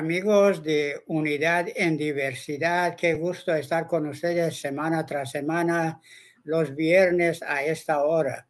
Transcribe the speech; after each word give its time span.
Amigos 0.00 0.62
de 0.62 1.02
Unidad 1.08 1.68
en 1.76 1.98
Diversidad, 1.98 2.96
qué 2.96 3.12
gusto 3.12 3.54
estar 3.54 3.86
con 3.86 4.06
ustedes 4.06 4.58
semana 4.58 5.04
tras 5.04 5.30
semana, 5.30 6.00
los 6.42 6.74
viernes 6.74 7.42
a 7.42 7.62
esta 7.62 8.02
hora. 8.02 8.48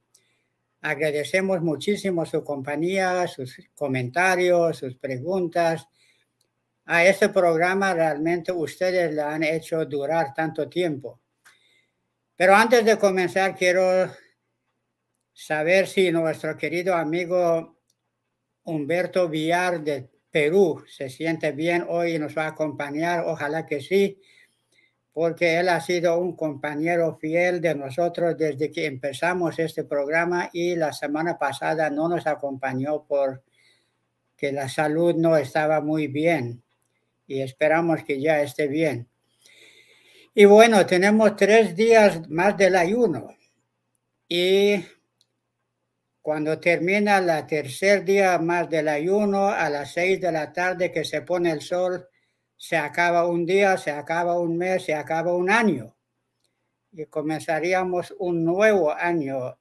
Agradecemos 0.81 1.61
muchísimo 1.61 2.25
su 2.25 2.45
compañía, 2.45 3.27
sus 3.27 3.61
comentarios, 3.75 4.79
sus 4.79 4.95
preguntas. 4.95 5.89
A 6.85 7.05
este 7.05 7.31
programa 7.31 7.95
realmente 7.95 8.53
ustedes 8.53 9.13
le 9.13 9.23
han 9.23 9.43
hecho 9.43 9.85
durar 9.87 10.33
tanto 10.33 10.69
tiempo. 10.69 11.21
Pero 12.37 12.55
antes 12.55 12.85
de 12.85 12.97
comenzar, 12.97 13.57
quiero 13.57 14.09
saber 15.33 15.89
si 15.89 16.13
nuestro 16.13 16.57
querido 16.57 16.95
amigo 16.95 17.81
Humberto 18.63 19.29
Villar 19.29 19.83
de 19.83 20.10
Perú 20.31 20.85
se 20.89 21.09
siente 21.09 21.53
bien 21.53 21.85
hoy 21.89 22.15
y 22.15 22.19
nos 22.19 22.37
va 22.37 22.45
a 22.45 22.49
acompañar. 22.49 23.25
Ojalá 23.27 23.67
que 23.67 23.81
sí 23.81 24.21
porque 25.13 25.59
él 25.59 25.69
ha 25.69 25.81
sido 25.81 26.19
un 26.19 26.37
compañero 26.37 27.17
fiel 27.21 27.61
de 27.61 27.75
nosotros 27.75 28.37
desde 28.39 28.71
que 28.71 28.87
empezamos 28.87 29.59
este 29.59 29.85
programa 29.85 30.51
y 30.53 30.77
la 30.77 30.93
semana 30.93 31.37
pasada 31.37 31.91
no 31.91 32.09
nos 32.09 32.27
acompañó 32.27 33.05
porque 33.07 34.53
la 34.53 34.69
salud 34.69 35.15
no 35.17 35.37
estaba 35.37 35.81
muy 35.81 36.07
bien 36.07 36.63
y 37.27 37.43
esperamos 37.43 38.05
que 38.05 38.21
ya 38.21 38.41
esté 38.41 38.69
bien. 38.69 39.09
Y 40.33 40.45
bueno, 40.45 40.87
tenemos 40.87 41.37
tres 41.37 41.75
días 41.75 42.29
más 42.29 42.57
del 42.57 42.77
ayuno 42.77 43.35
y 44.29 44.77
cuando 46.31 46.61
termina 46.61 47.19
el 47.19 47.45
tercer 47.49 48.05
día 48.05 48.39
más 48.39 48.71
del 48.71 48.87
ayuno 48.87 49.49
a 49.49 49.69
las 49.69 49.95
seis 49.95 50.21
de 50.21 50.31
la 50.31 50.53
tarde 50.53 50.93
que 50.93 51.05
se 51.05 51.23
pone 51.23 51.51
el 51.51 51.61
sol, 51.61 52.09
se 52.57 52.77
acaba 52.77 53.27
un 53.27 53.45
día, 53.45 53.77
se 53.77 53.91
acaba 53.91 54.39
un 54.39 54.57
mes, 54.57 54.85
se 54.85 54.95
acaba 54.95 55.35
un 55.35 55.51
año. 55.51 55.97
Y 56.93 57.07
comenzaríamos 57.07 58.15
un 58.21 58.45
nuevo 58.45 58.93
año 58.93 59.59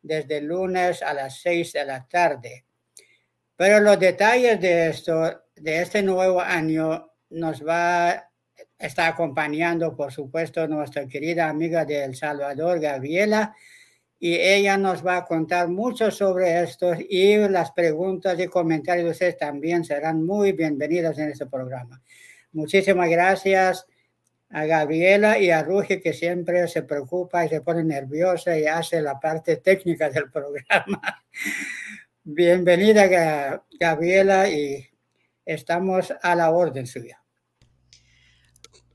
desde 0.00 0.38
el 0.38 0.44
lunes 0.46 1.02
a 1.02 1.14
las 1.14 1.40
seis 1.40 1.72
de 1.72 1.84
la 1.84 2.06
tarde. 2.06 2.64
Pero 3.56 3.80
los 3.80 3.98
detalles 3.98 4.60
de 4.60 4.90
esto, 4.90 5.42
de 5.56 5.82
este 5.82 6.00
nuevo 6.00 6.40
año, 6.40 7.10
nos 7.30 7.66
va, 7.66 8.30
está 8.78 9.08
acompañando, 9.08 9.96
por 9.96 10.12
supuesto, 10.12 10.68
nuestra 10.68 11.08
querida 11.08 11.48
amiga 11.48 11.84
de 11.84 12.04
El 12.04 12.14
Salvador, 12.14 12.78
Gabriela, 12.78 13.56
y 14.24 14.40
ella 14.40 14.78
nos 14.78 15.04
va 15.06 15.18
a 15.18 15.24
contar 15.26 15.68
mucho 15.68 16.10
sobre 16.10 16.62
esto 16.62 16.94
y 16.94 17.36
las 17.46 17.72
preguntas 17.72 18.40
y 18.40 18.46
comentarios 18.46 19.04
de 19.04 19.10
ustedes 19.10 19.36
también 19.36 19.84
serán 19.84 20.24
muy 20.24 20.52
bienvenidas 20.52 21.18
en 21.18 21.28
este 21.28 21.44
programa. 21.44 22.00
Muchísimas 22.52 23.10
gracias 23.10 23.86
a 24.48 24.64
Gabriela 24.64 25.38
y 25.38 25.50
a 25.50 25.62
Ruge 25.62 26.00
que 26.00 26.14
siempre 26.14 26.66
se 26.68 26.84
preocupa 26.84 27.44
y 27.44 27.50
se 27.50 27.60
pone 27.60 27.84
nerviosa 27.84 28.58
y 28.58 28.64
hace 28.64 29.02
la 29.02 29.20
parte 29.20 29.58
técnica 29.58 30.08
del 30.08 30.30
programa. 30.32 31.22
Bienvenida 32.22 33.60
Gabriela 33.78 34.48
y 34.48 34.88
estamos 35.44 36.14
a 36.22 36.34
la 36.34 36.50
orden 36.50 36.86
suya. 36.86 37.22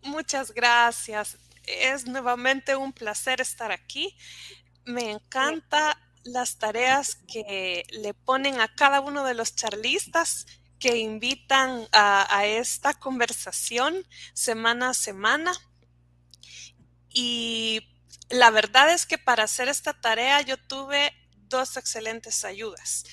Muchas 0.02 0.52
gracias. 0.56 1.38
Es 1.68 2.08
nuevamente 2.08 2.76
un 2.76 2.94
placer 2.94 3.42
estar 3.42 3.72
aquí. 3.72 4.16
Me 4.90 5.12
encanta 5.12 6.02
las 6.24 6.58
tareas 6.58 7.20
que 7.32 7.86
le 7.92 8.16
ponen 8.16 8.60
a 8.60 8.74
cada 8.74 9.02
uno 9.02 9.24
de 9.24 9.36
los 9.36 9.56
charlistas 9.56 10.48
que 10.80 10.98
invitan 10.98 11.88
a, 11.92 12.48
esta 12.48 12.96
conversación 12.96 14.04
semana 14.34 14.90
a 14.90 14.94
semana. 14.96 15.54
Y 17.08 17.88
la 18.32 18.50
verdad 18.50 18.92
es 18.92 19.06
que 19.06 19.20
para 19.20 19.44
hacer 19.44 19.70
esta 19.70 19.94
tarea 19.94 20.42
yo 20.42 20.58
tuve 20.58 21.14
dos 21.36 21.78
excelentes 21.78 22.44
ayudas. 22.44 23.04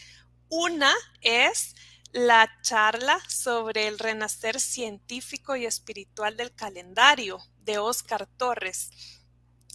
Una 0.48 0.94
es 1.20 1.74
la 2.12 2.50
charla 2.62 3.20
sobre 3.28 3.86
el 3.86 3.98
renacer 3.98 4.60
científico 4.60 5.56
y 5.56 5.66
espiritual 5.66 6.38
del 6.38 6.54
calendario 6.54 7.38
de 7.58 7.76
Oscar 7.76 8.26
Torres. 8.26 8.88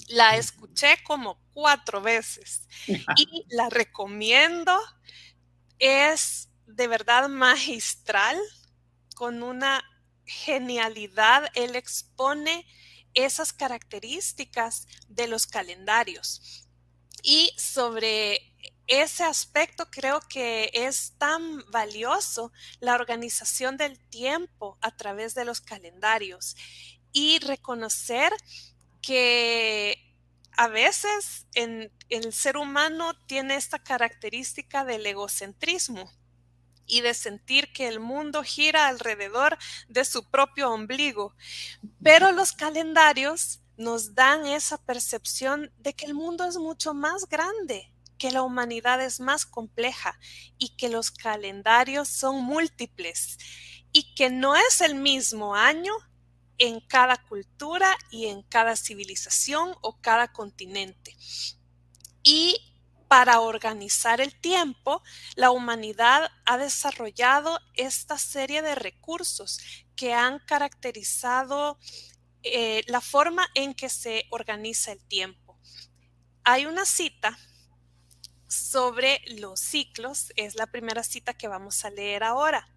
La 0.07 0.35
escuché 0.35 1.01
como 1.03 1.39
cuatro 1.53 2.01
veces 2.01 2.67
y 2.87 3.45
la 3.49 3.69
recomiendo. 3.69 4.77
Es 5.79 6.49
de 6.65 6.87
verdad 6.87 7.27
magistral, 7.29 8.37
con 9.15 9.43
una 9.43 9.83
genialidad. 10.25 11.49
Él 11.55 11.75
expone 11.75 12.65
esas 13.13 13.53
características 13.53 14.87
de 15.07 15.27
los 15.27 15.47
calendarios. 15.47 16.67
Y 17.23 17.51
sobre 17.57 18.51
ese 18.87 19.23
aspecto 19.23 19.89
creo 19.89 20.19
que 20.21 20.71
es 20.73 21.13
tan 21.17 21.63
valioso 21.71 22.51
la 22.79 22.95
organización 22.95 23.77
del 23.77 23.99
tiempo 24.09 24.77
a 24.81 24.95
través 24.95 25.35
de 25.35 25.45
los 25.45 25.61
calendarios 25.61 26.55
y 27.13 27.39
reconocer 27.39 28.33
que 29.01 29.97
a 30.57 30.67
veces 30.67 31.47
en, 31.53 31.91
el 32.09 32.33
ser 32.33 32.57
humano 32.57 33.13
tiene 33.25 33.55
esta 33.55 33.79
característica 33.79 34.85
del 34.85 35.05
egocentrismo 35.05 36.11
y 36.85 37.01
de 37.01 37.13
sentir 37.13 37.71
que 37.71 37.87
el 37.87 37.99
mundo 37.99 38.43
gira 38.43 38.87
alrededor 38.87 39.57
de 39.87 40.03
su 40.03 40.29
propio 40.29 40.71
ombligo. 40.71 41.33
Pero 42.03 42.31
los 42.31 42.51
calendarios 42.51 43.61
nos 43.77 44.13
dan 44.13 44.45
esa 44.45 44.77
percepción 44.77 45.71
de 45.79 45.93
que 45.93 46.05
el 46.05 46.13
mundo 46.13 46.45
es 46.45 46.57
mucho 46.57 46.93
más 46.93 47.27
grande, 47.29 47.93
que 48.17 48.31
la 48.31 48.43
humanidad 48.43 49.01
es 49.01 49.19
más 49.19 49.45
compleja 49.45 50.19
y 50.57 50.75
que 50.75 50.89
los 50.89 51.11
calendarios 51.11 52.09
son 52.09 52.43
múltiples 52.43 53.37
y 53.93 54.13
que 54.13 54.29
no 54.29 54.55
es 54.55 54.81
el 54.81 54.95
mismo 54.95 55.55
año 55.55 55.93
en 56.61 56.79
cada 56.79 57.17
cultura 57.17 57.97
y 58.11 58.27
en 58.27 58.43
cada 58.43 58.75
civilización 58.75 59.75
o 59.81 59.99
cada 59.99 60.31
continente. 60.31 61.17
Y 62.21 62.55
para 63.07 63.39
organizar 63.39 64.21
el 64.21 64.39
tiempo, 64.39 65.01
la 65.35 65.49
humanidad 65.49 66.29
ha 66.45 66.57
desarrollado 66.59 67.59
esta 67.73 68.19
serie 68.19 68.61
de 68.61 68.75
recursos 68.75 69.59
que 69.95 70.13
han 70.13 70.37
caracterizado 70.37 71.79
eh, 72.43 72.83
la 72.85 73.01
forma 73.01 73.47
en 73.55 73.73
que 73.73 73.89
se 73.89 74.25
organiza 74.29 74.91
el 74.91 75.03
tiempo. 75.07 75.57
Hay 76.43 76.67
una 76.67 76.85
cita 76.85 77.39
sobre 78.47 79.21
los 79.39 79.59
ciclos, 79.59 80.31
es 80.35 80.53
la 80.53 80.67
primera 80.67 81.03
cita 81.03 81.33
que 81.33 81.47
vamos 81.47 81.85
a 81.85 81.89
leer 81.89 82.23
ahora. 82.23 82.67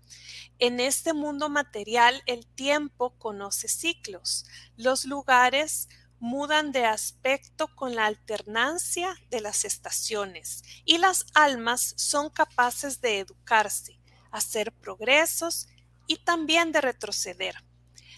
En 0.59 0.79
este 0.79 1.13
mundo 1.13 1.49
material, 1.49 2.23
el 2.27 2.47
tiempo 2.47 3.19
conoce 3.19 3.69
ciclos. 3.69 4.47
Los 4.77 5.05
lugares 5.05 5.89
mudan 6.21 6.73
de 6.73 6.87
aspecto 6.87 7.69
con 7.75 7.95
la 7.95 8.07
alternancia 8.07 9.15
de 9.31 9.41
las 9.41 9.65
estaciones 9.65 10.63
y 10.85 10.99
las 10.99 11.27
almas 11.35 11.95
son 11.97 12.31
capaces 12.31 13.01
de 13.01 13.19
educarse, 13.19 13.99
hacer 14.31 14.73
progresos 14.73 15.67
y 16.07 16.17
también 16.17 16.73
de 16.73 16.81
retroceder. 16.81 17.57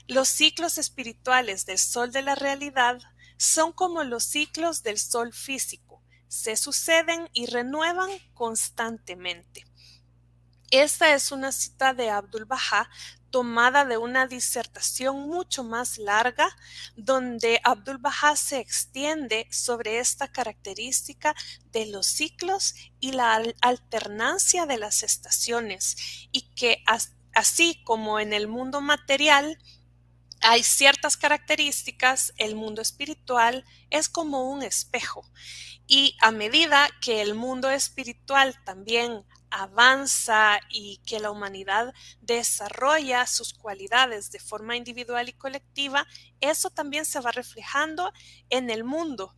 Los 0.07 0.29
ciclos 0.29 0.79
espirituales 0.79 1.67
del 1.67 1.79
sol 1.79 2.13
de 2.13 2.23
la 2.23 2.35
realidad 2.35 3.01
son 3.39 3.73
como 3.73 4.05
los 4.05 4.25
ciclos 4.25 4.83
del 4.83 4.99
sol 4.99 5.33
físico, 5.33 6.03
se 6.29 6.57
suceden 6.57 7.29
y 7.33 7.47
renuevan 7.47 8.11
constantemente. 8.35 9.65
Esta 10.71 11.15
es 11.15 11.31
una 11.31 11.53
cita 11.53 11.95
de 11.95 12.11
Abdul 12.11 12.45
Baha 12.45 12.91
tomada 13.31 13.85
de 13.85 13.99
una 13.99 14.27
disertación 14.27 15.29
mucho 15.29 15.63
más 15.63 15.99
larga, 15.99 16.49
donde 16.97 17.61
Abdul 17.63 17.99
Baha 17.99 18.35
se 18.35 18.59
extiende 18.59 19.47
sobre 19.51 19.99
esta 19.99 20.29
característica 20.29 21.35
de 21.71 21.87
los 21.87 22.07
ciclos 22.07 22.75
y 22.99 23.13
la 23.13 23.43
alternancia 23.61 24.67
de 24.67 24.79
las 24.79 25.03
estaciones, 25.03 26.29
y 26.33 26.43
que 26.55 26.83
así 27.35 27.83
como 27.85 28.19
en 28.19 28.33
el 28.33 28.49
mundo 28.49 28.81
material, 28.81 29.59
hay 30.41 30.63
ciertas 30.63 31.17
características, 31.17 32.33
el 32.39 32.57
mundo 32.57 32.83
espiritual 32.83 33.65
es 33.91 34.09
como 34.09 34.51
un 34.51 34.63
espejo. 34.63 35.31
Y 35.87 36.17
a 36.21 36.31
medida 36.31 36.89
que 37.01 37.23
el 37.23 37.35
mundo 37.35 37.71
espiritual 37.71 38.57
también 38.65 39.25
avanza 39.51 40.59
y 40.71 40.99
que 41.07 41.21
la 41.21 41.31
humanidad 41.31 41.95
desarrolla 42.21 43.27
sus 43.27 43.55
cualidades 43.55 44.31
de 44.31 44.39
forma 44.39 44.77
individual 44.77 45.29
y 45.29 45.33
colectiva, 45.33 46.07
eso 46.41 46.71
también 46.71 47.05
se 47.05 47.21
va 47.21 47.33
reflejando 47.33 48.13
en 48.51 48.71
el 48.71 48.85
mundo. 48.85 49.35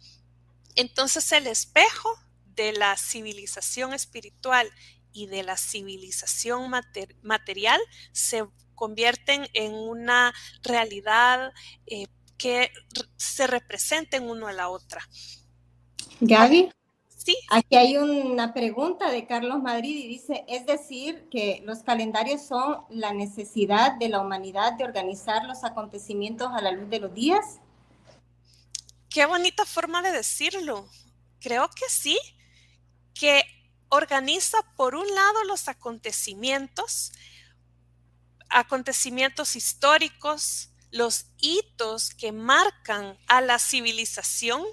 Entonces 0.77 1.31
el 1.33 1.47
espejo 1.47 2.15
de 2.55 2.73
la 2.73 2.97
civilización 2.97 3.93
espiritual 3.93 4.71
y 5.13 5.27
de 5.27 5.43
la 5.43 5.57
civilización 5.57 6.71
material 7.23 7.81
se 8.13 8.45
convierten 8.75 9.49
en 9.55 9.75
una 9.75 10.33
realidad 10.63 11.53
eh, 11.87 12.07
que 12.37 12.71
se 13.17 13.47
representen 13.47 14.29
uno 14.29 14.47
a 14.47 14.53
la 14.53 14.69
otra. 14.69 15.07
Gaby. 16.21 16.71
Sí. 17.29 17.37
Aquí 17.51 17.77
hay 17.77 17.99
una 17.99 18.55
pregunta 18.55 19.11
de 19.11 19.27
Carlos 19.27 19.63
Madrid 19.63 19.95
y 20.03 20.09
dice, 20.09 20.47
es 20.49 20.65
decir, 20.65 21.29
que 21.31 21.61
los 21.63 21.81
calendarios 21.81 22.41
son 22.41 22.79
la 22.89 23.13
necesidad 23.13 23.99
de 23.99 24.09
la 24.09 24.23
humanidad 24.23 24.79
de 24.79 24.85
organizar 24.85 25.45
los 25.45 25.63
acontecimientos 25.63 26.49
a 26.55 26.63
la 26.63 26.73
luz 26.73 26.89
de 26.89 27.01
los 27.01 27.13
días. 27.13 27.61
Qué 29.11 29.27
bonita 29.27 29.67
forma 29.67 30.01
de 30.01 30.11
decirlo. 30.11 30.89
Creo 31.39 31.69
que 31.69 31.91
sí, 31.91 32.19
que 33.13 33.43
organiza 33.91 34.63
por 34.75 34.95
un 34.95 35.15
lado 35.15 35.45
los 35.45 35.69
acontecimientos, 35.69 37.13
acontecimientos 38.49 39.55
históricos, 39.55 40.71
los 40.93 41.27
hitos 41.37 42.09
que 42.09 42.33
marcan 42.33 43.19
a 43.27 43.43
la 43.43 43.59
civilización, 43.59 44.65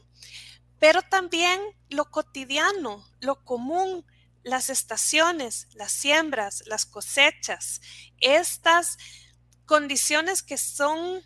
pero 0.86 1.02
también 1.02 1.60
lo 1.90 2.12
cotidiano, 2.12 3.04
lo 3.20 3.44
común, 3.44 4.06
las 4.44 4.70
estaciones, 4.70 5.68
las 5.74 5.92
siembras, 5.92 6.62
las 6.68 6.86
cosechas, 6.86 7.82
estas 8.20 9.00
condiciones 9.66 10.44
que 10.44 10.60
son 10.60 11.24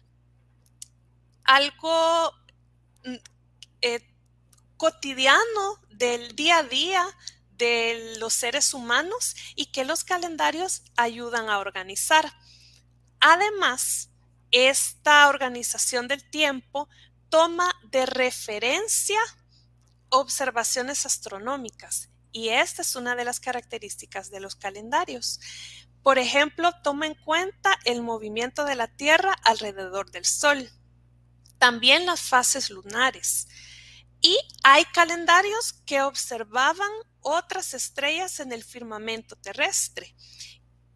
algo 1.44 2.32
mm, 3.04 3.16
eh, 3.82 4.16
cotidiano 4.78 5.82
del 5.90 6.38
día 6.38 6.60
a 6.60 6.64
día 6.64 7.06
de 7.58 8.16
los 8.18 8.34
seres 8.34 8.74
humanos 8.74 9.36
y 9.58 9.74
que 9.74 9.84
los 9.84 10.06
calendarios 10.06 10.84
ayudan 10.96 11.50
a 11.50 11.60
organizar. 11.60 12.32
Además, 13.20 14.10
esta 14.52 15.28
organización 15.28 16.08
del 16.08 16.24
tiempo 16.30 16.88
toma 17.28 17.70
de 17.92 18.06
referencia 18.06 19.20
observaciones 20.10 21.06
astronómicas 21.06 22.10
y 22.32 22.50
esta 22.50 22.82
es 22.82 22.96
una 22.96 23.16
de 23.16 23.26
las 23.26 23.40
características 23.40 24.30
de 24.30 24.40
los 24.40 24.56
calendarios. 24.56 25.40
Por 26.04 26.18
ejemplo, 26.18 26.72
toma 26.84 27.08
en 27.08 27.16
cuenta 27.16 27.78
el 27.86 28.02
movimiento 28.02 28.66
de 28.66 28.76
la 28.76 28.88
Tierra 28.88 29.34
alrededor 29.44 30.12
del 30.12 30.26
Sol, 30.26 30.70
también 31.58 32.06
las 32.06 32.22
fases 32.22 32.70
lunares. 32.70 33.48
Y 34.22 34.38
hay 34.64 34.86
calendarios 34.86 35.74
que 35.86 36.02
observaban 36.02 36.92
otras 37.22 37.74
estrellas 37.74 38.40
en 38.40 38.52
el 38.52 38.64
firmamento 38.64 39.36
terrestre. 39.36 40.16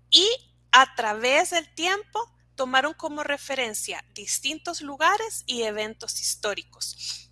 Y 0.09 0.27
a 0.71 0.95
través 0.95 1.49
del 1.49 1.73
tiempo 1.73 2.19
tomaron 2.55 2.93
como 2.93 3.23
referencia 3.23 4.03
distintos 4.13 4.81
lugares 4.81 5.43
y 5.47 5.63
eventos 5.63 6.21
históricos. 6.21 7.22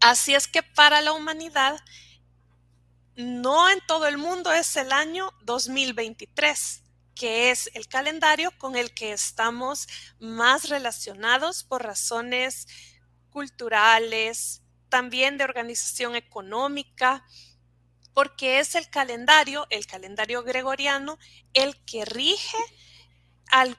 Así 0.00 0.34
es 0.34 0.48
que 0.48 0.62
para 0.62 1.02
la 1.02 1.12
humanidad, 1.12 1.78
no 3.16 3.68
en 3.68 3.80
todo 3.86 4.06
el 4.06 4.16
mundo 4.16 4.50
es 4.50 4.76
el 4.76 4.92
año 4.92 5.30
2023, 5.42 6.82
que 7.14 7.50
es 7.50 7.70
el 7.74 7.86
calendario 7.86 8.50
con 8.56 8.76
el 8.76 8.94
que 8.94 9.12
estamos 9.12 9.86
más 10.18 10.70
relacionados 10.70 11.64
por 11.64 11.82
razones 11.82 12.66
culturales, 13.28 14.62
también 14.88 15.36
de 15.36 15.44
organización 15.44 16.16
económica, 16.16 17.24
porque 18.14 18.58
es 18.58 18.74
el 18.76 18.88
calendario, 18.88 19.66
el 19.68 19.86
calendario 19.86 20.42
gregoriano, 20.42 21.18
el 21.52 21.76
que 21.84 22.06
rige 22.06 22.56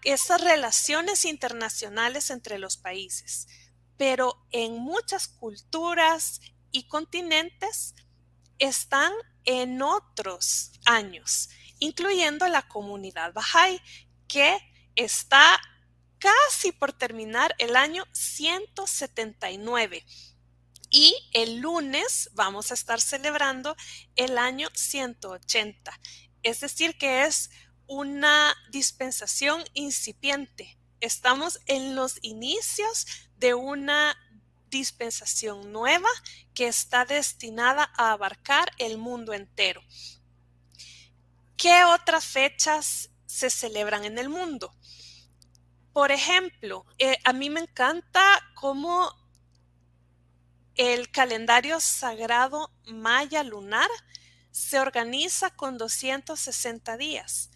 esas 0.04 0.42
relaciones 0.42 1.26
internacionales 1.26 2.30
entre 2.30 2.60
los 2.60 2.78
países. 2.78 3.48
Pero 4.02 4.48
en 4.50 4.80
muchas 4.80 5.28
culturas 5.28 6.42
y 6.72 6.88
continentes 6.88 7.94
están 8.58 9.14
en 9.46 9.84
otros 9.84 10.72
años, 10.86 11.52
incluyendo 11.78 12.48
la 12.48 12.68
comunidad 12.68 13.32
Bahá'í, 13.32 13.80
que 14.28 14.58
está 14.96 15.62
casi 16.18 16.72
por 16.72 16.94
terminar 16.94 17.54
el 17.60 17.76
año 17.76 18.04
179. 18.12 20.04
Y 20.90 21.14
el 21.32 21.60
lunes 21.60 22.32
vamos 22.34 22.72
a 22.72 22.74
estar 22.74 23.00
celebrando 23.00 23.76
el 24.16 24.40
año 24.40 24.70
180. 24.74 26.00
Es 26.42 26.60
decir, 26.60 26.98
que 26.98 27.26
es 27.26 27.52
una 27.86 28.56
dispensación 28.72 29.64
incipiente. 29.76 30.80
Estamos 31.02 31.60
en 31.68 31.96
los 31.96 32.18
inicios 32.24 33.06
de 33.42 33.56
una 33.56 34.16
dispensación 34.70 35.72
nueva 35.72 36.08
que 36.54 36.68
está 36.68 37.06
destinada 37.06 37.92
a 37.98 38.12
abarcar 38.12 38.72
el 38.78 39.00
mundo 39.00 39.34
entero. 39.34 39.82
¿Qué 41.58 41.84
otras 41.84 42.24
fechas 42.24 43.10
se 43.26 43.50
celebran 43.50 44.06
en 44.06 44.20
el 44.20 44.30
mundo? 44.30 44.72
Por 45.92 46.12
ejemplo, 46.12 46.86
eh, 47.00 47.18
a 47.24 47.34
mí 47.34 47.50
me 47.50 47.62
encanta 47.62 48.22
cómo 48.54 49.12
el 50.76 51.10
calendario 51.10 51.80
sagrado 51.80 52.72
maya 52.86 53.44
lunar 53.44 53.90
se 54.52 54.80
organiza 54.80 55.50
con 55.50 55.80
260 55.80 56.96
días 56.96 57.50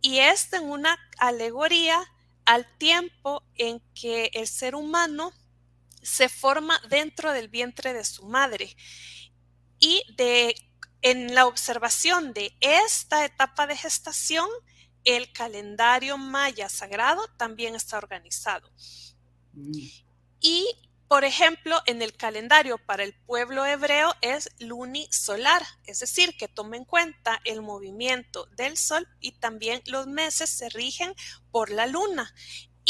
y 0.00 0.18
esto 0.18 0.56
en 0.56 0.64
una 0.64 0.98
alegoría 1.18 2.00
al 2.48 2.66
tiempo 2.78 3.42
en 3.56 3.82
que 3.94 4.30
el 4.32 4.46
ser 4.46 4.74
humano 4.74 5.32
se 6.08 6.28
forma 6.28 6.80
dentro 6.88 7.32
del 7.32 7.48
vientre 7.48 7.92
de 7.92 8.04
su 8.04 8.26
madre 8.26 8.76
y 9.78 10.02
de 10.16 10.54
en 11.02 11.34
la 11.34 11.46
observación 11.46 12.32
de 12.32 12.56
esta 12.60 13.24
etapa 13.24 13.66
de 13.66 13.76
gestación 13.76 14.48
el 15.04 15.32
calendario 15.32 16.18
maya 16.18 16.68
sagrado 16.68 17.24
también 17.36 17.76
está 17.76 17.98
organizado. 17.98 18.68
Mm. 19.52 19.78
Y 20.40 20.66
por 21.08 21.24
ejemplo, 21.24 21.80
en 21.86 22.02
el 22.02 22.12
calendario 22.12 22.76
para 22.76 23.02
el 23.02 23.14
pueblo 23.14 23.64
hebreo 23.64 24.14
es 24.20 24.50
lunisolar, 24.58 25.62
es 25.86 26.00
decir, 26.00 26.36
que 26.36 26.48
toma 26.48 26.76
en 26.76 26.84
cuenta 26.84 27.40
el 27.44 27.62
movimiento 27.62 28.44
del 28.56 28.76
sol 28.76 29.08
y 29.18 29.32
también 29.32 29.82
los 29.86 30.06
meses 30.06 30.50
se 30.50 30.68
rigen 30.68 31.14
por 31.50 31.70
la 31.70 31.86
luna. 31.86 32.34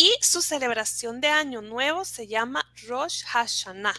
Y 0.01 0.13
su 0.21 0.43
celebración 0.43 1.21
de 1.21 1.27
Año 1.27 1.61
Nuevo 1.61 2.05
se 2.05 2.29
llama 2.29 2.65
Rosh 2.87 3.25
Hashanah. 3.25 3.97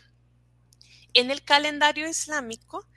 En 1.13 1.29
el 1.29 1.43
calendario 1.43 2.07
islámico, 2.07 2.87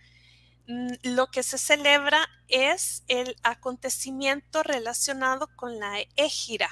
mm, 0.69 0.93
lo 1.03 1.27
que 1.27 1.43
se 1.43 1.59
celebra 1.59 2.29
es 2.47 3.03
el 3.09 3.35
acontecimiento 3.43 4.63
relacionado 4.63 5.49
con 5.57 5.81
la 5.81 5.99
Égira, 6.15 6.71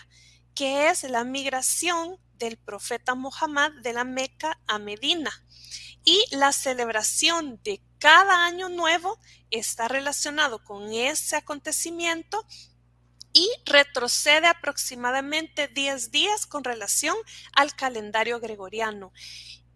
que 0.54 0.88
es 0.88 1.02
la 1.02 1.24
migración 1.24 2.20
del 2.34 2.58
profeta 2.58 3.16
Muhammad 3.16 3.72
de 3.82 3.92
la 3.92 4.04
Meca 4.04 4.56
a 4.68 4.78
Medina. 4.78 5.32
Y 6.04 6.24
la 6.30 6.52
celebración 6.52 7.60
de 7.64 7.82
cada 7.98 8.46
año 8.46 8.68
nuevo 8.68 9.18
está 9.50 9.88
relacionado 9.88 10.62
con 10.62 10.92
ese 10.92 11.34
acontecimiento 11.34 12.46
y 13.32 13.48
retrocede 13.64 14.46
aproximadamente 14.46 15.68
10 15.68 16.10
días 16.10 16.46
con 16.46 16.64
relación 16.64 17.16
al 17.54 17.74
calendario 17.74 18.40
gregoriano. 18.40 19.12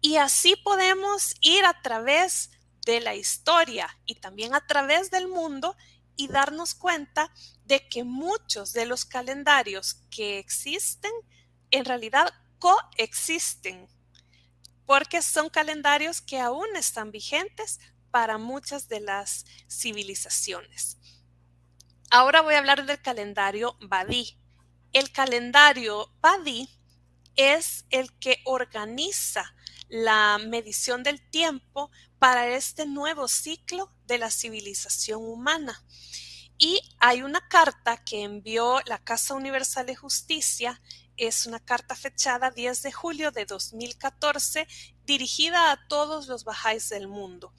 Y 0.01 0.17
así 0.17 0.55
podemos 0.57 1.35
ir 1.41 1.65
a 1.65 1.81
través 1.81 2.51
de 2.85 3.01
la 3.01 3.15
historia 3.15 3.89
y 4.05 4.15
también 4.15 4.53
a 4.53 4.65
través 4.65 5.09
del 5.09 5.27
mundo 5.27 5.75
y 6.15 6.27
darnos 6.27 6.75
cuenta 6.75 7.31
de 7.65 7.87
que 7.87 8.03
muchos 8.03 8.73
de 8.73 8.85
los 8.85 9.05
calendarios 9.05 9.95
que 10.09 10.39
existen 10.39 11.11
en 11.71 11.85
realidad 11.85 12.33
coexisten, 12.59 13.87
porque 14.85 15.21
son 15.21 15.49
calendarios 15.49 16.21
que 16.21 16.39
aún 16.39 16.67
están 16.75 17.11
vigentes 17.11 17.79
para 18.11 18.37
muchas 18.37 18.87
de 18.87 19.01
las 19.01 19.45
civilizaciones. 19.67 20.97
Ahora 22.17 22.39
voy 22.39 22.53
a 22.53 22.59
hablar 22.59 22.85
del 22.85 23.01
calendario 23.01 23.75
Badí. 23.81 24.37
El 24.93 25.11
calendario 25.11 26.13
Badí 26.21 26.69
es 27.35 27.83
el 27.89 28.17
que 28.19 28.39
organiza 28.45 29.53
la 29.89 30.37
medición 30.37 31.03
del 31.03 31.29
tiempo 31.29 31.91
para 32.17 32.47
este 32.47 32.85
nuevo 32.85 33.27
ciclo 33.27 33.93
de 34.05 34.17
la 34.17 34.31
civilización 34.31 35.25
humana. 35.25 35.83
Y 36.57 36.79
hay 36.99 37.21
una 37.21 37.45
carta 37.49 38.01
que 38.05 38.23
envió 38.23 38.79
la 38.85 39.03
Casa 39.03 39.33
Universal 39.33 39.85
de 39.85 39.97
Justicia 39.97 40.81
es 41.17 41.45
una 41.45 41.59
carta 41.59 41.95
fechada 41.95 42.51
10 42.51 42.81
de 42.81 42.91
julio 42.91 43.31
de 43.31 43.45
2014 43.45 44.67
dirigida 45.05 45.71
a 45.71 45.87
todos 45.87 46.27
los 46.27 46.43
bajáis 46.43 46.89
del 46.89 47.07
mundo. 47.07 47.53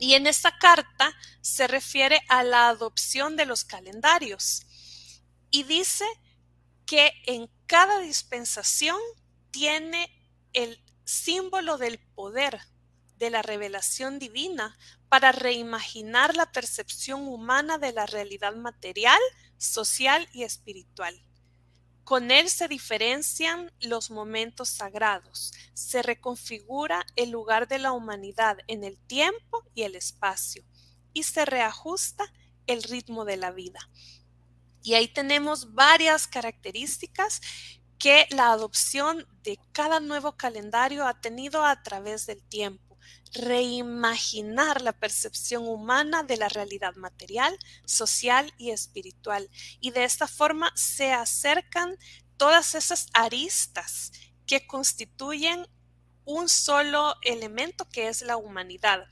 Y 0.00 0.14
en 0.14 0.26
esta 0.26 0.56
carta 0.56 1.14
se 1.42 1.68
refiere 1.68 2.22
a 2.28 2.42
la 2.42 2.68
adopción 2.68 3.36
de 3.36 3.44
los 3.44 3.64
calendarios 3.64 4.66
y 5.50 5.64
dice 5.64 6.06
que 6.86 7.12
en 7.26 7.50
cada 7.66 8.00
dispensación 8.00 8.98
tiene 9.50 10.10
el 10.54 10.82
símbolo 11.04 11.76
del 11.76 11.98
poder 11.98 12.60
de 13.18 13.28
la 13.28 13.42
revelación 13.42 14.18
divina 14.18 14.78
para 15.10 15.32
reimaginar 15.32 16.34
la 16.34 16.50
percepción 16.50 17.28
humana 17.28 17.76
de 17.76 17.92
la 17.92 18.06
realidad 18.06 18.56
material, 18.56 19.20
social 19.58 20.26
y 20.32 20.44
espiritual. 20.44 21.22
Con 22.04 22.30
él 22.30 22.48
se 22.48 22.66
diferencian 22.66 23.72
los 23.80 24.10
momentos 24.10 24.68
sagrados, 24.68 25.52
se 25.74 26.02
reconfigura 26.02 27.06
el 27.16 27.30
lugar 27.30 27.68
de 27.68 27.78
la 27.78 27.92
humanidad 27.92 28.58
en 28.66 28.84
el 28.84 28.98
tiempo 28.98 29.64
y 29.74 29.82
el 29.82 29.94
espacio 29.94 30.64
y 31.12 31.22
se 31.24 31.44
reajusta 31.44 32.32
el 32.66 32.82
ritmo 32.82 33.24
de 33.24 33.36
la 33.36 33.50
vida. 33.50 33.80
Y 34.82 34.94
ahí 34.94 35.08
tenemos 35.08 35.74
varias 35.74 36.26
características 36.26 37.40
que 37.98 38.26
la 38.30 38.50
adopción 38.50 39.26
de 39.42 39.58
cada 39.72 40.00
nuevo 40.00 40.32
calendario 40.32 41.06
ha 41.06 41.20
tenido 41.20 41.64
a 41.64 41.82
través 41.82 42.26
del 42.26 42.42
tiempo. 42.42 42.89
Reimaginar 43.32 44.82
la 44.82 44.92
percepción 44.92 45.66
humana 45.66 46.22
de 46.22 46.36
la 46.36 46.48
realidad 46.48 46.94
material, 46.96 47.56
social 47.84 48.52
y 48.58 48.70
espiritual. 48.70 49.48
Y 49.80 49.92
de 49.92 50.04
esta 50.04 50.26
forma 50.26 50.72
se 50.74 51.12
acercan 51.12 51.96
todas 52.36 52.74
esas 52.74 53.08
aristas 53.12 54.12
que 54.46 54.66
constituyen 54.66 55.66
un 56.24 56.48
solo 56.48 57.16
elemento 57.22 57.88
que 57.88 58.08
es 58.08 58.22
la 58.22 58.36
humanidad 58.36 59.06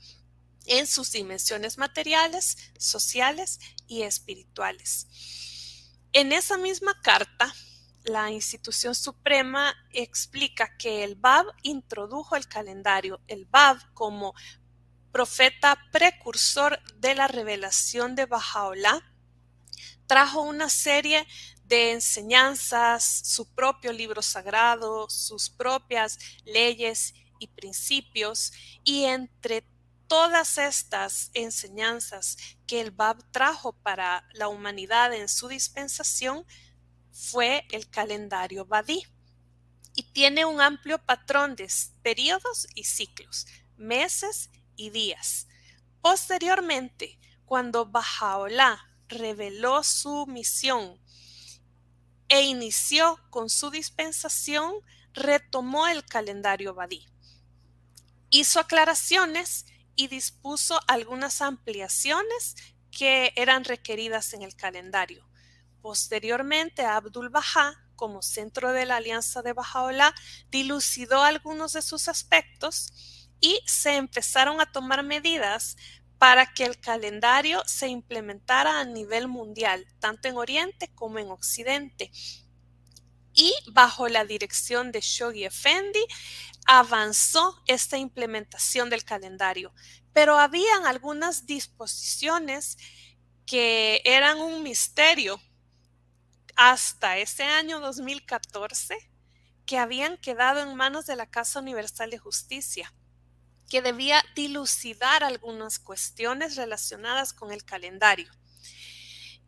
en 0.65 0.85
sus 0.85 1.11
dimensiones 1.11 1.77
materiales, 1.77 2.57
sociales 2.77 3.59
y 3.87 4.03
espirituales. 4.03 5.07
En 6.13 6.31
esa 6.31 6.57
misma 6.57 6.99
carta, 7.01 7.53
la 8.03 8.31
institución 8.31 8.95
suprema 8.95 9.75
explica 9.91 10.77
que 10.77 11.03
el 11.03 11.15
Bab 11.15 11.45
introdujo 11.63 12.35
el 12.35 12.47
calendario, 12.47 13.19
el 13.27 13.45
Bab 13.45 13.77
como 13.93 14.33
profeta 15.11 15.77
precursor 15.91 16.79
de 16.95 17.15
la 17.15 17.27
revelación 17.27 18.15
de 18.15 18.25
Bajaola, 18.25 19.03
trajo 20.07 20.41
una 20.41 20.69
serie 20.69 21.27
de 21.65 21.91
enseñanzas, 21.91 23.03
su 23.03 23.47
propio 23.53 23.93
libro 23.93 24.21
sagrado, 24.21 25.09
sus 25.09 25.49
propias 25.49 26.17
leyes 26.45 27.13
y 27.39 27.47
principios, 27.47 28.51
y 28.83 29.03
entre 29.05 29.63
todas 30.07 30.57
estas 30.57 31.29
enseñanzas 31.35 32.37
que 32.65 32.81
el 32.81 32.89
Bab 32.89 33.23
trajo 33.31 33.73
para 33.73 34.27
la 34.33 34.47
humanidad 34.47 35.13
en 35.13 35.29
su 35.29 35.47
dispensación 35.47 36.45
fue 37.19 37.67
el 37.71 37.89
calendario 37.89 38.65
Badí 38.65 39.05
y 39.93 40.03
tiene 40.03 40.45
un 40.45 40.61
amplio 40.61 40.97
patrón 40.99 41.55
de 41.57 41.69
periodos 42.01 42.67
y 42.75 42.85
ciclos, 42.85 43.45
meses 43.75 44.49
y 44.77 44.89
días. 44.89 45.47
Posteriormente, 46.01 47.19
cuando 47.45 47.85
Bajaola 47.85 48.79
reveló 49.09 49.83
su 49.83 50.27
misión 50.27 50.97
e 52.29 52.43
inició 52.43 53.19
con 53.29 53.49
su 53.49 53.69
dispensación, 53.69 54.75
retomó 55.13 55.87
el 55.87 56.05
calendario 56.05 56.73
Badí. 56.73 57.05
Hizo 58.29 58.61
aclaraciones 58.61 59.65
y 59.95 60.07
dispuso 60.07 60.79
algunas 60.87 61.41
ampliaciones 61.41 62.55
que 62.91 63.33
eran 63.35 63.65
requeridas 63.65 64.33
en 64.33 64.43
el 64.43 64.55
calendario. 64.55 65.28
Posteriormente, 65.81 66.83
Abdul 66.83 67.29
Baha, 67.29 67.73
como 67.95 68.21
centro 68.21 68.71
de 68.71 68.85
la 68.85 68.97
Alianza 68.97 69.41
de 69.41 69.53
Bajaola, 69.53 70.13
dilucidó 70.49 71.23
algunos 71.23 71.73
de 71.73 71.81
sus 71.81 72.07
aspectos 72.07 73.29
y 73.41 73.59
se 73.65 73.95
empezaron 73.95 74.61
a 74.61 74.71
tomar 74.71 75.03
medidas 75.03 75.77
para 76.17 76.53
que 76.53 76.65
el 76.65 76.79
calendario 76.79 77.63
se 77.65 77.87
implementara 77.87 78.79
a 78.79 78.85
nivel 78.85 79.27
mundial, 79.27 79.87
tanto 79.99 80.27
en 80.27 80.37
Oriente 80.37 80.89
como 80.93 81.17
en 81.19 81.31
Occidente. 81.31 82.11
Y 83.33 83.53
bajo 83.71 84.09
la 84.09 84.25
dirección 84.25 84.91
de 84.91 84.99
Shoghi 84.99 85.45
Effendi, 85.45 86.05
avanzó 86.65 87.61
esta 87.67 87.97
implementación 87.97 88.89
del 88.89 89.05
calendario, 89.05 89.73
pero 90.11 90.37
habían 90.37 90.85
algunas 90.85 91.45
disposiciones 91.45 92.77
que 93.45 94.01
eran 94.03 94.39
un 94.39 94.61
misterio 94.61 95.41
hasta 96.61 97.17
ese 97.17 97.43
año 97.45 97.79
2014 97.79 98.97
que 99.65 99.77
habían 99.77 100.17
quedado 100.17 100.59
en 100.59 100.75
manos 100.75 101.05
de 101.05 101.15
la 101.15 101.25
Casa 101.25 101.59
Universal 101.59 102.09
de 102.09 102.17
Justicia, 102.17 102.93
que 103.69 103.81
debía 103.81 104.21
dilucidar 104.35 105.23
algunas 105.23 105.79
cuestiones 105.79 106.57
relacionadas 106.57 107.31
con 107.31 107.53
el 107.53 107.63
calendario. 107.63 108.29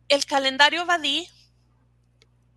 El 0.08 0.24
calendario 0.24 0.86
Badí 0.86 1.28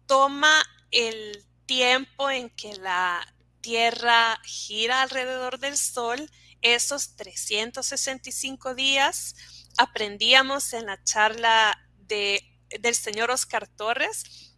toma 0.05 0.63
el 0.89 1.45
tiempo 1.65 2.29
en 2.29 2.50
que 2.50 2.77
la 2.77 3.27
Tierra 3.59 4.39
gira 4.45 5.01
alrededor 5.01 5.59
del 5.59 5.75
Sol, 5.75 6.31
esos 6.62 7.17
365 7.17 8.74
días, 8.74 9.35
aprendíamos 9.77 10.71
en 10.71 10.85
la 10.85 11.03
charla 11.03 11.77
de, 11.97 12.54
del 12.79 12.95
señor 12.95 13.31
Oscar 13.31 13.67
Torres, 13.67 14.53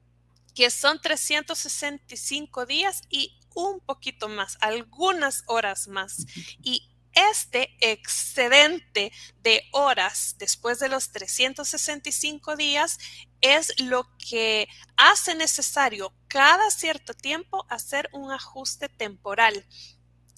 que 0.56 0.70
son 0.70 1.00
365 1.02 2.66
días 2.66 3.02
y 3.10 3.40
un 3.54 3.80
poquito 3.80 4.28
más, 4.28 4.58
algunas 4.62 5.44
horas 5.48 5.88
más. 5.88 6.26
Y 6.64 6.90
este 7.14 7.76
excedente 7.82 9.12
de 9.42 9.64
horas 9.72 10.36
después 10.38 10.80
de 10.80 10.90
los 10.90 11.12
365 11.12 12.56
días 12.56 13.00
es 13.42 13.80
lo 13.80 14.08
que 14.18 14.68
hace 14.96 15.34
necesario 15.34 16.14
cada 16.28 16.70
cierto 16.70 17.16
tiempo 17.16 17.66
hacer 17.70 18.10
un 18.14 18.32
ajuste 18.32 18.90
temporal. 18.90 19.66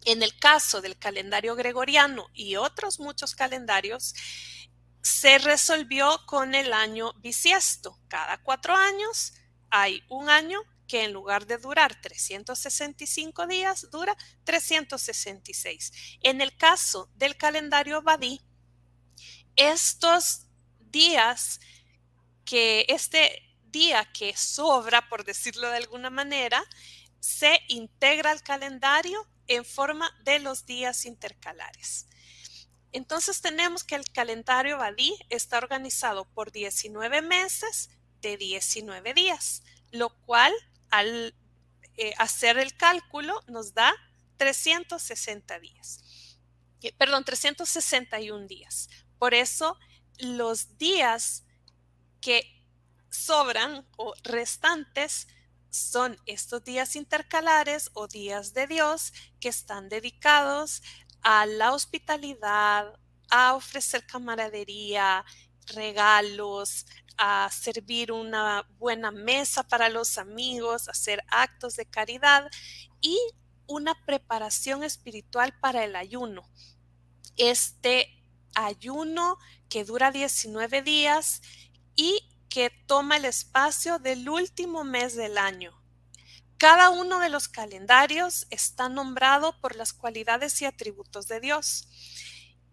En 0.05 0.23
el 0.23 0.38
caso 0.39 0.79
del 0.79 0.97
calendario 0.97 1.55
gregoriano 1.55 2.27
y 2.33 2.55
otros 2.55 3.01
muchos 3.01 3.35
calendarios, 3.35 4.15
se 5.01 5.38
resolvió 5.38 6.25
con 6.25 6.56
el 6.56 6.74
año 6.74 7.13
bisiesto. 7.20 8.00
Cada 8.08 8.38
cuatro 8.41 8.75
años 8.75 9.34
hay 9.70 10.03
un 10.10 10.29
año 10.29 10.62
que 10.88 11.03
en 11.03 11.13
lugar 11.13 11.46
de 11.46 11.58
durar 11.58 12.01
365 12.01 13.48
días, 13.48 13.89
dura 13.91 14.18
366. 14.44 15.91
En 16.22 16.41
el 16.41 16.58
caso 16.58 17.10
del 17.15 17.38
calendario 17.38 18.01
Badí, 18.01 18.41
estos 19.56 20.48
días 20.79 21.60
que 22.44 22.86
este 22.89 23.44
día 23.72 24.06
que 24.12 24.36
sobra, 24.36 25.08
por 25.08 25.24
decirlo 25.24 25.70
de 25.70 25.77
alguna 25.77 26.10
manera, 26.10 26.63
se 27.20 27.62
integra 27.68 28.32
al 28.32 28.41
calendario 28.41 29.25
en 29.48 29.63
forma 29.65 30.12
de 30.24 30.39
los 30.39 30.65
días 30.65 31.06
intercalares. 31.06 32.08
Entonces 32.91 33.41
tenemos 33.41 33.84
que 33.84 33.96
el 33.96 34.10
calendario 34.12 34.77
Badí 34.77 35.15
está 35.29 35.58
organizado 35.58 36.25
por 36.25 36.51
19 36.51 37.22
meses 37.22 37.89
de 38.22 38.38
19 38.38 39.13
días, 39.13 39.63
lo 39.91 40.10
cual 40.25 40.53
al 40.89 41.36
eh, 41.98 42.13
hacer 42.17 42.58
el 42.58 42.75
cálculo 42.75 43.41
nos 43.48 43.74
da 43.74 43.93
360 44.38 45.60
días. 45.60 46.38
Eh, 46.81 46.93
perdón, 46.98 47.25
361 47.25 48.48
días. 48.48 48.89
Por 49.17 49.34
eso 49.34 49.77
los 50.17 50.77
días 50.77 51.43
que 52.22 52.65
sobran 53.10 53.86
o 53.98 54.13
restantes 54.24 55.27
son 55.69 56.17
estos 56.25 56.63
días 56.63 56.96
intercalares 56.96 57.91
o 57.93 58.08
días 58.08 58.53
de 58.53 58.67
Dios 58.67 59.13
que 59.39 59.50
están 59.50 59.89
dedicados 59.89 60.81
a 61.21 61.45
la 61.45 61.73
hospitalidad, 61.73 62.99
a 63.29 63.55
ofrecer 63.55 64.05
camaradería, 64.05 65.25
regalos, 65.67 66.85
a 67.17 67.49
servir 67.51 68.11
una 68.11 68.65
buena 68.77 69.11
mesa 69.11 69.63
para 69.63 69.89
los 69.89 70.17
amigos, 70.17 70.88
hacer 70.88 71.23
actos 71.27 71.75
de 71.75 71.85
caridad 71.85 72.49
y 73.01 73.19
una 73.67 73.93
preparación 74.05 74.83
espiritual 74.83 75.53
para 75.59 75.83
el 75.83 75.95
ayuno. 75.95 76.49
Este 77.38 78.23
ayuno 78.55 79.38
que 79.69 79.83
dura 79.83 80.11
19 80.11 80.81
días 80.81 81.41
y 81.95 82.25
que 82.49 82.71
toma 82.88 83.17
el 83.17 83.25
espacio 83.25 83.99
del 83.99 84.27
último 84.27 84.83
mes 84.83 85.15
del 85.15 85.38
año. 85.38 85.78
Cada 86.59 86.89
uno 86.89 87.21
de 87.21 87.29
los 87.29 87.47
calendarios 87.47 88.45
está 88.49 88.89
nombrado 88.89 89.57
por 89.61 89.77
las 89.77 89.93
cualidades 89.93 90.61
y 90.61 90.65
atributos 90.65 91.29
de 91.29 91.39
Dios. 91.39 91.87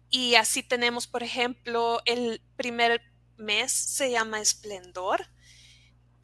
Y 0.09 0.35
así 0.35 0.61
tenemos, 0.61 1.07
por 1.07 1.23
ejemplo, 1.23 2.01
el 2.03 2.41
primer 2.57 3.01
mes 3.37 3.71
se 3.71 4.11
llama 4.11 4.41
esplendor, 4.41 5.25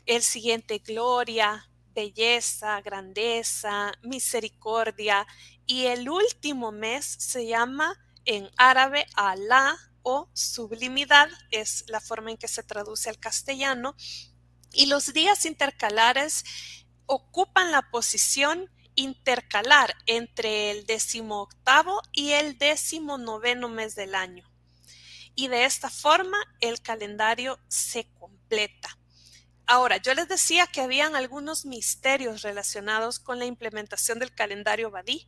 el 0.06 0.24
siguiente 0.24 0.80
gloria, 0.80 1.70
belleza, 1.96 2.82
grandeza, 2.82 3.94
misericordia 4.02 5.26
y 5.66 5.86
el 5.86 6.10
último 6.10 6.74
mes 6.74 7.06
se 7.06 7.48
llama 7.48 7.98
en 8.26 8.50
árabe 8.58 9.06
Alá 9.16 9.78
o 10.02 10.30
sublimidad, 10.34 11.30
es 11.50 11.86
la 11.88 12.02
forma 12.02 12.30
en 12.32 12.38
que 12.38 12.50
se 12.50 12.64
traduce 12.64 13.10
al 13.10 13.20
castellano, 13.20 13.96
y 14.74 14.88
los 14.88 15.14
días 15.14 15.46
intercalares 15.46 16.44
ocupan 17.06 17.72
la 17.72 17.90
posición 17.92 18.70
intercalar 18.96 19.96
entre 20.06 20.72
el 20.72 20.86
decimoctavo 20.86 22.02
y 22.12 22.32
el 22.32 22.58
decimonoveno 22.58 23.70
mes 23.70 23.96
del 23.96 24.16
año. 24.16 24.50
Y 25.36 25.48
de 25.48 25.66
esta 25.66 25.90
forma 25.90 26.38
el 26.60 26.82
calendario 26.82 27.60
se 27.68 28.08
completa. 28.20 28.98
Ahora, 29.66 29.98
yo 29.98 30.14
les 30.14 30.28
decía 30.28 30.68
que 30.68 30.82
habían 30.82 31.16
algunos 31.16 31.66
misterios 31.66 32.42
relacionados 32.42 33.20
con 33.20 33.40
la 33.40 33.46
implementación 33.46 34.20
del 34.20 34.36
calendario 34.36 34.92
Badí 34.92 35.28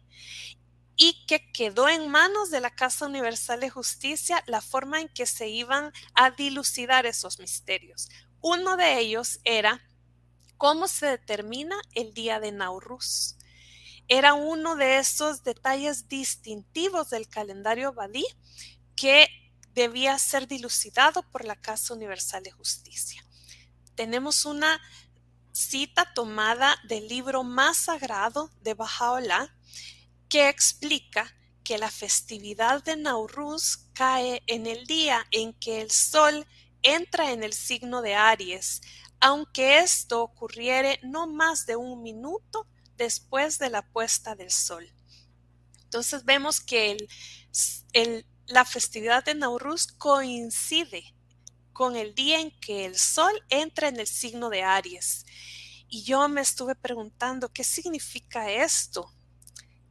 y 0.97 1.25
que 1.25 1.51
quedó 1.51 1.89
en 1.89 2.09
manos 2.09 2.51
de 2.51 2.61
la 2.61 2.69
Casa 2.69 3.05
Universal 3.05 3.59
de 3.59 3.69
Justicia 3.69 4.43
la 4.45 4.61
forma 4.61 5.01
en 5.01 5.09
que 5.09 5.25
se 5.25 5.47
iban 5.47 5.91
a 6.13 6.31
dilucidar 6.31 7.05
esos 7.05 7.39
misterios. 7.39 8.09
Uno 8.41 8.77
de 8.77 8.99
ellos 8.99 9.39
era 9.43 9.81
cómo 10.57 10.87
se 10.87 11.07
determina 11.07 11.75
el 11.93 12.13
día 12.13 12.39
de 12.39 12.51
Nauruz. 12.51 13.37
Era 14.07 14.33
uno 14.33 14.75
de 14.75 14.97
esos 14.99 15.43
detalles 15.43 16.07
distintivos 16.07 17.09
del 17.09 17.27
calendario 17.27 17.93
Badí 17.93 18.25
que 18.95 19.27
debía 19.73 20.17
ser 20.19 20.47
dilucidado 20.47 21.23
por 21.31 21.43
la 21.43 21.55
Casa 21.55 21.93
Universal 21.93 22.43
de 22.43 22.51
Justicia. 22.51 23.25
Tenemos 23.95 24.45
una 24.45 24.81
cita 25.51 26.13
tomada 26.13 26.77
del 26.87 27.07
libro 27.07 27.43
más 27.43 27.77
sagrado 27.77 28.51
de 28.61 28.73
Baha'u'llah 28.73 29.55
que 30.29 30.49
explica 30.49 31.33
que 31.63 31.77
la 31.77 31.89
festividad 31.89 32.83
de 32.83 32.95
Nauruz 32.95 33.89
cae 33.93 34.43
en 34.47 34.67
el 34.67 34.85
día 34.85 35.25
en 35.31 35.53
que 35.53 35.81
el 35.81 35.91
sol 35.91 36.45
entra 36.83 37.31
en 37.31 37.43
el 37.43 37.53
signo 37.53 38.01
de 38.01 38.15
Aries, 38.15 38.81
aunque 39.19 39.79
esto 39.79 40.21
ocurriere 40.21 40.99
no 41.03 41.27
más 41.27 41.65
de 41.65 41.75
un 41.75 42.01
minuto 42.01 42.67
después 42.97 43.59
de 43.59 43.69
la 43.69 43.81
puesta 43.81 44.35
del 44.35 44.51
sol. 44.51 44.89
Entonces 45.83 46.25
vemos 46.25 46.59
que 46.59 46.97
la 48.47 48.65
festividad 48.65 49.23
de 49.23 49.35
Nauruz 49.35 49.87
coincide 49.87 51.13
con 51.73 51.95
el 51.95 52.15
día 52.15 52.39
en 52.39 52.51
que 52.59 52.85
el 52.85 52.97
sol 52.97 53.33
entra 53.49 53.87
en 53.87 53.99
el 53.99 54.07
signo 54.07 54.49
de 54.49 54.63
Aries. 54.63 55.25
Y 55.87 56.03
yo 56.03 56.27
me 56.27 56.41
estuve 56.41 56.75
preguntando 56.75 57.51
qué 57.51 57.63
significa 57.63 58.49
esto. 58.49 59.11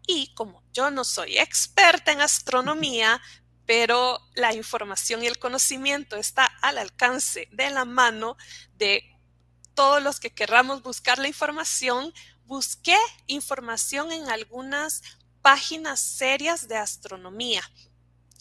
Y 0.07 0.35
como 0.35 0.63
yo 0.73 0.91
no 0.91 1.05
soy 1.05 1.39
experta 1.39 2.13
en 2.13 2.21
astronomía, 2.21 3.21
pero 3.67 4.19
la 4.35 4.55
información 4.55 5.23
y 5.23 5.27
el 5.27 5.39
conocimiento 5.39 6.17
está 6.17 6.47
al 6.63 6.79
alcance 6.79 7.49
de 7.53 7.71
la 7.71 7.85
mano 7.85 8.37
de 8.77 9.14
todos 9.75 10.03
los 10.03 10.21
que 10.21 10.31
querramos 10.31 10.83
buscar 10.83 11.19
la 11.19 11.29
información, 11.29 12.13
busqué 12.47 12.97
información 13.27 14.13
en 14.13 14.29
algunas 14.29 15.03
páginas 15.43 16.01
serias 16.01 16.69
de 16.69 16.77
astronomía 16.77 17.63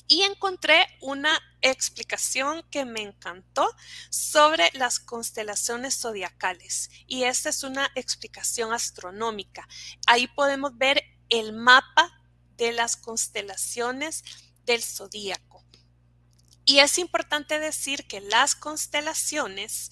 y 0.07 0.21
encontré 0.23 0.85
una 1.01 1.39
explicación 1.61 2.63
que 2.69 2.85
me 2.85 3.01
encantó 3.01 3.73
sobre 4.09 4.69
las 4.73 4.99
constelaciones 4.99 5.99
zodiacales. 5.99 6.89
Y 7.07 7.23
esta 7.23 7.49
es 7.49 7.63
una 7.63 7.89
explicación 7.95 8.73
astronómica. 8.73 9.67
Ahí 10.05 10.27
podemos 10.27 10.77
ver 10.77 11.03
el 11.29 11.53
mapa 11.53 12.11
de 12.57 12.73
las 12.73 12.95
constelaciones 12.97 14.23
del 14.65 14.83
zodíaco. 14.83 15.63
Y 16.65 16.79
es 16.79 16.97
importante 16.97 17.59
decir 17.59 18.07
que 18.07 18.21
las 18.21 18.55
constelaciones 18.55 19.89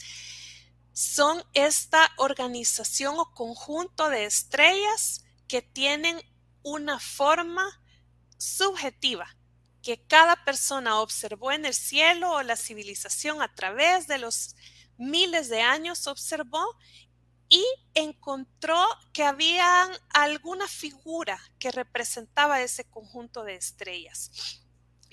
son 1.02 1.44
esta 1.54 2.12
organización 2.18 3.18
o 3.18 3.34
conjunto 3.34 4.10
de 4.10 4.26
estrellas 4.26 5.26
que 5.48 5.64
tienen 5.64 6.22
una 6.62 7.00
forma 7.00 7.82
subjetiva 8.38 9.36
que 9.82 10.06
cada 10.06 10.36
persona 10.46 11.00
observó 11.00 11.52
en 11.52 11.66
el 11.66 11.74
cielo 11.74 12.34
o 12.34 12.44
la 12.44 12.56
civilización 12.56 13.42
a 13.42 13.52
través 13.56 14.06
de 14.06 14.20
los 14.20 14.56
miles 14.96 15.50
de 15.50 15.62
años 15.62 16.06
observó 16.06 16.64
y 17.50 17.66
encontró 17.96 18.86
que 19.12 19.24
había 19.24 19.90
alguna 20.14 20.68
figura 20.68 21.42
que 21.58 21.72
representaba 21.72 22.62
ese 22.62 22.88
conjunto 22.92 23.44
de 23.44 23.56
estrellas. 23.56 24.61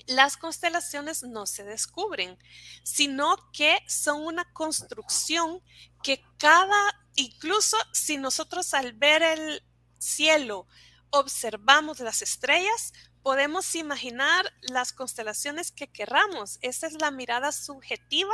Las 0.07 0.37
constelaciones 0.37 1.23
no 1.23 1.45
se 1.45 1.63
descubren, 1.63 2.37
sino 2.83 3.35
que 3.51 3.77
son 3.87 4.25
una 4.25 4.51
construcción 4.53 5.61
que 6.03 6.23
cada, 6.37 7.07
incluso 7.15 7.77
si 7.93 8.17
nosotros 8.17 8.73
al 8.73 8.93
ver 8.93 9.21
el 9.21 9.63
cielo 9.97 10.67
observamos 11.11 11.99
las 11.99 12.21
estrellas, 12.21 12.93
podemos 13.21 13.75
imaginar 13.75 14.53
las 14.61 14.93
constelaciones 14.93 15.71
que 15.71 15.91
querramos. 15.91 16.57
Esa 16.61 16.87
es 16.87 16.93
la 17.01 17.11
mirada 17.11 17.51
subjetiva 17.51 18.33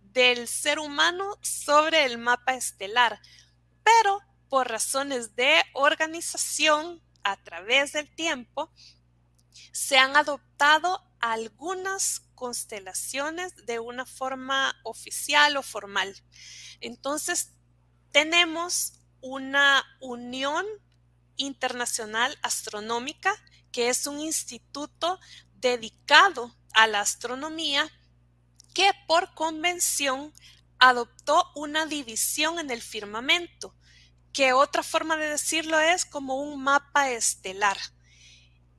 del 0.00 0.48
ser 0.48 0.78
humano 0.78 1.38
sobre 1.42 2.04
el 2.04 2.18
mapa 2.18 2.54
estelar 2.54 3.20
pero 3.86 4.20
por 4.48 4.68
razones 4.68 5.36
de 5.36 5.62
organización 5.72 7.00
a 7.22 7.36
través 7.36 7.92
del 7.92 8.12
tiempo, 8.14 8.70
se 9.72 9.98
han 9.98 10.16
adoptado 10.16 11.02
algunas 11.20 12.22
constelaciones 12.34 13.54
de 13.66 13.78
una 13.78 14.06
forma 14.06 14.74
oficial 14.84 15.56
o 15.56 15.62
formal. 15.62 16.14
Entonces, 16.80 17.52
tenemos 18.12 18.94
una 19.20 19.84
Unión 20.00 20.64
Internacional 21.36 22.38
Astronómica, 22.42 23.34
que 23.72 23.88
es 23.88 24.06
un 24.06 24.20
instituto 24.20 25.18
dedicado 25.54 26.54
a 26.74 26.86
la 26.86 27.00
astronomía, 27.00 27.90
que 28.74 28.90
por 29.06 29.34
convención 29.34 30.32
adoptó 30.78 31.50
una 31.54 31.86
división 31.86 32.58
en 32.58 32.70
el 32.70 32.82
firmamento, 32.82 33.74
que 34.32 34.52
otra 34.52 34.82
forma 34.82 35.16
de 35.16 35.30
decirlo 35.30 35.80
es 35.80 36.04
como 36.04 36.40
un 36.40 36.62
mapa 36.62 37.10
estelar. 37.10 37.78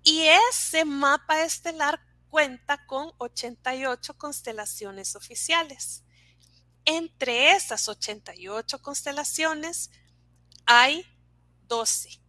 Y 0.07 0.25
ese 0.49 0.85
mapa 0.85 1.43
estelar 1.43 1.99
cuenta 2.29 2.85
con 2.85 3.11
88 3.17 4.17
constelaciones 4.17 5.17
oficiales. 5.17 6.05
Entre 6.85 7.51
esas 7.51 7.89
88 7.89 8.81
constelaciones 8.81 9.91
hay 10.65 11.05
12 11.67 12.21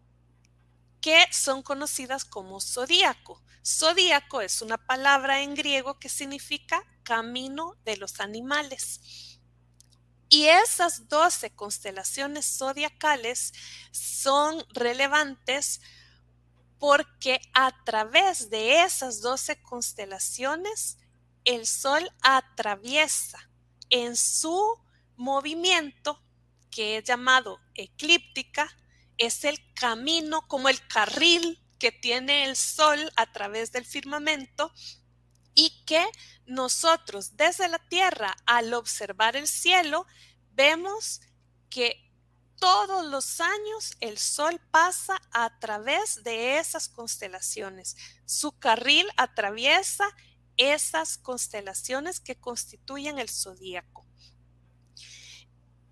que 1.01 1.25
son 1.31 1.62
conocidas 1.62 2.25
como 2.25 2.61
zodíaco. 2.61 3.45
Zodíaco 3.64 4.41
es 4.41 4.61
una 4.61 4.85
palabra 4.85 5.43
en 5.43 5.55
griego 5.55 6.01
que 6.01 6.09
significa 6.09 6.83
camino 7.05 7.77
de 7.85 7.97
los 7.97 8.19
animales. 8.19 9.38
Y 10.29 10.47
esas 10.47 11.09
12 11.09 11.55
constelaciones 11.55 12.45
zodiacales 12.45 13.53
son 13.93 14.67
relevantes 14.71 15.81
porque 16.79 17.41
a 17.55 17.73
través 17.85 18.51
de 18.51 18.83
esas 18.83 19.21
12 19.21 19.61
constelaciones 19.62 20.99
el 21.45 21.67
Sol 21.67 22.11
atraviesa 22.23 23.51
en 23.91 24.17
su 24.17 24.79
movimiento, 25.17 26.23
que 26.71 26.99
es 26.99 27.05
llamado 27.05 27.59
eclíptica, 27.75 28.69
es 29.17 29.45
el 29.45 29.59
camino 29.75 30.47
como 30.47 30.69
el 30.69 30.87
carril 30.87 31.61
que 31.79 31.91
tiene 31.91 32.45
el 32.45 32.57
Sol 32.57 33.12
a 33.17 33.33
través 33.33 33.73
del 33.73 33.85
firmamento 33.85 34.73
y 35.55 35.85
que 35.85 36.05
nosotros 36.47 37.37
desde 37.37 37.69
la 37.69 37.79
Tierra, 37.88 38.37
al 38.47 38.75
observar 38.75 39.35
el 39.37 39.49
cielo, 39.49 40.07
vemos 40.53 41.21
que 41.69 42.08
todos 42.59 43.07
los 43.07 43.40
años 43.40 43.97
el 44.01 44.18
Sol 44.18 44.61
pasa 44.71 45.21
a 45.33 45.59
través 45.59 46.23
de 46.25 46.59
esas 46.59 46.88
constelaciones. 46.88 47.97
Su 48.27 48.59
carril 48.59 49.09
atraviesa 49.16 50.09
esas 50.57 51.18
constelaciones 51.18 52.21
que 52.21 52.37
constituyen 52.37 53.18
el 53.18 53.29
zodíaco. 53.29 54.07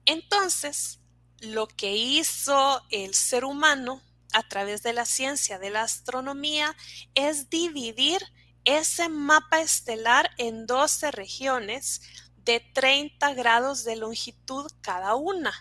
Entonces, 0.05 1.01
lo 1.41 1.69
que 1.69 1.95
hizo 1.97 2.83
el 2.91 3.15
ser 3.15 3.45
humano 3.45 4.03
a 4.33 4.43
través 4.43 4.83
de 4.83 4.93
la 4.93 5.05
ciencia 5.05 5.59
de 5.59 5.71
la 5.71 5.83
astronomía 5.83 6.77
es 7.15 7.49
dividir 7.49 8.21
ese 8.65 9.09
mapa 9.09 9.61
estelar 9.61 10.31
en 10.39 10.67
12 10.67 11.13
regiones 11.13 12.03
de 12.37 12.61
30 12.61 13.35
grados 13.35 13.85
de 13.85 13.97
longitud 13.97 14.71
cada 14.81 15.15
una, 15.15 15.53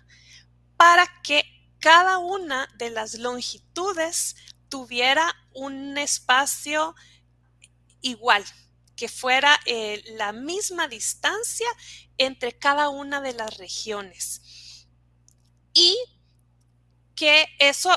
para 0.77 1.07
que 1.23 1.43
cada 1.79 2.17
una 2.17 2.67
de 2.77 2.89
las 2.89 3.15
longitudes 3.15 4.35
tuviera 4.69 5.33
un 5.53 5.97
espacio 5.97 6.95
igual, 8.01 8.43
que 8.95 9.07
fuera 9.07 9.59
eh, 9.65 10.03
la 10.17 10.31
misma 10.31 10.88
distancia 10.88 11.67
entre 12.17 12.57
cada 12.57 12.89
una 12.89 13.21
de 13.21 13.33
las 13.33 13.57
regiones. 13.57 14.88
Y 15.73 15.97
que 17.15 17.45
eso 17.59 17.91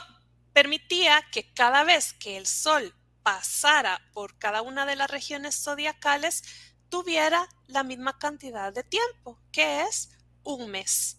permitía 0.53 1.25
que 1.31 1.53
cada 1.55 1.85
vez 1.85 2.13
que 2.15 2.37
el 2.37 2.47
Sol 2.47 2.95
pasara 3.23 4.01
por 4.13 4.39
cada 4.39 4.63
una 4.63 4.87
de 4.87 4.97
las 4.97 5.11
regiones 5.11 5.63
zodiacales, 5.63 6.43
tuviera 6.89 7.49
la 7.67 7.85
misma 7.85 8.19
cantidad 8.19 8.73
de 8.73 8.83
tiempo, 8.83 9.39
que 9.53 9.83
es 9.83 10.11
un 10.43 10.71
mes. 10.71 11.19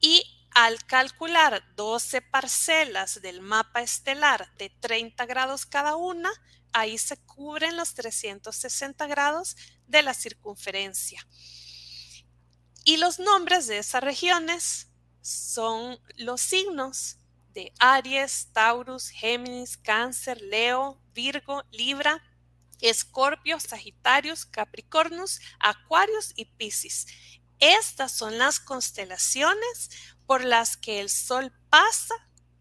Y 0.00 0.41
al 0.54 0.84
calcular 0.84 1.62
12 1.76 2.22
parcelas 2.22 3.20
del 3.22 3.40
mapa 3.40 3.82
estelar 3.82 4.52
de 4.56 4.70
30 4.70 5.26
grados 5.26 5.66
cada 5.66 5.96
una, 5.96 6.30
ahí 6.72 6.98
se 6.98 7.16
cubren 7.24 7.76
los 7.76 7.94
360 7.94 9.06
grados 9.06 9.56
de 9.86 10.02
la 10.02 10.14
circunferencia. 10.14 11.26
Y 12.84 12.96
los 12.96 13.18
nombres 13.18 13.66
de 13.66 13.78
esas 13.78 14.02
regiones 14.02 14.88
son 15.20 15.98
los 16.16 16.40
signos 16.40 17.18
de 17.54 17.72
Aries, 17.78 18.48
Taurus, 18.52 19.08
Géminis, 19.08 19.76
Cáncer, 19.76 20.40
Leo, 20.40 21.00
Virgo, 21.12 21.62
Libra, 21.70 22.22
Escorpio, 22.80 23.60
Sagitarios, 23.60 24.44
Capricornus, 24.44 25.40
Acuarios 25.60 26.32
y 26.34 26.46
Piscis. 26.46 27.06
Estas 27.60 28.10
son 28.10 28.38
las 28.38 28.58
constelaciones 28.58 29.90
por 30.32 30.46
las 30.46 30.78
que 30.78 30.98
el 30.98 31.10
Sol 31.10 31.52
pasa 31.68 32.14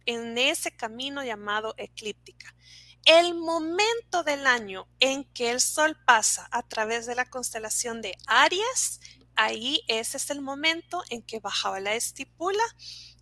en 0.06 0.38
ese 0.38 0.76
camino 0.76 1.24
llamado 1.24 1.74
eclíptica. 1.78 2.54
El 3.06 3.34
momento 3.34 4.24
del 4.24 4.46
año 4.46 4.90
en 5.00 5.24
que 5.24 5.52
el 5.52 5.62
Sol 5.62 5.98
pasa 6.06 6.50
a 6.52 6.64
través 6.64 7.06
de 7.06 7.16
la 7.16 7.30
constelación 7.30 8.02
de 8.02 8.18
Aries, 8.28 9.00
ahí 9.36 9.84
ese 9.88 10.18
es 10.18 10.30
el 10.32 10.42
momento 10.42 11.02
en 11.10 11.22
que 11.22 11.40
bajaba 11.40 11.80
la 11.80 11.96
estipula 11.96 12.62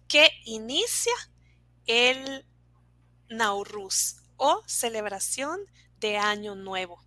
que 0.07 0.31
inicia 0.45 1.13
el 1.85 2.43
Nauruz 3.29 4.15
o 4.35 4.63
celebración 4.65 5.59
de 5.99 6.17
Año 6.17 6.55
Nuevo. 6.55 7.05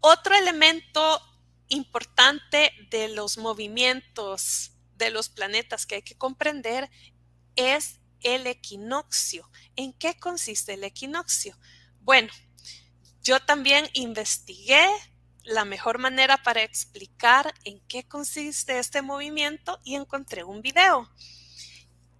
Otro 0.00 0.34
elemento 0.34 1.20
importante 1.68 2.72
de 2.88 3.08
los 3.08 3.36
movimientos 3.36 4.72
de 4.96 5.10
los 5.10 5.28
planetas 5.28 5.86
que 5.86 5.96
hay 5.96 6.02
que 6.02 6.16
comprender 6.16 6.90
es 7.54 8.00
el 8.20 8.46
equinoccio. 8.46 9.48
¿En 9.76 9.92
qué 9.92 10.16
consiste 10.18 10.74
el 10.74 10.84
equinoccio? 10.84 11.58
Bueno, 12.00 12.32
yo 13.22 13.40
también 13.40 13.88
investigué 13.92 14.86
la 15.42 15.64
mejor 15.64 15.98
manera 15.98 16.42
para 16.42 16.62
explicar 16.62 17.54
en 17.64 17.80
qué 17.88 18.06
consiste 18.06 18.78
este 18.78 19.02
movimiento 19.02 19.80
y 19.84 19.94
encontré 19.94 20.44
un 20.44 20.60
video. 20.60 21.08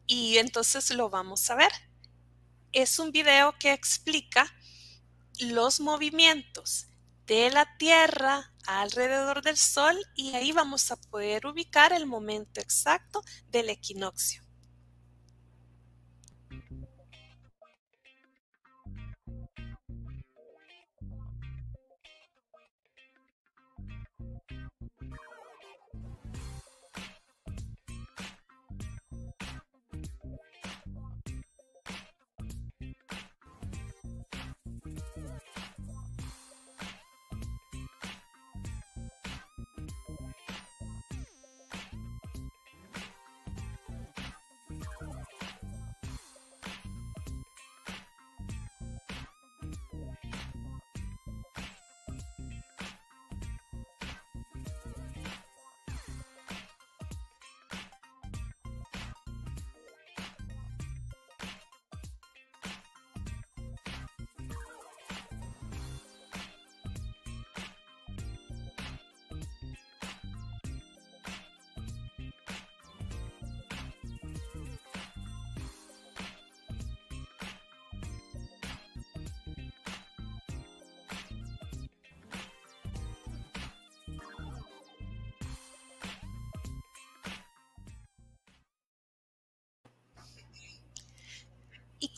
Y 0.07 0.39
entonces 0.39 0.91
lo 0.91 1.11
vamos 1.11 1.51
a 1.51 1.57
ver. 1.57 1.73
Es 2.73 2.99
un 2.99 3.11
video 3.11 3.55
que 3.59 3.73
explica 3.73 4.53
los 5.41 5.81
movimientos 5.81 6.87
de 7.27 7.51
la 7.51 7.67
Tierra 7.79 8.53
alrededor 8.67 9.43
del 9.43 9.57
Sol 9.57 9.97
y 10.15 10.35
ahí 10.35 10.53
vamos 10.53 10.91
a 10.91 10.97
poder 10.97 11.47
ubicar 11.47 11.93
el 11.93 12.07
momento 12.07 12.61
exacto 12.61 13.23
del 13.49 13.69
equinoccio. 13.69 14.46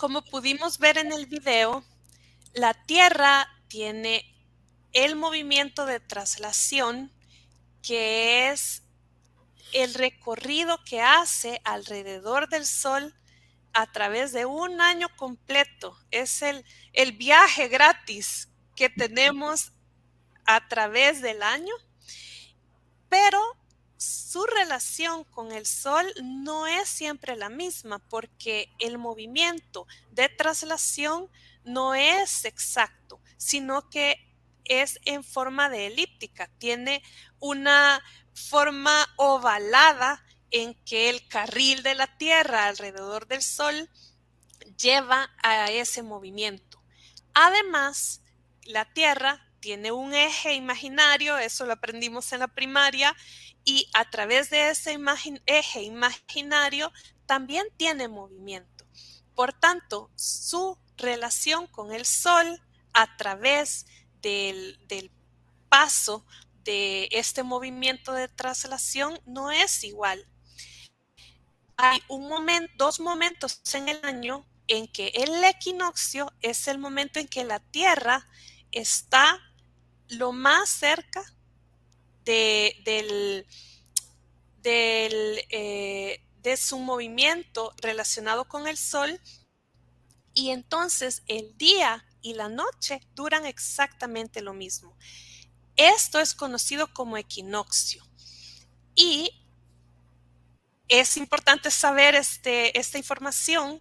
Como 0.09 0.23
pudimos 0.23 0.79
ver 0.79 0.97
en 0.97 1.12
el 1.12 1.27
video, 1.27 1.85
la 2.55 2.73
Tierra 2.73 3.47
tiene 3.68 4.25
el 4.94 5.16
movimiento 5.16 5.85
de 5.85 6.01
traslación, 6.01 7.12
que 7.83 8.49
es 8.49 8.85
el 9.75 9.92
recorrido 9.92 10.83
que 10.83 11.03
hace 11.03 11.61
alrededor 11.62 12.49
del 12.49 12.64
Sol 12.64 13.14
a 13.75 13.92
través 13.92 14.33
de 14.33 14.47
un 14.47 14.81
año 14.81 15.09
completo. 15.14 15.94
Es 16.11 16.40
el, 16.40 16.64
el 16.94 17.12
viaje 17.12 17.68
gratis 17.68 18.49
que 18.77 18.88
tenemos 18.88 19.73
a 20.47 20.68
través 20.68 21.21
del 21.21 21.42
año, 21.42 21.75
pero 23.11 23.38
su 23.99 24.47
relación 24.47 25.25
con 25.25 25.51
el 25.51 25.67
Sol 25.67 26.07
no 26.23 26.67
es 26.67 26.89
siempre 26.89 27.37
la 27.37 27.49
misma 27.49 27.99
porque 27.99 28.71
el 28.79 28.97
movimiento 28.97 29.87
de 30.13 30.29
traslación 30.29 31.29
no 31.65 31.95
es 31.95 32.45
exacto, 32.45 33.21
sino 33.37 33.91
que 33.91 34.25
es 34.65 35.01
en 35.05 35.25
forma 35.25 35.69
de 35.69 35.87
elíptica, 35.87 36.49
tiene 36.59 37.03
una 37.41 38.03
forma 38.35 39.07
ovalada 39.17 40.25
en 40.53 40.75
que 40.85 41.11
el 41.11 41.27
carril 41.27 41.83
de 41.83 41.97
la 41.97 42.07
Tierra 42.19 42.67
alrededor 42.67 43.27
del 43.27 43.43
Sol 43.43 43.91
lleva 44.79 45.31
a 45.43 45.71
ese 45.73 46.03
movimiento. 46.03 46.81
Además, 47.35 48.23
la 48.63 48.85
Tierra 48.93 49.45
tiene 49.61 49.91
un 49.91 50.15
eje 50.15 50.55
imaginario, 50.55 51.37
eso 51.37 51.67
lo 51.67 51.73
aprendimos 51.73 52.33
en 52.33 52.41
la 52.41 52.49
primaria, 52.49 53.15
y 53.64 53.88
a 53.94 54.09
través 54.11 54.51
de 54.51 54.71
ese 54.71 54.99
eje 55.47 55.83
imaginario 55.83 56.92
también 57.27 57.66
tiene 57.77 58.09
movimiento. 58.09 58.87
Por 59.35 59.53
tanto, 59.53 60.11
su 60.16 60.79
relación 60.97 61.66
con 61.68 61.92
el 61.92 62.05
Sol 62.05 62.61
a 62.92 63.16
través 63.16 63.87
del, 64.23 64.79
paso 65.68 66.25
de 66.64 67.09
este 67.12 67.42
movimiento 67.42 68.12
de 68.12 68.27
traslación 68.27 69.21
no 69.27 69.51
es 69.51 69.85
igual. 69.85 70.27
Hay 71.77 72.03
un 72.09 72.27
momento, 72.27 72.73
dos 72.79 73.01
momentos 73.01 73.61
en 73.75 73.88
el 73.88 74.03
año 74.03 74.47
en 74.66 74.88
que 74.88 75.09
el 75.09 75.44
equinoccio 75.44 76.33
es 76.40 76.66
el 76.68 76.79
momento 76.79 77.21
en 77.21 77.29
que 77.29 77.44
la 77.44 77.61
Tierra 77.61 78.27
está 78.73 79.38
lo 80.09 80.33
más 80.33 80.71
cerca 80.71 81.23
del, 82.29 83.47
eh, 84.62 86.21
de 86.43 86.57
su 86.57 86.79
movimiento 86.79 87.73
relacionado 87.81 88.47
con 88.47 88.67
el 88.69 88.77
Sol. 88.77 89.21
Y 90.35 90.51
entonces 90.51 91.23
el 91.27 91.57
día 91.57 92.05
y 92.21 92.35
la 92.35 92.49
noche 92.49 93.01
duran 93.14 93.47
exactamente 93.47 94.43
lo 94.43 94.53
mismo. 94.53 94.97
Esto 95.77 96.21
es 96.21 96.35
conocido 96.35 96.93
como 96.93 97.17
equinoccio. 97.17 98.05
Y 98.95 99.31
es 100.88 101.17
importante 101.17 101.71
saber 101.71 102.14
este, 102.14 102.79
esta 102.79 102.99
información 102.99 103.81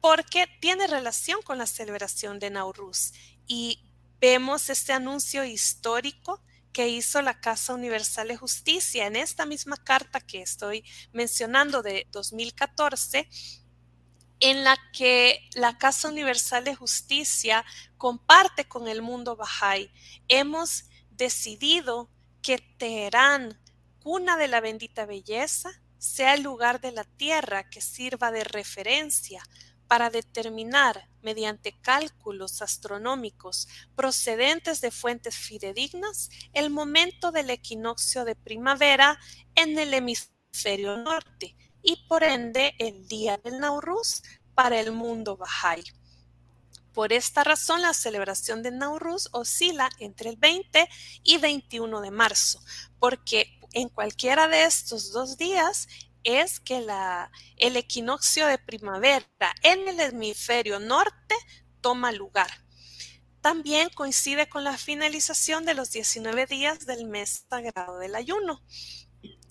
porque 0.00 0.46
tiene 0.60 0.86
relación 0.86 1.42
con 1.42 1.58
la 1.58 1.66
celebración 1.66 2.38
de 2.38 2.50
Nauruz. 2.50 3.12
Y 3.46 3.82
vemos 4.20 4.70
este 4.70 4.92
anuncio 4.92 5.44
histórico 5.44 6.40
que 6.72 6.88
hizo 6.88 7.22
la 7.22 7.40
Casa 7.40 7.74
Universal 7.74 8.28
de 8.28 8.36
Justicia 8.36 9.06
en 9.06 9.16
esta 9.16 9.46
misma 9.46 9.76
carta 9.76 10.20
que 10.20 10.42
estoy 10.42 10.84
mencionando 11.12 11.82
de 11.82 12.06
2014, 12.12 13.28
en 14.40 14.64
la 14.64 14.76
que 14.92 15.48
la 15.54 15.76
Casa 15.78 16.08
Universal 16.08 16.64
de 16.64 16.74
Justicia 16.74 17.64
comparte 17.98 18.66
con 18.66 18.88
el 18.88 19.02
mundo 19.02 19.36
Bahá'í. 19.36 19.90
Hemos 20.28 20.84
decidido 21.10 22.10
que 22.42 22.58
Teherán, 22.78 23.60
cuna 24.02 24.36
de 24.38 24.48
la 24.48 24.60
bendita 24.60 25.04
belleza, 25.04 25.70
sea 25.98 26.32
el 26.32 26.42
lugar 26.42 26.80
de 26.80 26.92
la 26.92 27.04
tierra 27.04 27.68
que 27.68 27.82
sirva 27.82 28.32
de 28.32 28.44
referencia 28.44 29.42
para 29.90 30.08
determinar 30.08 31.08
mediante 31.20 31.72
cálculos 31.80 32.62
astronómicos 32.62 33.66
procedentes 33.96 34.80
de 34.80 34.92
fuentes 34.92 35.34
fidedignas 35.34 36.30
el 36.52 36.70
momento 36.70 37.32
del 37.32 37.50
equinoccio 37.50 38.24
de 38.24 38.36
primavera 38.36 39.18
en 39.56 39.76
el 39.80 39.92
hemisferio 39.92 40.96
norte 40.96 41.56
y 41.82 42.06
por 42.06 42.22
ende 42.22 42.72
el 42.78 43.08
día 43.08 43.38
del 43.38 43.58
Nauruz 43.58 44.22
para 44.54 44.78
el 44.78 44.92
mundo 44.92 45.36
Bahá'í. 45.36 45.82
Por 46.94 47.12
esta 47.12 47.42
razón, 47.42 47.82
la 47.82 47.92
celebración 47.92 48.62
de 48.62 48.70
Nauruz 48.70 49.28
oscila 49.32 49.90
entre 49.98 50.30
el 50.30 50.36
20 50.36 50.88
y 51.24 51.38
21 51.38 52.00
de 52.00 52.12
marzo, 52.12 52.60
porque 53.00 53.58
en 53.72 53.88
cualquiera 53.88 54.46
de 54.46 54.66
estos 54.66 55.10
dos 55.10 55.36
días 55.36 55.88
es 56.24 56.60
que 56.60 56.80
la, 56.80 57.30
el 57.56 57.76
equinoccio 57.76 58.46
de 58.46 58.58
primavera 58.58 59.26
en 59.62 59.88
el 59.88 60.00
hemisferio 60.00 60.78
norte 60.80 61.34
toma 61.80 62.12
lugar. 62.12 62.50
También 63.40 63.88
coincide 63.90 64.48
con 64.48 64.64
la 64.64 64.76
finalización 64.76 65.64
de 65.64 65.74
los 65.74 65.92
19 65.92 66.46
días 66.46 66.86
del 66.86 67.06
mes 67.06 67.46
sagrado 67.48 67.98
del 67.98 68.14
ayuno. 68.14 68.62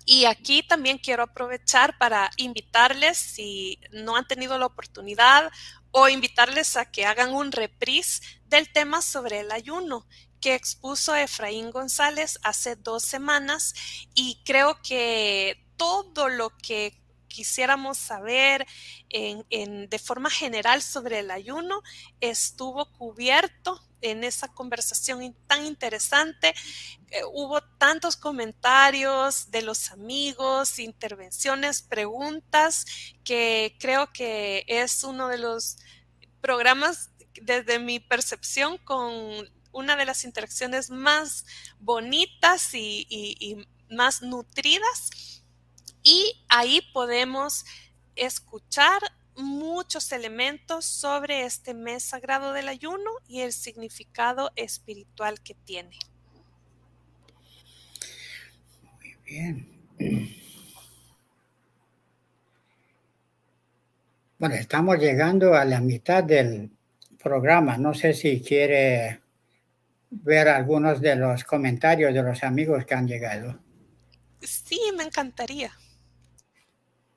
Y 0.06 0.26
aquí 0.26 0.64
también 0.64 0.98
quiero 0.98 1.24
aprovechar 1.24 1.98
para 1.98 2.32
invitarles, 2.38 3.18
si 3.18 3.80
no 3.92 4.16
han 4.16 4.28
tenido 4.28 4.58
la 4.58 4.66
oportunidad, 4.66 5.52
o 5.92 6.08
invitarles 6.08 6.78
a 6.78 6.90
que 6.90 7.06
hagan 7.06 7.34
un 7.34 7.52
reprise 7.52 8.22
del 8.46 8.72
tema 8.72 9.02
sobre 9.02 9.40
el 9.40 9.52
ayuno 9.52 10.08
que 10.40 10.56
expuso 10.56 11.16
Efraín 11.16 11.72
González 11.72 12.40
hace 12.44 12.76
dos 12.76 13.04
semanas 13.04 13.74
y 14.14 14.42
creo 14.46 14.82
que 14.82 15.66
todo 15.80 16.28
lo 16.28 16.52
que 16.58 17.02
quisiéramos 17.30 17.98
saber 17.98 18.68
de 19.10 20.00
forma 20.04 20.30
general 20.30 20.82
sobre 20.82 21.20
el 21.20 21.32
ayuno 21.32 21.82
estuvo 22.20 22.92
cubierto 22.92 23.82
en 24.02 24.24
esa 24.24 24.50
conversación 24.50 25.36
tan 25.48 25.66
interesante. 25.66 26.54
Eh, 27.12 27.22
hubo 27.34 27.62
tantos 27.62 28.18
comentarios 28.18 29.52
de 29.52 29.62
los 29.62 29.92
amigos, 29.92 30.80
intervenciones, 30.80 31.82
preguntas, 31.82 32.86
que 33.24 33.78
creo 33.80 34.12
que 34.12 34.66
es 34.68 35.04
uno 35.04 35.28
de 35.28 35.38
los 35.38 35.78
programas, 36.42 37.12
desde 37.42 37.80
mi 37.80 38.00
percepción, 38.00 38.78
con 38.80 39.12
una 39.72 39.96
de 39.96 40.06
las 40.06 40.24
interacciones 40.24 40.90
más 40.90 41.46
bonitas 41.80 42.74
y 42.74 43.68
más 43.90 44.22
nutridas 44.22 45.39
y 46.04 46.44
ahí 46.50 46.82
podemos 46.94 47.66
escuchar 48.16 49.02
muchos 49.36 50.12
elementos 50.12 50.86
sobre 50.86 51.46
este 51.46 51.74
mes 51.74 52.04
sagrado 52.04 52.54
del 52.54 52.68
ayuno 52.68 53.12
y 53.28 53.42
el 53.42 53.54
significado 53.54 54.52
espiritual 54.56 55.42
que 55.42 55.56
tiene. 55.56 55.98
Muy 58.84 59.16
bien. 59.26 59.80
Bueno, 64.38 64.56
estamos 64.56 64.98
llegando 65.00 65.54
a 65.54 65.66
la 65.66 65.82
mitad 65.82 66.24
del 66.24 66.72
programa. 67.22 67.78
No 67.78 67.94
sé 67.94 68.14
si 68.14 68.42
quiere 68.42 69.22
ver 70.10 70.48
algunos 70.48 71.02
de 71.02 71.16
los 71.16 71.44
comentarios 71.44 72.14
de 72.14 72.24
los 72.24 72.44
amigos 72.44 72.86
que 72.86 72.96
han 72.96 73.08
llegado. 73.08 73.60
Sí, 74.42 74.80
me 74.96 75.04
encantaría. 75.04 75.72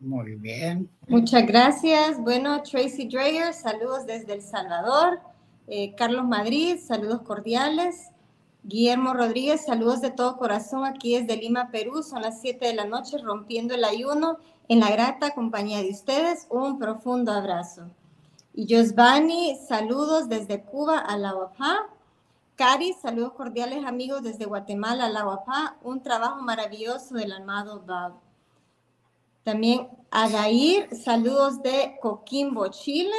Muy 0.03 0.35
bien. 0.35 0.91
Muchas 1.07 1.47
gracias. 1.47 2.19
Bueno, 2.21 2.61
Tracy 2.65 3.07
Dreyer, 3.07 3.55
saludos 3.55 4.05
desde 4.05 4.33
El 4.33 4.43
Salvador. 4.43 5.21
Eh, 5.69 5.95
Carlos 5.95 6.25
Madrid, 6.25 6.77
saludos 6.85 7.23
cordiales. 7.23 8.11
Guillermo 8.65 9.15
Rodríguez, 9.15 9.65
saludos 9.65 10.01
de 10.01 10.11
todo 10.11 10.39
corazón 10.39 10.85
aquí 10.85 11.17
desde 11.17 11.41
Lima, 11.41 11.71
Perú. 11.71 12.03
Son 12.03 12.21
las 12.21 12.41
7 12.41 12.67
de 12.67 12.75
la 12.75 12.85
noche, 12.85 13.17
rompiendo 13.19 13.75
el 13.75 13.85
ayuno 13.85 14.39
en 14.67 14.81
la 14.81 14.91
grata 14.91 15.35
compañía 15.35 15.81
de 15.81 15.91
ustedes. 15.91 16.49
Un 16.51 16.81
profundo 16.81 17.31
abrazo. 17.31 17.83
Y 18.55 18.67
Josvani, 18.75 19.57
saludos 19.69 20.29
desde 20.29 20.65
Cuba 20.65 20.99
a 20.99 21.17
la 21.17 21.33
UAPA. 21.37 21.91
Cari, 22.57 22.93
saludos 22.95 23.35
cordiales 23.35 23.85
amigos 23.85 24.25
desde 24.25 24.47
Guatemala 24.47 25.07
a 25.07 25.11
la 25.11 25.25
UAPA. 25.25 25.77
Un 25.85 26.03
trabajo 26.03 26.43
maravilloso 26.43 27.15
del 27.15 27.31
amado 27.31 27.85
Bob. 27.87 28.32
También 29.45 29.89
Adair, 30.11 30.95
saludos 30.95 31.63
de 31.63 31.97
Coquimbo, 32.01 32.69
Chile. 32.69 33.17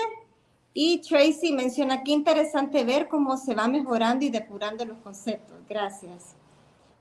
Y 0.73 0.99
Tracy 0.99 1.51
menciona, 1.51 2.03
qué 2.03 2.11
interesante 2.11 2.83
ver 2.83 3.07
cómo 3.07 3.37
se 3.37 3.53
va 3.53 3.67
mejorando 3.67 4.25
y 4.25 4.29
depurando 4.29 4.85
los 4.85 4.97
conceptos. 4.99 5.57
Gracias. 5.69 6.35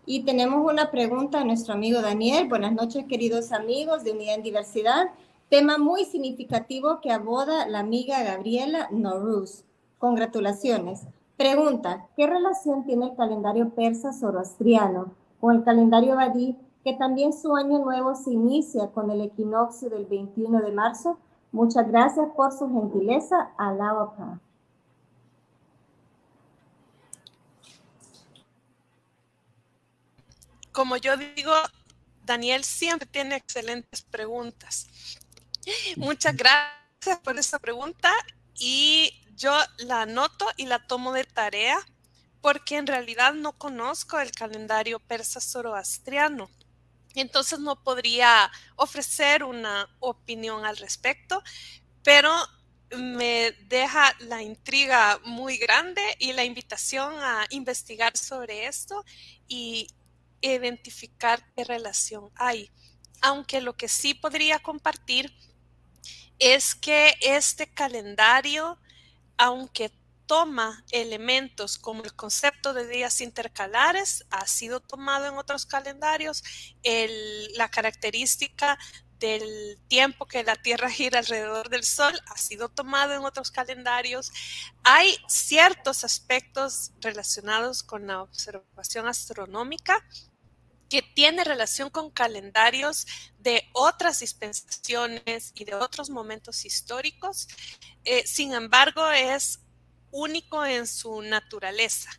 Y 0.04 0.24
tenemos 0.24 0.68
una 0.70 0.90
pregunta 0.90 1.40
a 1.40 1.44
nuestro 1.44 1.74
amigo 1.74 2.02
Daniel. 2.02 2.48
Buenas 2.48 2.72
noches, 2.72 3.06
queridos 3.06 3.52
amigos 3.52 4.02
de 4.02 4.12
Unidad 4.12 4.34
en 4.34 4.42
Diversidad. 4.42 5.10
Tema 5.48 5.78
muy 5.78 6.04
significativo 6.04 7.00
que 7.00 7.12
aborda 7.12 7.66
la 7.68 7.78
amiga 7.78 8.22
Gabriela 8.22 8.88
Noruz. 8.90 9.64
Congratulaciones. 9.98 11.02
Pregunta, 11.36 12.08
¿qué 12.16 12.26
relación 12.26 12.84
tiene 12.84 13.06
el 13.06 13.16
calendario 13.16 13.70
persa 13.70 14.12
zoroastriano 14.12 15.12
con 15.40 15.56
el 15.56 15.64
calendario 15.64 16.16
badí 16.16 16.56
que 16.84 16.94
también 16.94 17.32
su 17.32 17.54
año 17.54 17.78
nuevo 17.78 18.14
se 18.14 18.32
inicia 18.32 18.88
con 18.88 19.10
el 19.10 19.20
equinoccio 19.20 19.88
del 19.88 20.06
21 20.06 20.62
de 20.62 20.72
marzo. 20.72 21.18
Muchas 21.52 21.86
gracias 21.88 22.28
por 22.34 22.52
su 22.52 22.68
gentileza. 22.68 23.52
Alaba 23.56 24.40
Como 30.72 30.96
yo 30.96 31.16
digo, 31.16 31.52
Daniel 32.24 32.64
siempre 32.64 33.06
tiene 33.06 33.36
excelentes 33.36 34.02
preguntas. 34.02 34.88
Muchas 35.96 36.34
gracias 36.36 37.18
por 37.22 37.38
esta 37.38 37.58
pregunta 37.58 38.10
y 38.54 39.12
yo 39.36 39.52
la 39.78 40.02
anoto 40.02 40.46
y 40.56 40.66
la 40.66 40.84
tomo 40.86 41.12
de 41.12 41.24
tarea 41.24 41.78
porque 42.40 42.76
en 42.76 42.86
realidad 42.86 43.34
no 43.34 43.52
conozco 43.52 44.18
el 44.18 44.32
calendario 44.32 44.98
persa 44.98 45.40
zoroastriano. 45.40 46.48
Entonces 47.20 47.58
no 47.58 47.82
podría 47.82 48.50
ofrecer 48.76 49.44
una 49.44 49.88
opinión 50.00 50.64
al 50.64 50.76
respecto, 50.76 51.42
pero 52.02 52.32
me 52.96 53.52
deja 53.68 54.14
la 54.20 54.42
intriga 54.42 55.20
muy 55.24 55.56
grande 55.56 56.02
y 56.18 56.32
la 56.32 56.44
invitación 56.44 57.14
a 57.18 57.46
investigar 57.50 58.16
sobre 58.16 58.66
esto 58.66 59.04
y 59.48 59.86
identificar 60.40 61.42
qué 61.54 61.64
relación 61.64 62.30
hay. 62.34 62.70
Aunque 63.20 63.60
lo 63.60 63.76
que 63.76 63.88
sí 63.88 64.14
podría 64.14 64.58
compartir 64.58 65.32
es 66.38 66.74
que 66.74 67.14
este 67.20 67.72
calendario, 67.72 68.78
aunque 69.36 69.90
toma 70.26 70.84
elementos 70.90 71.78
como 71.78 72.02
el 72.02 72.14
concepto 72.14 72.74
de 72.74 72.86
días 72.86 73.20
intercalares, 73.20 74.24
ha 74.30 74.46
sido 74.46 74.80
tomado 74.80 75.26
en 75.26 75.34
otros 75.34 75.66
calendarios, 75.66 76.42
la 77.56 77.68
característica 77.68 78.78
del 79.22 79.78
tiempo 79.86 80.26
que 80.26 80.42
la 80.42 80.56
Tierra 80.56 80.90
gira 80.90 81.20
alrededor 81.20 81.68
del 81.68 81.84
Sol 81.84 82.12
ha 82.26 82.36
sido 82.36 82.68
tomado 82.68 83.14
en 83.14 83.24
otros 83.24 83.52
calendarios. 83.52 84.32
Hay 84.82 85.16
ciertos 85.28 86.02
aspectos 86.02 86.90
relacionados 87.00 87.84
con 87.84 88.08
la 88.08 88.20
observación 88.20 89.06
astronómica 89.06 90.04
que 90.92 91.00
tiene 91.00 91.42
relación 91.44 91.88
con 91.88 92.10
calendarios 92.10 93.06
de 93.38 93.66
otras 93.72 94.18
dispensaciones 94.18 95.52
y 95.54 95.64
de 95.64 95.74
otros 95.74 96.10
momentos 96.10 96.66
históricos. 96.66 97.48
Eh, 98.04 98.26
sin 98.26 98.52
embargo, 98.52 99.08
es 99.08 99.61
único 100.12 100.64
en 100.64 100.86
su 100.86 101.22
naturaleza, 101.22 102.10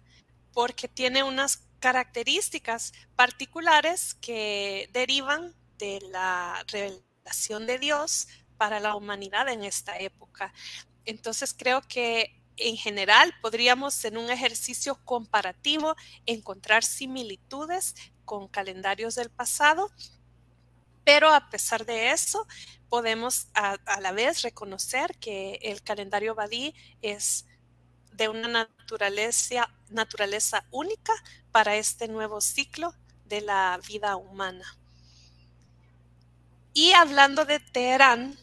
porque 0.52 0.90
tiene 0.90 1.24
unas 1.24 1.64
características 1.80 2.94
particulares 3.16 4.16
que 4.16 4.90
derivan 4.92 5.54
de 5.78 6.02
la 6.12 6.64
revelación 6.68 7.66
de 7.66 7.80
Dios 7.80 8.28
para 8.58 8.80
la 8.80 8.96
humanidad 8.96 9.48
en 9.50 9.64
esta 9.64 9.98
época. 9.98 10.54
Entonces 11.06 11.54
creo 11.58 11.82
que 11.82 12.42
en 12.58 12.78
general 12.78 13.34
podríamos 13.42 14.06
en 14.06 14.18
un 14.18 14.30
ejercicio 14.30 14.96
comparativo 15.06 15.96
encontrar 16.26 16.84
similitudes 16.84 17.96
con 18.26 18.48
calendarios 18.48 19.16
del 19.16 19.30
pasado, 19.30 19.92
pero 21.04 21.34
a 21.34 21.50
pesar 21.50 21.86
de 21.86 22.12
eso 22.12 22.48
podemos 22.90 23.48
a, 23.54 23.78
la 24.00 24.12
vez 24.12 24.42
reconocer 24.44 25.18
que 25.18 25.60
el 25.64 25.82
calendario 25.82 26.36
Badí 26.36 26.74
es 27.02 27.46
de 28.16 28.30
una 28.30 28.48
naturaleza, 28.48 29.70
naturaleza 29.90 30.66
única 30.72 31.14
para 31.52 31.76
este 31.76 32.08
nuevo 32.08 32.42
ciclo 32.42 32.94
de 33.26 33.42
la 33.42 33.80
vida 33.88 34.16
humana. 34.16 34.78
Y 36.74 36.94
hablando 36.94 37.46
de 37.46 37.60
Teherán, 37.60 38.38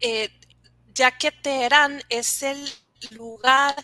eh, 0.00 0.30
ya 0.94 1.16
que 1.18 1.32
Teherán 1.32 2.02
es 2.08 2.42
el 2.42 2.72
lugar 3.10 3.74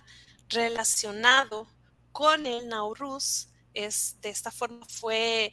relacionado 0.49 1.67
con 2.13 2.47
el 2.47 2.69
Nauruz, 2.69 3.49
es, 3.75 4.21
de 4.21 4.31
esta 4.31 4.51
forma 4.51 4.87
fue 4.87 5.53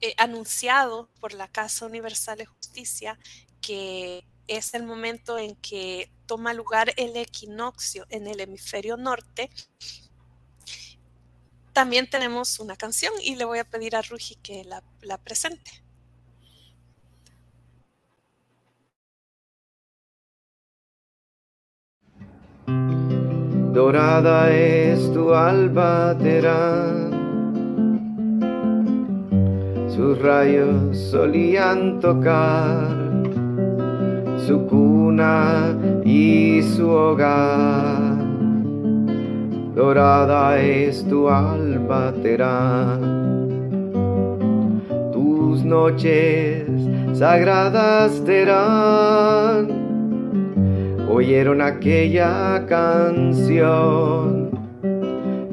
eh, 0.00 0.14
anunciado 0.16 1.10
por 1.20 1.34
la 1.34 1.48
Casa 1.48 1.86
Universal 1.86 2.38
de 2.38 2.46
Justicia 2.46 3.18
que 3.60 4.26
es 4.50 4.74
el 4.74 4.84
momento 4.84 5.38
en 5.38 5.56
que 5.56 6.10
toma 6.26 6.52
lugar 6.52 6.92
el 6.96 7.16
equinoccio 7.16 8.06
en 8.10 8.26
el 8.26 8.40
hemisferio 8.40 8.96
norte. 8.96 9.50
También 11.72 12.10
tenemos 12.10 12.60
una 12.60 12.76
canción 12.76 13.12
y 13.22 13.36
le 13.36 13.44
voy 13.44 13.60
a 13.60 13.64
pedir 13.64 13.96
a 13.96 14.02
Ruji 14.02 14.36
que 14.36 14.64
la 14.64 15.18
presente. 15.18 15.70
dorada 23.72 24.50
es 24.52 25.12
tu 25.12 25.32
alba 25.32 26.14
Sus 29.88 30.18
rayos 30.20 30.98
solían 31.10 32.00
tocar 32.00 32.99
su 34.46 34.66
cuna 34.66 35.76
y 36.04 36.62
su 36.62 36.88
hogar. 36.88 38.18
Dorada 39.74 40.60
es 40.60 41.04
tu 41.08 41.28
alba 41.28 42.12
Tus 45.12 45.64
noches 45.64 46.66
sagradas 47.12 48.24
terán 48.24 49.80
oyeron 51.10 51.60
aquella 51.60 52.64
canción 52.66 54.50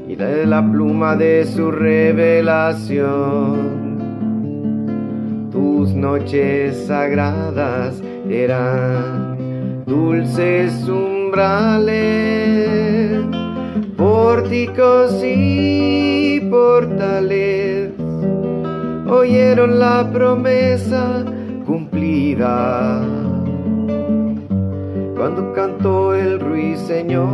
y 0.07 0.15
de 0.15 0.45
la 0.45 0.61
pluma 0.61 1.15
de 1.15 1.45
su 1.45 1.71
revelación. 1.71 3.87
Tus 5.51 5.93
noches 5.93 6.85
sagradas 6.87 8.01
eran 8.29 9.83
dulces 9.85 10.87
umbrales, 10.87 11.97
pórticos 13.95 15.23
y 15.23 16.41
portales. 16.49 17.91
Oyeron 19.09 19.79
la 19.79 20.09
promesa 20.11 21.23
cumplida 21.65 23.01
cuando 25.15 25.53
cantó 25.53 26.13
el 26.13 26.39
ruiseñor. 26.39 27.27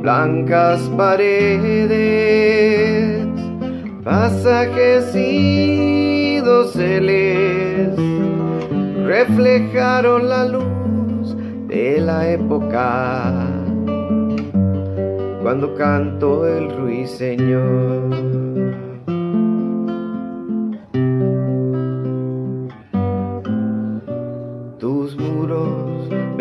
Blancas 0.00 0.80
paredes, 0.96 1.98
pasajes 4.04 5.14
y 5.14 6.11
doseles 6.44 7.96
reflejaron 9.06 10.28
la 10.28 10.46
luz 10.46 11.36
de 11.68 12.00
la 12.00 12.30
época 12.30 13.46
cuando 15.42 15.74
cantó 15.74 16.46
el 16.46 16.70
ruiseñor. 16.70 18.42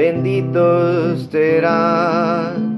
benditos 0.02 1.28
serán. 1.32 2.76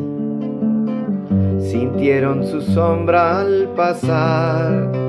Sintieron 1.59 2.45
su 2.45 2.61
sombra 2.61 3.39
al 3.39 3.69
pasar 3.75 5.02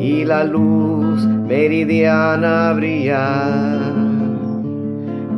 y 0.00 0.24
la 0.24 0.44
luz 0.44 1.24
meridiana 1.26 2.72
brillar. 2.72 3.80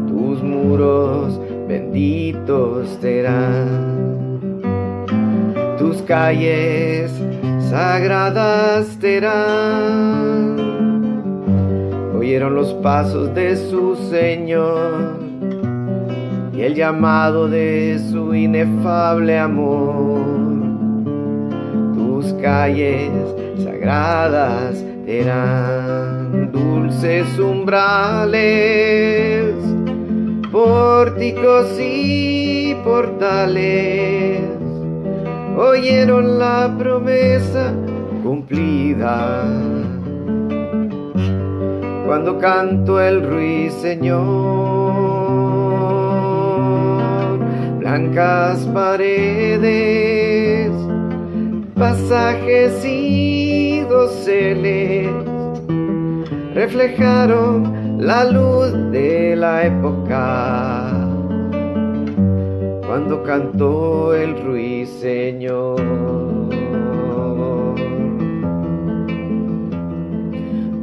Tus 0.08 0.42
muros 0.42 1.40
benditos 1.66 2.88
serán. 3.00 4.60
Tus 5.78 6.02
calles 6.02 7.10
sagradas 7.70 8.86
serán. 9.00 10.56
Oyeron 12.16 12.54
los 12.54 12.74
pasos 12.74 13.34
de 13.34 13.56
su 13.56 13.96
Señor 14.10 15.20
el 16.62 16.74
llamado 16.74 17.48
de 17.48 17.98
su 18.10 18.34
inefable 18.34 19.38
amor. 19.38 20.20
Tus 21.94 22.32
calles 22.34 23.10
sagradas 23.58 24.84
eran 25.06 26.50
dulces 26.52 27.38
umbrales, 27.38 28.34
pórticos 30.50 31.78
y 31.78 32.74
portales. 32.84 34.42
Oyeron 35.56 36.38
la 36.38 36.74
promesa 36.78 37.74
cumplida 38.22 39.44
cuando 42.06 42.38
cantó 42.38 43.00
el 43.00 43.22
ruiseñor 43.22 44.60
blancas 47.78 48.58
paredes, 48.74 49.70
pasajes 51.80 52.84
y 52.84 53.80
doseles 53.88 55.08
reflejaron 56.54 57.96
la 57.98 58.26
luz 58.26 58.70
de 58.92 59.34
la 59.34 59.64
época 59.64 60.90
cuando 62.86 63.22
cantó 63.22 64.14
el 64.14 64.42
ruiseñor. 64.42 65.80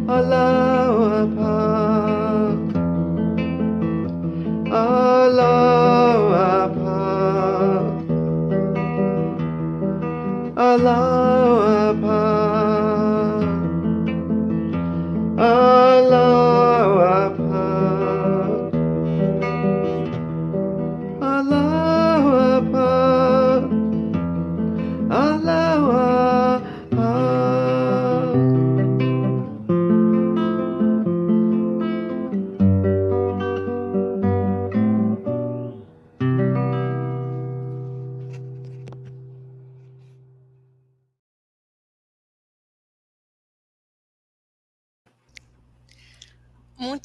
Alaba, 0.08 1.28
alaba. 4.72 5.77
Allah 10.78 11.47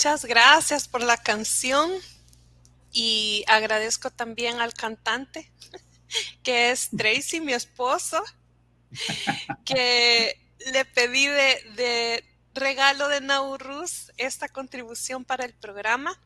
Muchas 0.03 0.25
gracias 0.25 0.89
por 0.89 1.01
la 1.01 1.17
canción 1.17 1.93
y 2.91 3.45
agradezco 3.47 4.11
también 4.11 4.59
al 4.59 4.75
cantante, 4.75 5.53
que 6.43 6.73
es 6.73 6.91
Tracy, 6.91 7.41
mi 7.41 7.53
esposo, 7.53 8.21
que 9.65 10.37
le 10.73 10.85
pedí 10.87 11.29
de, 11.29 12.25
regalo 12.53 13.07
de 13.07 13.21
Nauruz 13.21 14.11
esta 14.17 14.49
contribución 14.49 15.25
para 15.25 15.45
el 15.45 15.55
programa. 15.55 16.21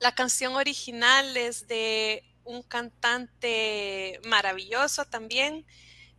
La 0.00 0.16
canción 0.16 0.54
original 0.54 1.36
es 1.36 1.68
de 1.68 2.24
un 2.42 2.64
cantante 2.64 4.18
maravilloso 4.24 5.04
también, 5.04 5.64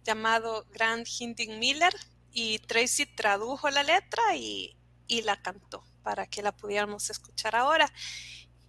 llamado 0.05 0.65
Grant 0.71 1.09
Hinting 1.09 1.59
Miller, 1.59 1.93
y 2.31 2.59
Tracy 2.59 3.05
tradujo 3.05 3.69
la 3.69 3.83
letra 3.83 4.37
y, 4.37 4.77
y 5.07 5.23
la 5.23 5.41
cantó 5.41 5.83
para 6.03 6.27
que 6.27 6.41
la 6.41 6.51
pudiéramos 6.51 7.09
escuchar 7.09 7.55
ahora. 7.55 7.91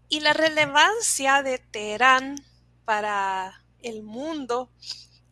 Y 0.09 0.21
la 0.21 0.33
relevancia 0.33 1.43
de 1.43 1.59
Teherán 1.59 2.37
para 2.85 3.65
el 3.83 4.03
mundo 4.03 4.71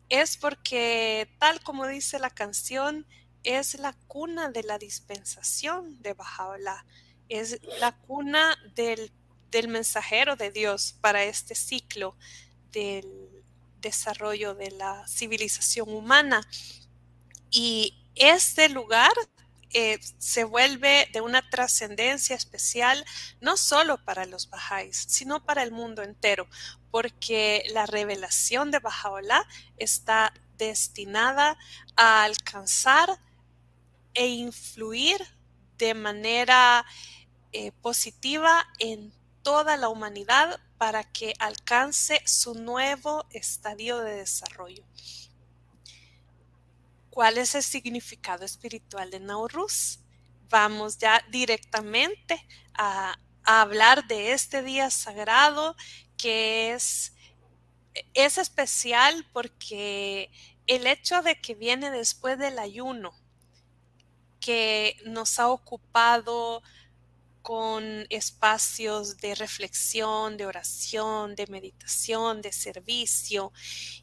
es 0.09 0.37
porque, 0.37 1.33
tal 1.39 1.61
como 1.63 1.87
dice 1.87 2.19
la 2.19 2.29
canción, 2.29 3.07
es 3.43 3.75
la 3.79 3.93
cuna 4.07 4.49
de 4.49 4.63
la 4.63 4.77
dispensación 4.77 6.01
de 6.01 6.13
Bajaola, 6.13 6.85
es 7.29 7.59
la 7.79 7.95
cuna 7.97 8.55
del, 8.75 9.11
del 9.51 9.67
mensajero 9.67 10.35
de 10.35 10.51
Dios 10.51 10.95
para 11.01 11.23
este 11.23 11.55
ciclo 11.55 12.15
del 12.71 13.43
desarrollo 13.81 14.55
de 14.55 14.71
la 14.71 15.07
civilización 15.07 15.89
humana. 15.89 16.41
Y 17.49 18.03
este 18.15 18.69
lugar 18.69 19.13
eh, 19.73 19.99
se 20.17 20.43
vuelve 20.43 21.09
de 21.11 21.21
una 21.21 21.47
trascendencia 21.49 22.35
especial, 22.35 23.03
no 23.41 23.57
solo 23.57 24.03
para 24.03 24.25
los 24.25 24.49
Bahá'ís, 24.49 25.05
sino 25.07 25.43
para 25.43 25.63
el 25.63 25.71
mundo 25.71 26.03
entero, 26.03 26.47
porque 26.91 27.63
la 27.71 27.85
revelación 27.85 28.71
de 28.71 28.79
Bahá'u'lláh 28.79 29.47
está 29.77 30.33
destinada 30.57 31.57
a 31.95 32.23
alcanzar 32.23 33.19
e 34.13 34.27
influir 34.27 35.25
de 35.77 35.93
manera 35.93 36.85
eh, 37.51 37.71
positiva 37.81 38.67
en 38.79 39.11
toda 39.41 39.75
la 39.77 39.89
humanidad 39.89 40.59
para 40.77 41.03
que 41.03 41.33
alcance 41.39 42.21
su 42.25 42.55
nuevo 42.55 43.25
estadio 43.31 43.99
de 43.99 44.15
desarrollo. 44.15 44.83
¿Cuál 47.13 47.37
es 47.37 47.53
el 47.53 47.61
significado 47.61 48.43
espiritual 48.43 49.11
de 49.11 49.19
Nauruz? 49.19 49.99
Vamos 50.49 50.97
ya 50.97 51.23
directamente 51.29 52.43
a, 52.73 53.15
hablar 53.43 54.07
de 54.07 54.31
este 54.31 54.63
día 54.63 54.89
sagrado 54.89 55.75
que 56.17 56.73
es, 56.73 57.13
es 58.15 58.39
especial 58.39 59.27
porque 59.31 60.31
el 60.65 60.87
hecho 60.87 61.21
de 61.21 61.39
que 61.39 61.53
viene 61.53 61.91
después 61.91 62.39
del 62.39 62.57
ayuno, 62.57 63.13
que 64.39 64.97
nos 65.05 65.39
ha 65.39 65.49
ocupado 65.49 66.63
con 67.43 68.07
espacios 68.09 69.17
de 69.17 69.35
reflexión, 69.35 70.35
de 70.37 70.47
oración, 70.47 71.35
de 71.35 71.45
meditación, 71.45 72.41
de 72.41 72.53
servicio 72.53 73.51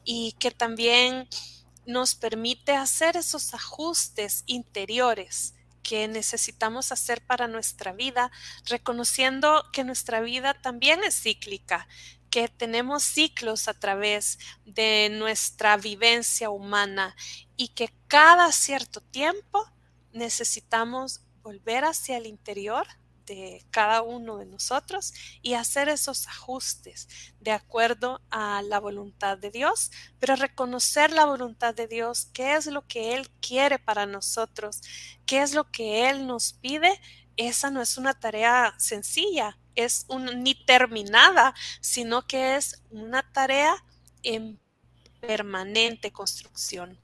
y 0.05 0.31
que 0.39 0.51
también 0.51 1.27
nos 1.85 2.15
permite 2.15 2.75
hacer 2.75 3.17
esos 3.17 3.53
ajustes 3.53 4.43
interiores 4.45 5.55
que 5.83 6.07
necesitamos 6.07 6.91
hacer 6.91 7.25
para 7.25 7.47
nuestra 7.47 7.91
vida, 7.91 8.31
reconociendo 8.65 9.65
que 9.73 9.83
nuestra 9.83 10.21
vida 10.21 10.53
también 10.53 11.03
es 11.03 11.21
cíclica, 11.21 11.87
que 12.29 12.47
tenemos 12.47 13.03
ciclos 13.03 13.67
a 13.67 13.73
través 13.73 14.39
de 14.65 15.09
nuestra 15.11 15.77
vivencia 15.77 16.49
humana 16.49 17.15
y 17.57 17.69
que 17.69 17.93
cada 18.07 18.51
cierto 18.51 19.01
tiempo 19.01 19.69
necesitamos 20.13 21.21
volver 21.41 21.83
hacia 21.83 22.17
el 22.17 22.25
interior 22.25 22.87
cada 23.69 24.01
uno 24.01 24.37
de 24.37 24.45
nosotros 24.45 25.13
y 25.41 25.53
hacer 25.53 25.89
esos 25.89 26.27
ajustes 26.27 27.07
de 27.39 27.51
acuerdo 27.51 28.21
a 28.29 28.61
la 28.61 28.79
voluntad 28.79 29.37
de 29.37 29.51
Dios, 29.51 29.91
pero 30.19 30.35
reconocer 30.35 31.11
la 31.11 31.25
voluntad 31.25 31.73
de 31.73 31.87
Dios, 31.87 32.27
qué 32.33 32.55
es 32.55 32.65
lo 32.67 32.85
que 32.87 33.13
Él 33.15 33.29
quiere 33.41 33.79
para 33.79 34.05
nosotros, 34.05 34.81
qué 35.25 35.41
es 35.41 35.53
lo 35.53 35.69
que 35.71 36.09
Él 36.09 36.27
nos 36.27 36.53
pide, 36.53 36.99
esa 37.37 37.71
no 37.71 37.81
es 37.81 37.97
una 37.97 38.13
tarea 38.13 38.73
sencilla, 38.77 39.57
es 39.75 40.05
un, 40.09 40.43
ni 40.43 40.53
terminada, 40.53 41.53
sino 41.79 42.27
que 42.27 42.55
es 42.55 42.83
una 42.89 43.23
tarea 43.31 43.75
en 44.23 44.59
permanente 45.21 46.11
construcción. 46.11 46.99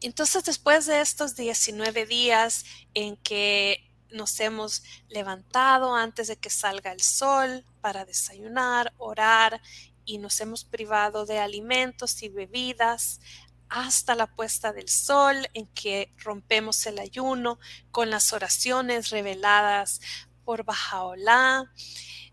Entonces, 0.00 0.44
después 0.44 0.86
de 0.86 1.00
estos 1.00 1.36
19 1.36 2.06
días 2.06 2.64
en 2.94 3.16
que 3.16 3.89
nos 4.12 4.38
hemos 4.40 4.82
levantado 5.08 5.94
antes 5.94 6.28
de 6.28 6.36
que 6.36 6.50
salga 6.50 6.92
el 6.92 7.00
sol 7.00 7.64
para 7.80 8.04
desayunar, 8.04 8.92
orar 8.98 9.60
y 10.04 10.18
nos 10.18 10.40
hemos 10.40 10.64
privado 10.64 11.26
de 11.26 11.38
alimentos 11.38 12.22
y 12.22 12.28
bebidas 12.28 13.20
hasta 13.68 14.16
la 14.16 14.26
puesta 14.26 14.72
del 14.72 14.88
sol 14.88 15.48
en 15.54 15.66
que 15.68 16.12
rompemos 16.18 16.84
el 16.86 16.98
ayuno 16.98 17.58
con 17.92 18.10
las 18.10 18.32
oraciones 18.32 19.10
reveladas 19.10 20.00
por 20.44 20.64
Bajaolá. 20.64 21.72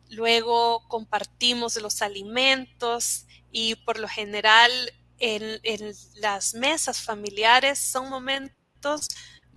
Luego 0.10 0.88
compartimos 0.88 1.76
los 1.78 2.02
alimentos 2.02 3.28
y 3.52 3.76
por 3.76 4.00
lo 4.00 4.08
general 4.08 4.72
en, 5.20 5.60
en 5.64 5.94
las 6.16 6.56
mesas 6.56 7.02
familiares 7.02 7.78
son 7.80 8.10
momentos 8.10 9.10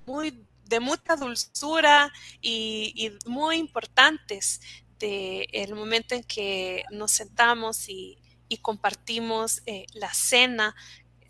muy 0.07 0.47
de 0.71 0.81
mucha 0.81 1.17
dulzura 1.17 2.13
y, 2.41 3.13
muy 3.27 3.57
importantes 3.57 4.61
del 5.01 5.47
el 5.53 5.75
momento 5.75 6.15
en 6.15 6.23
que 6.23 6.85
nos 6.93 7.11
sentamos 7.11 7.89
y, 7.89 8.17
compartimos 8.63 9.63
eh, 9.67 9.87
la 9.93 10.13
cena 10.13 10.75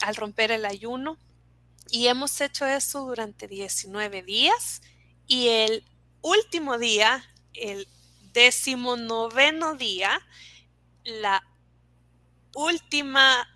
al 0.01 0.16
romper 0.16 0.51
el 0.53 0.64
ayuno. 0.64 1.18
Y 1.91 2.07
hemos 2.07 2.41
hecho 2.41 2.64
eso 2.66 3.01
durante 3.01 3.47
19 3.47 4.22
días 4.22 4.80
y 5.26 5.49
el 5.49 5.84
último 6.22 6.78
día, 6.78 7.22
el 7.53 7.86
decimonoveno 8.32 9.74
día, 9.74 10.20
la 11.05 11.43
última 12.55 13.47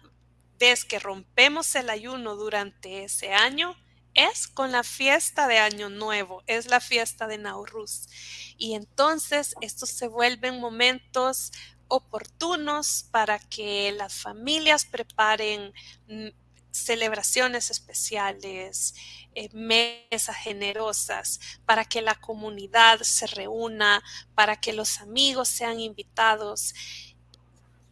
vez 0.58 0.84
que 0.84 0.98
rompemos 0.98 1.74
el 1.74 1.88
ayuno 1.88 2.36
durante 2.36 3.04
ese 3.04 3.32
año, 3.32 3.76
es 4.14 4.48
con 4.48 4.72
la 4.72 4.82
fiesta 4.82 5.46
de 5.48 5.58
Año 5.58 5.90
Nuevo, 5.90 6.42
es 6.46 6.66
la 6.66 6.80
fiesta 6.80 7.26
de 7.26 7.38
Nauruz. 7.38 8.08
Y 8.56 8.74
entonces 8.74 9.54
estos 9.60 9.90
se 9.90 10.08
vuelven 10.08 10.60
momentos 10.60 11.52
oportunos 11.88 13.06
para 13.10 13.38
que 13.38 13.92
las 13.92 14.14
familias 14.14 14.84
preparen 14.84 15.72
mm, 16.08 16.28
celebraciones 16.70 17.70
especiales, 17.70 18.94
eh, 19.34 19.48
mesas 19.52 20.36
generosas, 20.36 21.40
para 21.64 21.84
que 21.84 22.02
la 22.02 22.14
comunidad 22.16 23.00
se 23.02 23.26
reúna, 23.28 24.02
para 24.34 24.60
que 24.60 24.72
los 24.72 25.00
amigos 25.00 25.48
sean 25.48 25.78
invitados 25.78 26.74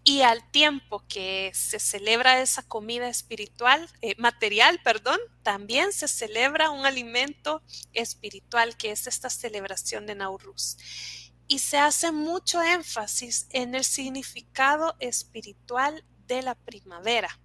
y 0.05 0.23
al 0.23 0.43
tiempo 0.51 1.05
que 1.07 1.53
se 1.55 1.79
celebra 1.79 2.41
esa 2.41 2.63
comida 2.65 3.09
espiritual, 3.09 3.89
eh, 4.01 4.17
material, 4.19 4.81
perdón, 4.83 5.21
también 5.45 5.93
se 5.93 6.09
celebra 6.09 6.71
un 6.71 6.85
alimento 6.85 7.63
espiritual 7.93 8.77
que 8.77 8.91
es 8.91 9.07
esta 9.07 9.31
celebración 9.31 10.07
de 10.07 10.17
Nauruz. 10.17 10.77
Y 11.47 11.61
se 11.61 11.79
hace 11.79 12.11
mucho 12.11 12.61
énfasis 12.63 13.47
en 13.51 13.75
el 13.75 13.85
significado 13.85 14.97
espiritual 14.99 16.05
de 16.27 16.43
la 16.43 16.57
primavera. 16.57 17.39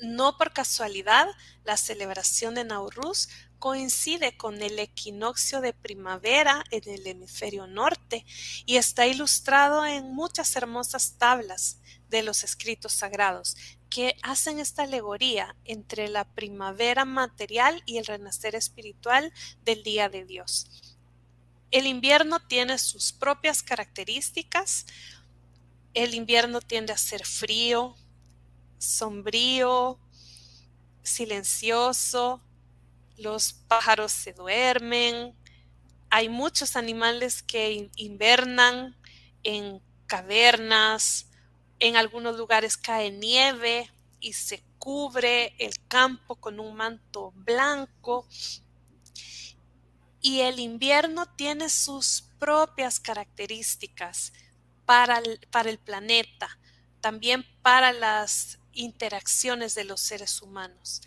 No 0.00 0.36
por 0.36 0.52
casualidad, 0.52 1.26
la 1.64 1.78
celebración 1.78 2.54
de 2.54 2.64
Nauruz 2.64 3.28
coincide 3.64 4.36
con 4.36 4.60
el 4.60 4.78
equinoccio 4.78 5.62
de 5.62 5.72
primavera 5.72 6.62
en 6.70 6.86
el 6.86 7.06
hemisferio 7.06 7.66
norte 7.66 8.26
y 8.66 8.76
está 8.76 9.06
ilustrado 9.06 9.86
en 9.86 10.14
muchas 10.14 10.54
hermosas 10.54 11.16
tablas 11.16 11.80
de 12.10 12.22
los 12.22 12.44
escritos 12.44 12.92
sagrados 12.92 13.56
que 13.88 14.16
hacen 14.22 14.58
esta 14.58 14.82
alegoría 14.82 15.56
entre 15.64 16.08
la 16.08 16.26
primavera 16.26 17.06
material 17.06 17.82
y 17.86 17.96
el 17.96 18.04
renacer 18.04 18.54
espiritual 18.54 19.32
del 19.64 19.82
día 19.82 20.10
de 20.10 20.26
Dios. 20.26 20.98
El 21.70 21.86
invierno 21.86 22.40
tiene 22.46 22.76
sus 22.76 23.14
propias 23.14 23.62
características. 23.62 24.84
El 25.94 26.12
invierno 26.12 26.60
tiende 26.60 26.92
a 26.92 26.98
ser 26.98 27.24
frío, 27.24 27.96
sombrío, 28.76 29.98
silencioso, 31.02 32.42
los 33.16 33.52
pájaros 33.68 34.12
se 34.12 34.32
duermen, 34.32 35.34
hay 36.10 36.28
muchos 36.28 36.76
animales 36.76 37.42
que 37.42 37.90
invernan 37.96 38.96
en 39.42 39.82
cavernas, 40.06 41.26
en 41.80 41.96
algunos 41.96 42.36
lugares 42.36 42.76
cae 42.76 43.10
nieve 43.10 43.90
y 44.20 44.32
se 44.32 44.62
cubre 44.78 45.54
el 45.58 45.74
campo 45.88 46.36
con 46.36 46.60
un 46.60 46.76
manto 46.76 47.32
blanco. 47.34 48.28
Y 50.20 50.40
el 50.40 50.60
invierno 50.60 51.26
tiene 51.34 51.68
sus 51.68 52.24
propias 52.38 53.00
características 53.00 54.32
para 54.86 55.18
el, 55.18 55.40
para 55.50 55.68
el 55.68 55.78
planeta, 55.78 56.58
también 57.00 57.44
para 57.60 57.92
las 57.92 58.58
interacciones 58.72 59.74
de 59.74 59.84
los 59.84 60.00
seres 60.00 60.40
humanos. 60.40 61.02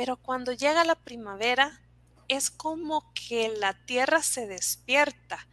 Pero 0.00 0.16
cuando 0.16 0.54
llega 0.54 0.82
la 0.82 0.94
primavera, 0.94 1.78
es 2.26 2.50
como 2.50 3.12
que 3.12 3.50
la 3.50 3.84
tierra 3.84 4.22
se 4.22 4.46
despierta 4.46 5.46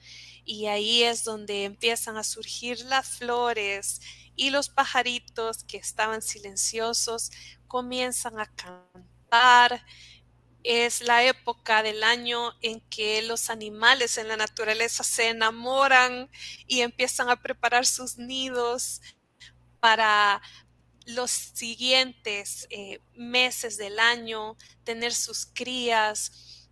y 0.45 0.67
ahí 0.67 1.03
es 1.03 1.25
donde 1.25 1.65
empiezan 1.65 2.15
a 2.15 2.23
surgir 2.23 2.79
las 2.85 3.17
flores 3.17 3.99
y 4.37 4.51
los 4.51 4.69
pajaritos 4.69 5.65
que 5.65 5.75
estaban 5.75 6.21
silenciosos 6.21 7.29
comienzan 7.67 8.39
a 8.39 8.45
cantar. 8.45 9.85
Es 10.63 11.01
la 11.01 11.25
época 11.25 11.83
del 11.83 12.01
año 12.01 12.53
en 12.61 12.79
que 12.89 13.21
los 13.23 13.49
animales 13.49 14.17
en 14.17 14.29
la 14.29 14.37
naturaleza 14.37 15.03
se 15.03 15.27
enamoran 15.27 16.31
y 16.67 16.79
empiezan 16.79 17.29
a 17.29 17.41
preparar 17.41 17.85
sus 17.85 18.17
nidos 18.17 19.01
para 19.81 20.41
los 21.07 21.31
siguientes 21.31 22.67
eh, 22.69 22.99
meses 23.15 23.77
del 23.77 23.97
año, 23.97 24.57
tener 24.83 25.13
sus 25.13 25.45
crías. 25.45 26.67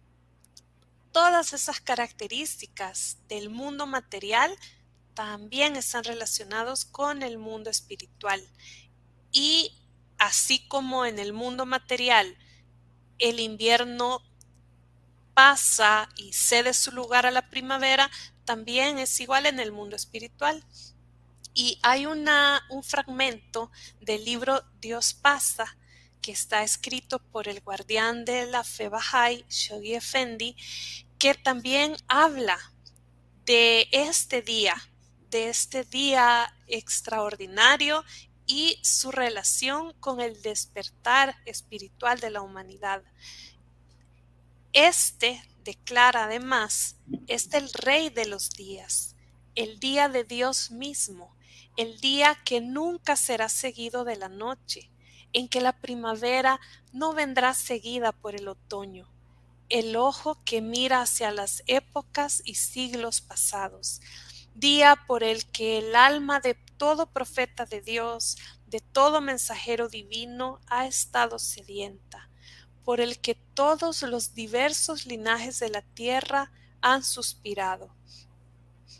Todas 1.13 1.53
esas 1.53 1.79
características 1.79 3.17
del 3.29 3.49
mundo 3.49 3.87
material 3.87 4.53
también 5.13 5.77
están 5.77 6.03
relacionados 6.03 6.83
con 6.83 7.23
el 7.23 7.37
mundo 7.37 7.69
espiritual. 7.69 8.45
Y 9.31 9.73
así 10.17 10.67
como 10.67 11.05
en 11.05 11.17
el 11.17 11.31
mundo 11.31 11.65
material 11.65 12.37
el 13.17 13.39
invierno 13.39 14.21
pasa 15.33 16.09
y 16.17 16.33
cede 16.33 16.73
su 16.73 16.91
lugar 16.91 17.25
a 17.25 17.31
la 17.31 17.49
primavera, 17.49 18.11
también 18.43 18.99
es 18.99 19.17
igual 19.21 19.45
en 19.45 19.61
el 19.61 19.71
mundo 19.71 19.95
espiritual. 19.95 20.61
Y 21.55 21.79
hay 21.83 22.05
un 22.05 22.27
fragmento 22.83 23.71
del 24.01 24.25
libro 24.25 24.61
Dios 24.81 25.13
pasa 25.13 25.77
que 26.21 26.33
está 26.33 26.63
escrito 26.63 27.19
por 27.19 27.47
el 27.47 27.61
guardián 27.61 28.25
de 28.25 28.45
la 28.45 28.63
fe 28.63 28.89
Bahá'í, 28.89 29.45
Shoghi 29.47 29.95
Effendi, 29.95 30.57
que 31.17 31.33
también 31.33 31.95
habla 32.07 32.59
de 33.45 33.87
este 33.91 34.41
día, 34.41 34.75
de 35.29 35.49
este 35.49 35.83
día 35.83 36.53
extraordinario 36.67 38.03
y 38.45 38.79
su 38.83 39.11
relación 39.11 39.93
con 39.99 40.19
el 40.19 40.41
despertar 40.41 41.35
espiritual 41.45 42.19
de 42.19 42.31
la 42.31 42.41
humanidad. 42.41 43.01
Este 44.73 45.41
declara 45.63 46.25
además, 46.25 46.97
es 47.27 47.53
el 47.53 47.71
rey 47.71 48.09
de 48.09 48.25
los 48.25 48.49
días, 48.51 49.15
el 49.55 49.79
día 49.79 50.09
de 50.09 50.23
Dios 50.23 50.69
mismo, 50.69 51.34
el 51.77 51.99
día 51.99 52.37
que 52.45 52.61
nunca 52.61 53.15
será 53.15 53.49
seguido 53.49 54.03
de 54.03 54.15
la 54.15 54.29
noche, 54.29 54.91
en 55.33 55.49
que 55.49 55.59
la 55.59 55.73
primavera 55.79 56.59
no 56.93 57.13
vendrá 57.13 57.53
seguida 57.53 58.13
por 58.13 58.35
el 58.35 58.47
otoño, 58.47 59.09
el 59.69 59.95
ojo 59.95 60.39
que 60.45 60.61
mira 60.61 61.01
hacia 61.01 61.31
las 61.31 61.63
épocas 61.67 62.41
y 62.45 62.55
siglos 62.55 63.19
pasados, 63.19 63.99
día 64.53 64.95
por 65.07 65.23
el 65.23 65.45
que 65.45 65.79
el 65.79 65.95
alma 65.95 66.39
de 66.39 66.53
todo 66.77 67.07
profeta 67.07 67.65
de 67.65 67.81
Dios, 67.81 68.37
de 68.67 68.79
todo 68.79 69.19
mensajero 69.19 69.89
divino, 69.89 70.61
ha 70.67 70.87
estado 70.87 71.39
sedienta, 71.39 72.29
por 72.85 73.01
el 73.01 73.19
que 73.19 73.35
todos 73.35 74.03
los 74.03 74.33
diversos 74.33 75.05
linajes 75.05 75.59
de 75.59 75.69
la 75.69 75.81
tierra 75.81 76.51
han 76.81 77.03
suspirado, 77.03 77.93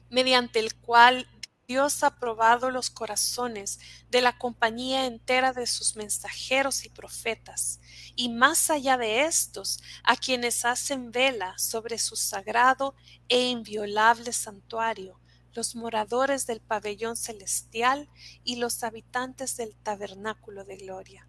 mediante 0.09 0.59
el 0.59 0.75
cual 0.75 1.27
Dios 1.67 2.03
ha 2.03 2.19
probado 2.19 2.69
los 2.69 2.91
corazones 2.91 3.79
de 4.11 4.21
la 4.21 4.37
compañía 4.37 5.07
entera 5.07 5.51
de 5.51 5.65
sus 5.65 5.95
mensajeros 5.95 6.85
y 6.85 6.89
profetas, 6.89 7.79
y 8.15 8.29
más 8.29 8.69
allá 8.69 8.97
de 8.97 9.23
estos, 9.23 9.81
a 10.03 10.15
quienes 10.15 10.63
hacen 10.63 11.11
vela 11.11 11.57
sobre 11.57 11.97
su 11.97 12.15
sagrado 12.15 12.93
e 13.29 13.49
inviolable 13.49 14.31
santuario, 14.31 15.19
los 15.53 15.75
moradores 15.75 16.45
del 16.45 16.61
pabellón 16.61 17.15
celestial 17.15 18.09
y 18.43 18.57
los 18.57 18.83
habitantes 18.83 19.57
del 19.57 19.75
tabernáculo 19.75 20.65
de 20.65 20.77
gloria. 20.77 21.27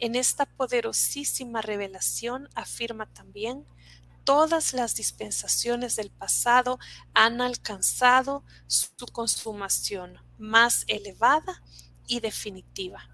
En 0.00 0.16
esta 0.16 0.46
poderosísima 0.46 1.62
revelación 1.62 2.48
afirma 2.56 3.06
también 3.12 3.64
todas 4.28 4.74
las 4.74 4.94
dispensaciones 4.94 5.96
del 5.96 6.10
pasado 6.10 6.78
han 7.14 7.40
alcanzado 7.40 8.44
su 8.66 9.06
consumación 9.10 10.18
más 10.36 10.84
elevada 10.86 11.62
y 12.06 12.20
definitiva. 12.20 13.08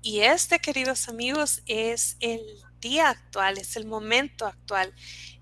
Y 0.00 0.20
este, 0.20 0.60
queridos 0.60 1.10
amigos, 1.10 1.60
es 1.66 2.16
el 2.20 2.40
día 2.80 3.10
actual, 3.10 3.58
es 3.58 3.76
el 3.76 3.84
momento 3.84 4.46
actual, 4.46 4.94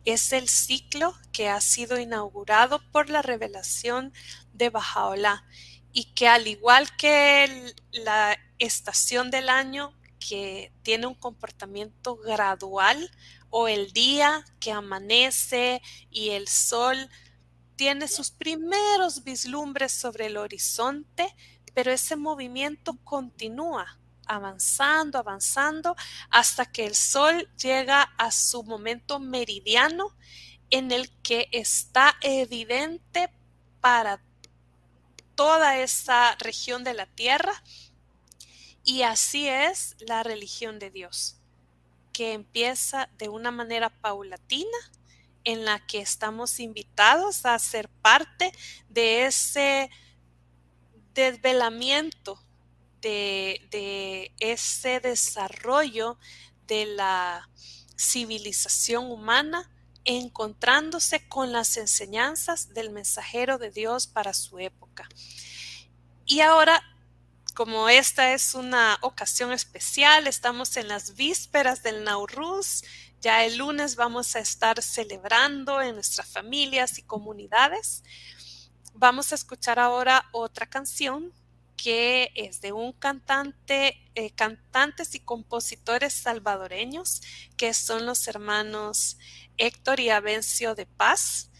es 0.05 0.33
el 0.33 0.49
ciclo 0.49 1.15
que 1.31 1.49
ha 1.49 1.61
sido 1.61 1.97
inaugurado 1.97 2.81
por 2.91 3.09
la 3.09 3.23
revelación 3.23 4.13
de 4.53 4.71
Bajaola 4.71 5.45
y 5.93 6.13
que 6.15 6.27
al 6.27 6.49
igual 6.49 6.89
que 6.97 7.73
la 7.93 8.37
estación 8.59 9.31
del 9.31 9.49
año 9.49 9.97
que 10.19 10.73
tiene 10.83 11.07
un 11.07 11.15
comportamiento 11.15 12.17
gradual 12.17 13.11
o 13.51 13.69
el 13.69 13.93
día 13.93 14.45
que 14.61 14.73
amanece 14.73 15.83
y 16.11 16.31
el 16.31 16.49
sol 16.49 17.09
tiene 17.77 18.09
sus 18.09 18.31
primeros 18.31 19.25
vislumbres 19.25 19.93
sobre 19.93 20.27
el 20.27 20.37
horizonte, 20.37 21.35
pero 21.75 21.93
ese 21.93 22.17
movimiento 22.17 22.99
continúa 23.05 23.99
avanzando, 24.27 25.19
avanzando, 25.19 25.97
hasta 26.31 26.67
que 26.67 26.87
el 26.87 26.95
sol 26.95 27.49
llega 27.57 28.03
a 28.19 28.31
su 28.31 28.63
momento 28.63 29.21
meridiano 29.21 30.15
en 30.71 30.93
el 30.93 31.11
que 31.23 31.49
está 31.53 32.17
evidente 32.21 33.31
para 33.81 34.21
toda 35.35 35.79
esa 35.79 36.35
región 36.41 36.85
de 36.85 36.95
la 36.95 37.07
tierra 37.07 37.63
y 38.89 39.03
así 39.03 39.47
es 39.47 39.97
la 39.99 40.23
religión 40.23 40.79
de 40.79 40.91
Dios, 40.91 41.37
que 42.11 42.33
empieza 42.33 43.11
de 43.19 43.29
una 43.29 43.51
manera 43.51 43.91
paulatina 43.91 44.79
en 45.45 45.67
la 45.67 45.87
que 45.87 46.01
estamos 46.01 46.59
invitados 46.59 47.45
a 47.45 47.59
ser 47.59 47.91
parte 47.91 48.51
de 48.89 49.27
ese 49.27 49.91
desvelamiento, 51.13 52.43
de, 53.03 53.61
de 53.71 54.33
ese 54.41 55.01
desarrollo 55.01 56.19
de 56.67 56.87
la 56.87 57.51
civilización 57.95 59.11
humana 59.11 59.71
encontrándose 60.07 61.29
con 61.29 61.53
las 61.53 61.77
enseñanzas 61.77 62.73
del 62.73 62.89
mensajero 62.89 63.59
de 63.59 63.71
Dios 63.71 64.07
para 64.07 64.33
su 64.33 64.59
época. 64.59 65.11
Y 66.25 66.41
ahora 66.41 66.83
como 67.59 67.89
esta 67.89 68.35
es 68.35 68.55
una 68.55 68.99
ocasión 69.01 69.53
especial, 69.53 70.29
estamos 70.29 70.77
en 70.77 70.87
las 70.87 71.17
vísperas 71.17 71.83
del 71.83 72.05
Nauruz. 72.05 72.85
Ya 73.21 73.45
el 73.45 73.57
lunes 73.57 73.97
vamos 73.97 74.37
a 74.37 74.39
estar 74.39 74.81
celebrando 74.81 75.83
en 75.83 75.97
nuestras 75.97 76.29
familias 76.29 77.01
y 77.01 77.03
comunidades. 77.03 78.05
Vamos 78.95 79.33
a 79.33 79.35
escuchar 79.35 79.81
ahora 79.81 80.27
otra 80.31 80.67
canción 80.67 81.33
que 81.77 82.31
es 82.37 82.61
de 82.61 82.71
un 82.71 82.93
cantante, 82.93 84.09
eh, 84.15 84.31
cantantes 84.31 85.17
y 85.17 85.19
compositores 85.19 86.13
salvadoreños, 86.13 87.23
que 87.57 87.75
son 87.75 88.07
los 88.07 88.29
hermanos 88.29 89.19
Héctor 89.57 89.99
y 89.99 90.11
Avencio 90.11 90.77
de 90.77 90.87
Paz. 90.87 91.51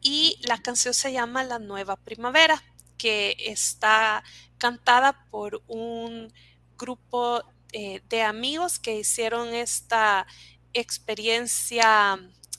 Y 0.00 0.38
la 0.44 0.62
canción 0.62 0.94
se 0.94 1.12
llama 1.12 1.44
La 1.44 1.58
Nueva 1.58 1.96
Primavera 1.96 2.64
que 3.02 3.34
está 3.38 4.22
cantada 4.62 5.26
por 5.28 5.60
un 5.66 6.32
grupo 6.78 7.42
eh, 7.72 8.00
de 8.08 8.22
amigos 8.22 8.78
que 8.78 8.96
hicieron 8.96 9.48
esta 9.54 10.24
experiencia 10.72 12.12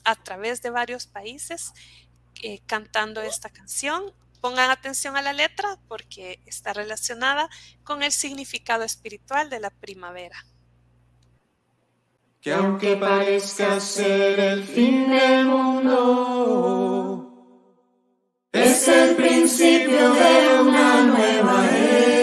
a 0.04 0.14
través 0.22 0.60
de 0.60 0.68
varios 0.68 1.06
países 1.06 1.72
eh, 2.42 2.60
cantando 2.66 3.22
esta 3.22 3.48
canción. 3.48 4.12
Pongan 4.42 4.70
atención 4.70 5.16
a 5.16 5.22
la 5.22 5.32
letra 5.32 5.78
porque 5.88 6.40
está 6.44 6.74
relacionada 6.74 7.48
con 7.84 8.02
el 8.02 8.12
significado 8.12 8.84
espiritual 8.84 9.48
de 9.48 9.60
la 9.60 9.70
primavera. 9.70 10.44
que 12.42 12.52
aunque 12.52 12.96
parezca 12.96 13.80
ser 13.80 14.38
el 14.38 14.62
fin 14.62 15.08
del 15.08 15.46
mundo, 15.46 17.33
es 18.54 18.86
el 18.86 19.16
principio 19.16 20.14
de 20.14 20.60
una 20.62 21.02
nueva 21.02 21.68
era. 21.76 22.13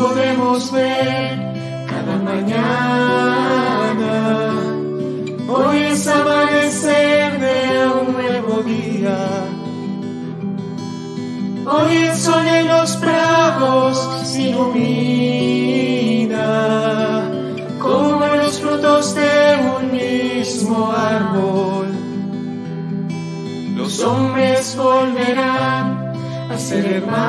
Podemos 0.00 0.72
ver 0.72 1.38
cada 1.88 2.16
mañana. 2.16 2.62
Hoy 5.48 5.78
es 5.92 6.06
amanecer 6.06 7.40
de 7.40 7.88
un 8.00 8.12
nuevo 8.12 8.62
día. 8.62 9.18
Hoy 11.66 11.96
el 11.96 12.14
sol 12.16 12.46
en 12.46 12.68
los 12.68 12.96
prados 12.96 14.36
ilumina 14.36 15.30
como 17.78 18.26
los 18.36 18.60
frutos 18.60 19.14
de 19.14 19.58
un 19.76 19.92
mismo 19.92 20.92
árbol. 20.92 21.89
Los 24.00 24.08
hombres 24.08 24.76
volverán 24.76 26.14
a 26.50 26.56
ser 26.56 26.86
hermanos 26.86 27.20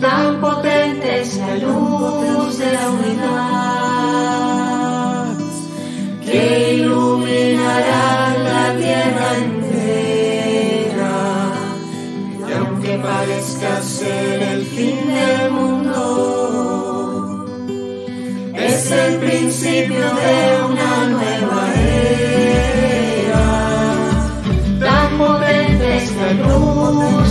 tan 0.00 0.40
potente 0.40 1.22
es 1.22 1.36
la 1.38 1.56
luz 1.56 2.56
de 2.58 2.72
la 2.72 2.88
unidad 2.88 3.26
que 6.24 6.74
iluminará 6.74 8.36
la 8.38 8.76
tierra 8.78 9.38
entera. 9.44 11.16
Y 12.48 12.52
aunque 12.52 12.96
parezca 12.96 13.82
ser 13.82 14.40
el 14.40 14.66
fin 14.66 14.98
del 15.08 15.50
mundo, 15.50 15.98
es 18.54 18.92
el 18.92 19.16
principio 19.16 20.14
de 20.22 20.62
una 20.70 20.89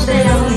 luz 0.07 0.48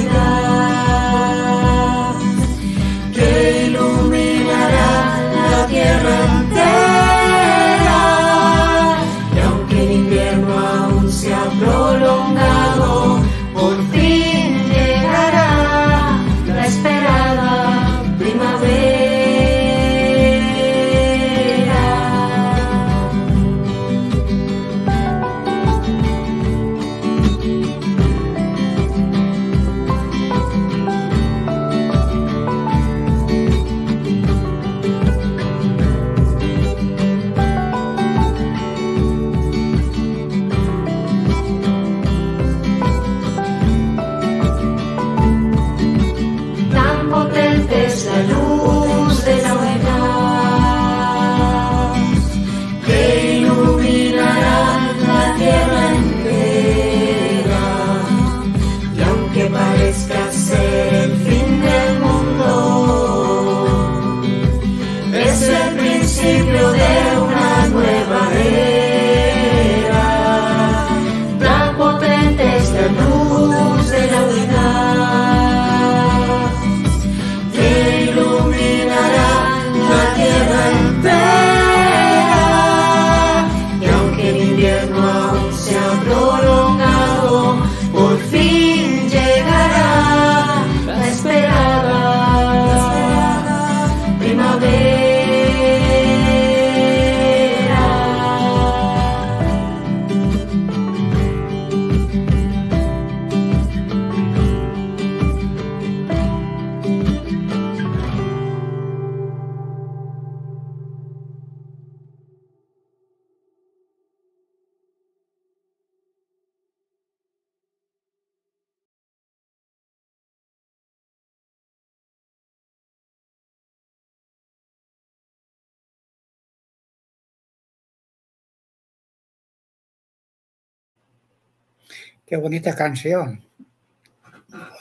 Qué 132.26 132.36
bonita 132.36 132.74
canción. 132.74 133.44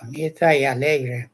Bonita 0.01 0.55
y 0.55 0.65
alegre. 0.65 1.31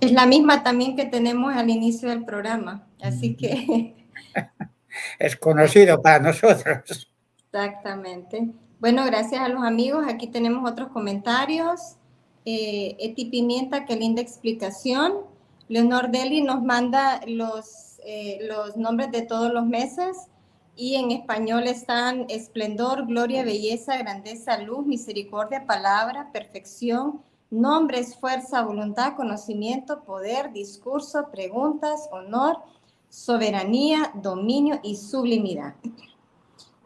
Es 0.00 0.12
la 0.12 0.26
misma 0.26 0.62
también 0.62 0.96
que 0.96 1.06
tenemos 1.06 1.54
al 1.54 1.70
inicio 1.70 2.08
del 2.08 2.24
programa, 2.24 2.86
así 3.00 3.36
que... 3.36 3.94
es 5.18 5.36
conocido 5.36 6.00
para 6.00 6.20
nosotros. 6.20 7.10
Exactamente. 7.46 8.50
Bueno, 8.80 9.04
gracias 9.04 9.40
a 9.40 9.48
los 9.48 9.62
amigos. 9.62 10.04
Aquí 10.08 10.26
tenemos 10.26 10.70
otros 10.70 10.88
comentarios. 10.88 11.96
Eh, 12.44 12.96
Eti 12.98 13.26
Pimienta, 13.26 13.86
qué 13.86 13.96
linda 13.96 14.20
explicación. 14.20 15.14
Leonor 15.68 16.10
Deli 16.10 16.42
nos 16.42 16.62
manda 16.62 17.20
los, 17.26 17.98
eh, 18.04 18.40
los 18.42 18.76
nombres 18.76 19.10
de 19.12 19.22
todos 19.22 19.52
los 19.52 19.64
meses 19.64 20.28
y 20.76 20.96
en 20.96 21.10
español 21.10 21.66
están 21.66 22.26
esplendor, 22.28 23.06
gloria, 23.06 23.44
belleza, 23.44 23.96
grandeza, 23.96 24.58
luz, 24.58 24.84
misericordia, 24.86 25.66
palabra, 25.66 26.30
perfección, 26.32 27.22
nombres, 27.50 28.16
fuerza, 28.16 28.62
voluntad, 28.62 29.14
conocimiento, 29.14 30.02
poder, 30.04 30.52
discurso, 30.52 31.28
preguntas, 31.30 32.08
honor, 32.10 32.58
soberanía, 33.08 34.10
dominio 34.14 34.80
y 34.82 34.96
sublimidad. 34.96 35.74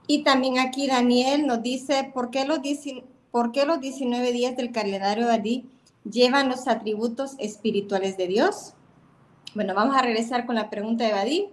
Y 0.07 0.24
también 0.24 0.59
aquí 0.59 0.86
Daniel 0.86 1.47
nos 1.47 1.62
dice, 1.62 2.11
¿por 2.12 2.30
qué 2.30 2.45
los, 2.45 2.59
por 3.30 3.53
qué 3.53 3.64
los 3.64 3.80
19 3.80 4.32
días 4.32 4.57
del 4.57 4.72
calendario 4.72 5.26
de 5.26 5.34
Adí 5.34 5.70
llevan 6.11 6.49
los 6.49 6.68
atributos 6.68 7.34
espirituales 7.39 8.16
de 8.16 8.26
Dios? 8.26 8.74
Bueno, 9.55 9.74
vamos 9.74 9.97
a 9.97 10.03
regresar 10.03 10.45
con 10.45 10.57
la 10.57 10.68
pregunta 10.68 11.05
de 11.05 11.12
Badí. 11.12 11.49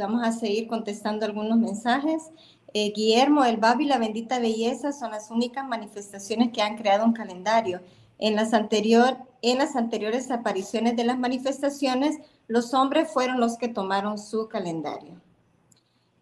Vamos 0.00 0.22
a 0.24 0.32
seguir 0.32 0.66
contestando 0.66 1.24
algunos 1.24 1.58
mensajes. 1.58 2.30
Eh, 2.72 2.92
Guillermo, 2.92 3.44
el 3.44 3.56
Babi 3.56 3.84
y 3.84 3.88
la 3.88 3.98
bendita 3.98 4.38
belleza 4.38 4.92
son 4.92 5.10
las 5.12 5.30
únicas 5.30 5.66
manifestaciones 5.66 6.50
que 6.52 6.62
han 6.62 6.76
creado 6.76 7.04
un 7.04 7.12
calendario. 7.12 7.80
En 8.18 8.36
las, 8.36 8.52
anterior, 8.52 9.16
en 9.42 9.58
las 9.58 9.76
anteriores 9.76 10.30
apariciones 10.30 10.96
de 10.96 11.04
las 11.04 11.18
manifestaciones, 11.18 12.18
los 12.48 12.74
hombres 12.74 13.10
fueron 13.10 13.40
los 13.40 13.56
que 13.56 13.68
tomaron 13.68 14.18
su 14.18 14.48
calendario. 14.48 15.20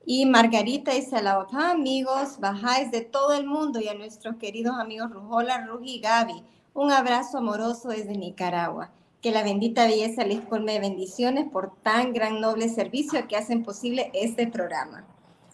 Y 0.04 0.24
Margarita 0.24 0.92
dice 0.92 1.16
a 1.16 1.22
la 1.22 1.46
amigos, 1.52 2.38
bajáis 2.40 2.90
de 2.90 3.02
todo 3.02 3.34
el 3.34 3.46
mundo 3.46 3.80
y 3.80 3.88
a 3.88 3.94
nuestros 3.94 4.36
queridos 4.36 4.78
amigos 4.78 5.10
Rujola, 5.10 5.66
Rugi 5.66 5.96
y 5.96 6.00
Gaby. 6.00 6.44
Un 6.72 6.92
abrazo 6.92 7.38
amoroso 7.38 7.88
desde 7.88 8.16
Nicaragua. 8.16 8.90
Que 9.20 9.32
la 9.32 9.42
bendita 9.42 9.86
belleza 9.86 10.24
les 10.24 10.40
colme 10.40 10.74
de 10.74 10.80
bendiciones 10.80 11.46
por 11.50 11.74
tan 11.82 12.12
gran 12.12 12.40
noble 12.40 12.68
servicio 12.68 13.26
que 13.26 13.36
hacen 13.36 13.64
posible 13.64 14.10
este 14.14 14.46
programa. 14.46 15.06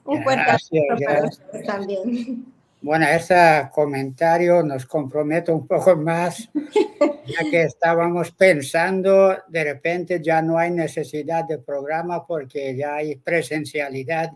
Un 0.05 0.23
fuerte 0.23 0.51
abrazo 0.91 1.43
también. 1.67 2.55
Bueno, 2.85 3.07
ese 3.07 3.71
comentario 3.73 4.63
nos 4.63 4.85
compromete 4.85 5.51
un 5.51 5.67
poco 5.67 5.97
más, 5.97 6.51
ya 6.55 7.51
que 7.51 7.63
estábamos 7.63 8.33
pensando, 8.33 9.35
de 9.49 9.65
repente 9.65 10.21
ya 10.23 10.43
no 10.43 10.59
hay 10.59 10.71
necesidad 10.71 11.45
de 11.45 11.57
programa 11.57 12.27
porque 12.27 12.77
ya 12.77 12.97
hay 12.97 13.17
presencialidad 13.17 14.33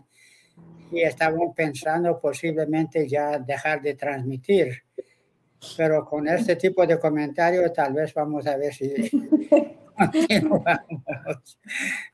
y 0.91 1.01
estábamos 1.01 1.53
pensando 1.55 2.19
posiblemente 2.19 3.07
ya 3.07 3.37
dejar 3.37 3.83
de 3.83 3.93
transmitir. 3.93 4.83
Pero 5.75 6.05
con 6.05 6.27
este 6.27 6.55
tipo 6.55 6.85
de 6.85 6.99
comentarios 6.99 7.73
tal 7.73 7.93
vez 7.93 8.13
vamos 8.13 8.47
a 8.47 8.57
ver 8.57 8.73
si 8.73 8.93
continuamos. 9.97 11.59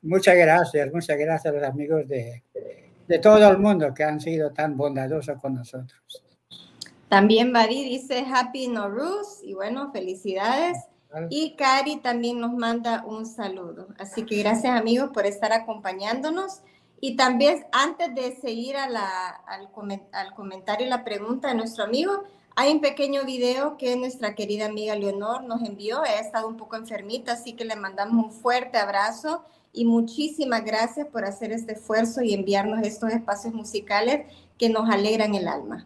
Muchas 0.01 0.35
gracias, 0.35 0.91
muchas 0.91 1.17
gracias 1.17 1.53
a 1.53 1.57
los 1.57 1.67
amigos 1.67 2.07
de, 2.07 2.43
de 3.07 3.19
todo 3.19 3.47
el 3.49 3.57
mundo 3.57 3.93
que 3.93 4.03
han 4.03 4.19
sido 4.19 4.51
tan 4.51 4.75
bondadosos 4.75 5.39
con 5.39 5.55
nosotros. 5.55 6.25
También 7.09 7.53
Badi 7.53 7.83
dice 7.83 8.25
Happy 8.27 8.67
Norus 8.67 9.41
y 9.43 9.53
bueno, 9.53 9.91
felicidades. 9.91 10.77
Y 11.29 11.55
Cari 11.55 11.97
también 11.97 12.41
nos 12.41 12.53
manda 12.53 13.05
un 13.05 13.25
saludo. 13.25 13.87
Así 13.97 14.25
que 14.25 14.37
gracias 14.39 14.77
amigos 14.77 15.11
por 15.13 15.25
estar 15.25 15.53
acompañándonos. 15.53 16.61
Y 16.99 17.15
también 17.15 17.65
antes 17.71 18.13
de 18.15 18.35
seguir 18.35 18.75
a 18.75 18.89
la, 18.89 19.29
al, 19.47 19.69
al, 20.11 20.33
comentario 20.33 20.87
y 20.87 20.89
la 20.89 21.05
pregunta 21.05 21.49
de 21.49 21.55
nuestro 21.55 21.83
amigo, 21.83 22.23
hay 22.57 22.71
un 22.71 22.79
pequeño 22.79 23.25
video 23.25 23.77
que 23.77 23.97
nuestra 23.97 24.33
querida 24.33 24.65
amiga 24.67 24.95
Leonor 24.95 25.43
nos 25.43 25.61
envió. 25.61 26.01
Ha 26.01 26.19
estado 26.19 26.47
un 26.47 26.55
poco 26.55 26.77
enfermita, 26.77 27.33
así 27.33 27.53
que 27.53 27.65
le 27.65 27.75
mandamos 27.75 28.25
un 28.25 28.31
fuerte 28.31 28.77
abrazo 28.77 29.43
y 29.73 29.83
muchísimas 29.83 30.63
gracias 30.63 31.07
por 31.07 31.25
hacer 31.25 31.51
este 31.51 31.73
esfuerzo 31.73 32.21
y 32.21 32.33
enviarnos 32.33 32.81
estos 32.83 33.11
espacios 33.11 33.53
musicales 33.53 34.31
que 34.57 34.69
nos 34.69 34.89
alegran 34.89 35.35
el 35.35 35.49
alma. 35.49 35.85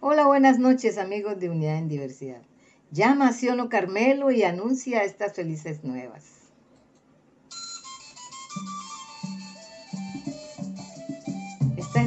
Hola, 0.00 0.26
buenas 0.26 0.58
noches 0.58 0.98
amigos 0.98 1.38
de 1.38 1.50
Unidad 1.50 1.78
en 1.78 1.88
Diversidad. 1.88 2.42
Llama 2.90 3.28
a 3.28 3.32
Siono 3.32 3.68
Carmelo 3.68 4.32
y 4.32 4.42
anuncia 4.42 5.04
estas 5.04 5.34
felices 5.34 5.84
nuevas. 5.84 6.35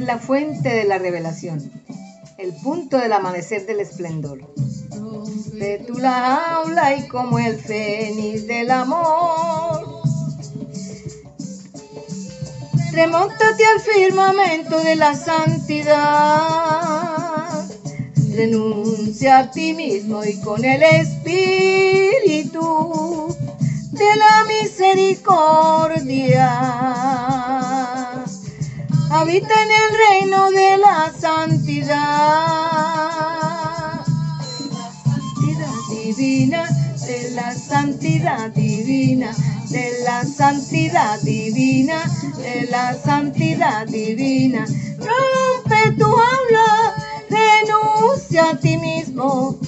Es 0.00 0.06
la 0.06 0.18
fuente 0.18 0.68
de 0.70 0.84
la 0.84 0.98
revelación, 0.98 1.70
el 2.38 2.54
punto 2.54 2.96
del 2.96 3.12
amanecer 3.12 3.66
del 3.66 3.80
esplendor 3.80 4.38
de 5.52 5.84
tu 5.86 5.98
la 5.98 6.62
y 6.96 7.06
como 7.06 7.38
el 7.38 7.58
fénix 7.58 8.46
del 8.46 8.70
amor. 8.70 10.00
Remóntate 12.92 13.66
al 13.66 13.80
firmamento 13.80 14.80
de 14.80 14.96
la 14.96 15.14
santidad. 15.14 16.00
Renuncia 18.32 19.38
a 19.38 19.50
ti 19.50 19.74
mismo 19.74 20.24
y 20.24 20.40
con 20.40 20.64
el 20.64 20.82
espíritu 20.82 22.56
de 23.92 24.16
la 24.16 24.46
misericordia. 24.48 27.29
Habita 29.20 29.54
en 29.62 29.70
el 29.70 29.90
reino 30.08 30.50
de 30.50 30.78
la 30.78 31.12
santidad 31.12 31.90
divina, 35.90 36.66
de 37.06 37.30
la 37.32 37.54
santidad 37.54 38.50
divina, 38.52 39.36
de 39.68 39.92
la 40.06 40.24
santidad 40.24 41.20
divina, 41.20 42.02
de 42.38 42.66
la 42.70 42.94
santidad 42.94 43.86
divina. 43.86 44.64
Rompe 44.96 45.90
tu 45.98 46.06
aula, 46.06 46.94
renuncia 47.28 48.52
a 48.52 48.58
ti 48.58 48.78
mismo. 48.78 49.58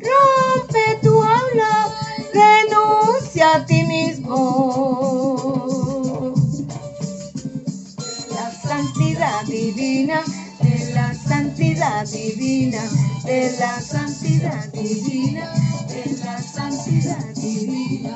Rompe 0.00 0.98
tu 1.02 1.22
aula, 1.22 1.92
renuncia 2.32 3.56
a 3.56 3.66
ti 3.66 3.82
mismo. 3.82 5.55
Santidad 8.86 9.44
divina, 9.46 10.24
de 10.60 10.92
la 10.94 11.14
santidad 11.14 12.06
divina, 12.06 12.82
de 13.24 13.56
la 13.58 13.80
santidad 13.80 14.72
divina 14.72 15.52
la 16.24 16.42
santidad 16.42 17.24
divina, 17.34 18.14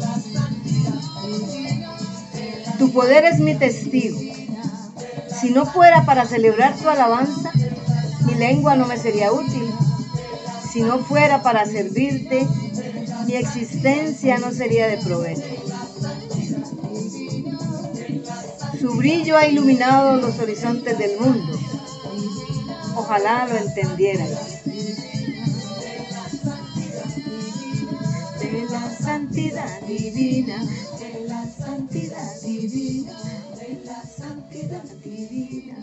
la 0.00 0.14
santidad 0.20 0.98
Tu 2.78 2.92
poder 2.92 3.24
es 3.24 3.38
mi 3.38 3.54
testigo. 3.54 4.18
Si 5.40 5.50
no 5.50 5.66
fuera 5.66 6.04
para 6.04 6.24
celebrar 6.24 6.74
tu 6.76 6.88
alabanza, 6.88 7.52
mi 8.26 8.34
lengua 8.34 8.76
no 8.76 8.86
me 8.86 8.96
sería 8.96 9.32
útil. 9.32 9.70
Si 10.72 10.80
no 10.82 10.98
fuera 11.00 11.42
para 11.42 11.66
servirte, 11.66 12.46
mi 13.26 13.34
existencia 13.34 14.38
no 14.38 14.52
sería 14.52 14.86
de 14.86 14.98
provecho. 14.98 15.61
Su 18.82 18.96
brillo 18.96 19.36
ha 19.36 19.46
iluminado 19.46 20.16
los 20.16 20.40
horizontes 20.40 20.98
del 20.98 21.16
mundo. 21.16 21.56
Ojalá 22.96 23.46
lo 23.46 23.56
entendieran. 23.56 24.26
santidad 28.98 29.82
divina, 29.82 30.64
de 30.98 31.28
la 31.28 31.46
santidad 31.46 32.40
divina, 32.42 33.12
de 33.56 33.84
la 33.84 34.02
santidad 34.02 34.82
divina. 35.04 35.76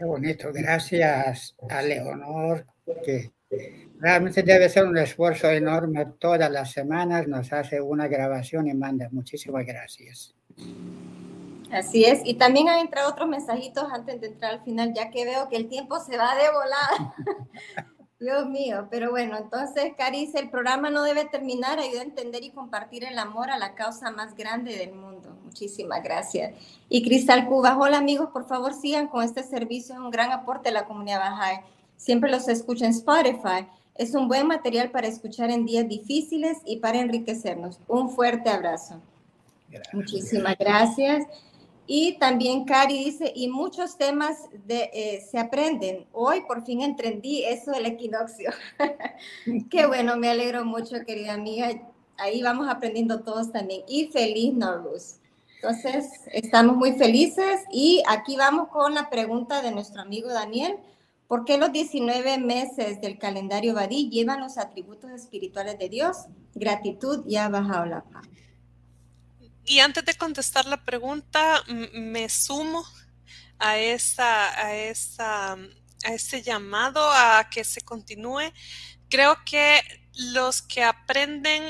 Qué 0.00 0.06
bonito, 0.06 0.50
gracias 0.50 1.54
a 1.68 1.82
Leonor, 1.82 2.64
que 3.04 3.32
realmente 3.98 4.42
debe 4.42 4.66
ser 4.70 4.86
un 4.86 4.96
esfuerzo 4.96 5.50
enorme. 5.50 6.06
Todas 6.18 6.50
las 6.50 6.72
semanas 6.72 7.28
nos 7.28 7.52
hace 7.52 7.82
una 7.82 8.08
grabación 8.08 8.66
y 8.66 8.72
manda. 8.72 9.10
Muchísimas 9.12 9.66
gracias. 9.66 10.34
Así 11.70 12.06
es, 12.06 12.22
y 12.24 12.32
también 12.32 12.70
han 12.70 12.78
entrado 12.78 13.10
otros 13.10 13.28
mensajitos 13.28 13.92
antes 13.92 14.22
de 14.22 14.28
entrar 14.28 14.52
al 14.52 14.64
final, 14.64 14.94
ya 14.94 15.10
que 15.10 15.26
veo 15.26 15.50
que 15.50 15.56
el 15.56 15.68
tiempo 15.68 16.00
se 16.00 16.16
va 16.16 16.34
de 16.34 16.50
volada. 16.50 17.14
Dios 18.20 18.46
mío, 18.50 18.86
pero 18.90 19.10
bueno, 19.10 19.38
entonces, 19.38 19.94
Cari 19.96 20.26
dice, 20.26 20.38
el 20.38 20.50
programa 20.50 20.90
no 20.90 21.02
debe 21.02 21.24
terminar, 21.24 21.78
ayuda 21.78 22.02
a 22.02 22.04
entender 22.04 22.44
y 22.44 22.50
compartir 22.50 23.02
el 23.04 23.18
amor 23.18 23.50
a 23.50 23.56
la 23.56 23.74
causa 23.74 24.10
más 24.10 24.36
grande 24.36 24.76
del 24.76 24.92
mundo. 24.92 25.34
Muchísimas 25.42 26.02
gracias. 26.02 26.52
Y 26.90 27.02
Cristal 27.02 27.48
Cuba, 27.48 27.78
hola 27.78 27.96
amigos, 27.96 28.28
por 28.30 28.46
favor 28.46 28.74
sigan 28.74 29.08
con 29.08 29.24
este 29.24 29.42
servicio, 29.42 29.94
es 29.94 30.00
un 30.00 30.10
gran 30.10 30.32
aporte 30.32 30.68
a 30.68 30.72
la 30.72 30.84
comunidad 30.84 31.18
Baja. 31.18 31.64
Siempre 31.96 32.30
los 32.30 32.46
escucho 32.48 32.84
en 32.84 32.90
Spotify. 32.90 33.66
Es 33.94 34.14
un 34.14 34.28
buen 34.28 34.46
material 34.46 34.90
para 34.90 35.06
escuchar 35.06 35.50
en 35.50 35.64
días 35.64 35.88
difíciles 35.88 36.58
y 36.66 36.76
para 36.76 37.00
enriquecernos. 37.00 37.80
Un 37.88 38.10
fuerte 38.10 38.50
abrazo. 38.50 39.00
Muchísimas 39.94 40.58
gracias. 40.58 41.26
Y 41.92 42.12
también 42.20 42.66
Cari 42.66 42.96
dice, 43.06 43.32
y 43.34 43.48
muchos 43.48 43.98
temas 43.98 44.48
de, 44.64 44.90
eh, 44.92 45.26
se 45.28 45.40
aprenden. 45.40 46.06
Hoy 46.12 46.42
por 46.42 46.64
fin 46.64 46.82
entendí 46.82 47.42
eso 47.42 47.72
del 47.72 47.84
equinoccio. 47.84 48.52
Qué 49.70 49.86
bueno, 49.88 50.16
me 50.16 50.30
alegro 50.30 50.64
mucho, 50.64 51.04
querida 51.04 51.32
amiga. 51.32 51.68
Ahí 52.16 52.42
vamos 52.42 52.68
aprendiendo 52.68 53.22
todos 53.24 53.50
también. 53.50 53.82
Y 53.88 54.06
feliz 54.06 54.54
Norus. 54.54 55.16
Entonces, 55.56 56.28
estamos 56.32 56.76
muy 56.76 56.92
felices 56.92 57.62
y 57.72 58.04
aquí 58.06 58.36
vamos 58.36 58.68
con 58.68 58.94
la 58.94 59.10
pregunta 59.10 59.60
de 59.60 59.72
nuestro 59.72 60.02
amigo 60.02 60.28
Daniel. 60.28 60.76
¿Por 61.26 61.44
qué 61.44 61.58
los 61.58 61.72
19 61.72 62.38
meses 62.38 63.00
del 63.00 63.18
calendario 63.18 63.74
Badí 63.74 64.08
llevan 64.08 64.38
los 64.38 64.58
atributos 64.58 65.10
espirituales 65.10 65.76
de 65.76 65.88
Dios? 65.88 66.18
Gratitud 66.54 67.24
y 67.26 67.34
bajado 67.34 67.86
la 67.86 68.02
paz. 68.02 68.28
Y 69.70 69.78
antes 69.78 70.04
de 70.04 70.14
contestar 70.14 70.66
la 70.66 70.84
pregunta, 70.84 71.62
me 71.68 72.28
sumo 72.28 72.84
a 73.56 73.78
esa, 73.78 74.52
a 74.58 74.74
esa, 74.74 75.52
a 75.52 76.12
ese 76.12 76.42
llamado 76.42 77.08
a 77.08 77.48
que 77.48 77.62
se 77.62 77.80
continúe. 77.80 78.52
Creo 79.08 79.36
que 79.46 79.80
los 80.32 80.60
que 80.60 80.82
aprenden 80.82 81.62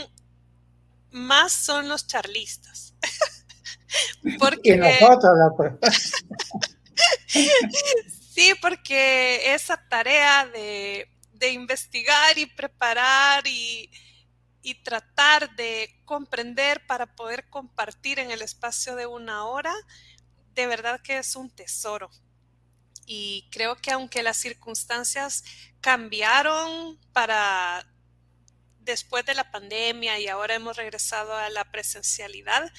más 1.10 1.52
son 1.52 1.90
los 1.90 2.06
charlistas. 2.06 2.94
porque 4.38 4.78
nosotros 4.78 5.34
Sí, 8.34 8.54
porque 8.62 9.52
esa 9.52 9.76
tarea 9.90 10.46
de, 10.46 11.06
investigar 11.52 12.38
y 12.38 12.46
preparar 12.46 13.46
y, 13.46 13.90
y 14.62 14.82
tratar 14.82 15.54
de 15.56 16.00
comprender 16.04 16.86
para 16.86 17.14
poder 17.16 17.48
compartir 17.48 18.18
en 18.18 18.30
el 18.30 18.42
espacio 18.42 18.96
de 18.96 19.06
una 19.06 19.46
hora, 19.46 19.74
de 20.54 20.66
verdad 20.66 21.00
que 21.00 21.18
es 21.18 21.36
un 21.36 21.50
tesoro. 21.50 22.10
Y 23.06 23.48
creo 23.50 23.76
que 23.76 23.90
aunque 23.90 24.22
las 24.22 24.36
circunstancias 24.36 25.44
cambiaron 25.80 26.98
para 27.12 27.86
después 28.80 29.24
de 29.24 29.34
la 29.34 29.50
pandemia 29.50 30.18
y 30.18 30.28
ahora 30.28 30.54
hemos 30.54 30.76
regresado 30.76 31.34
a 31.34 31.48
la 31.50 31.70
presencialidad, 31.70 32.70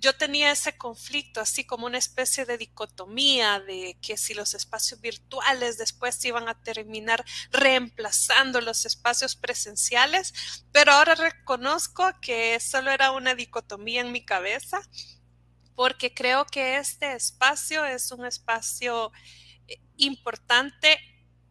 yo 0.00 0.16
tenía 0.16 0.52
ese 0.52 0.76
conflicto, 0.76 1.40
así 1.40 1.64
como 1.64 1.86
una 1.86 1.98
especie 1.98 2.44
de 2.44 2.58
dicotomía 2.58 3.60
de 3.60 3.98
que 4.00 4.16
si 4.16 4.34
los 4.34 4.54
espacios 4.54 5.00
virtuales 5.00 5.76
después 5.76 6.24
iban 6.24 6.48
a 6.48 6.62
terminar 6.62 7.24
reemplazando 7.50 8.60
los 8.60 8.86
espacios 8.86 9.34
presenciales, 9.34 10.64
pero 10.72 10.92
ahora 10.92 11.14
reconozco 11.14 12.04
que 12.20 12.58
solo 12.60 12.90
era 12.90 13.10
una 13.10 13.34
dicotomía 13.34 14.00
en 14.00 14.12
mi 14.12 14.24
cabeza, 14.24 14.80
porque 15.74 16.12
creo 16.12 16.44
que 16.46 16.76
este 16.76 17.14
espacio 17.14 17.84
es 17.84 18.10
un 18.12 18.24
espacio 18.26 19.12
eh, 19.66 19.80
importante 19.96 20.98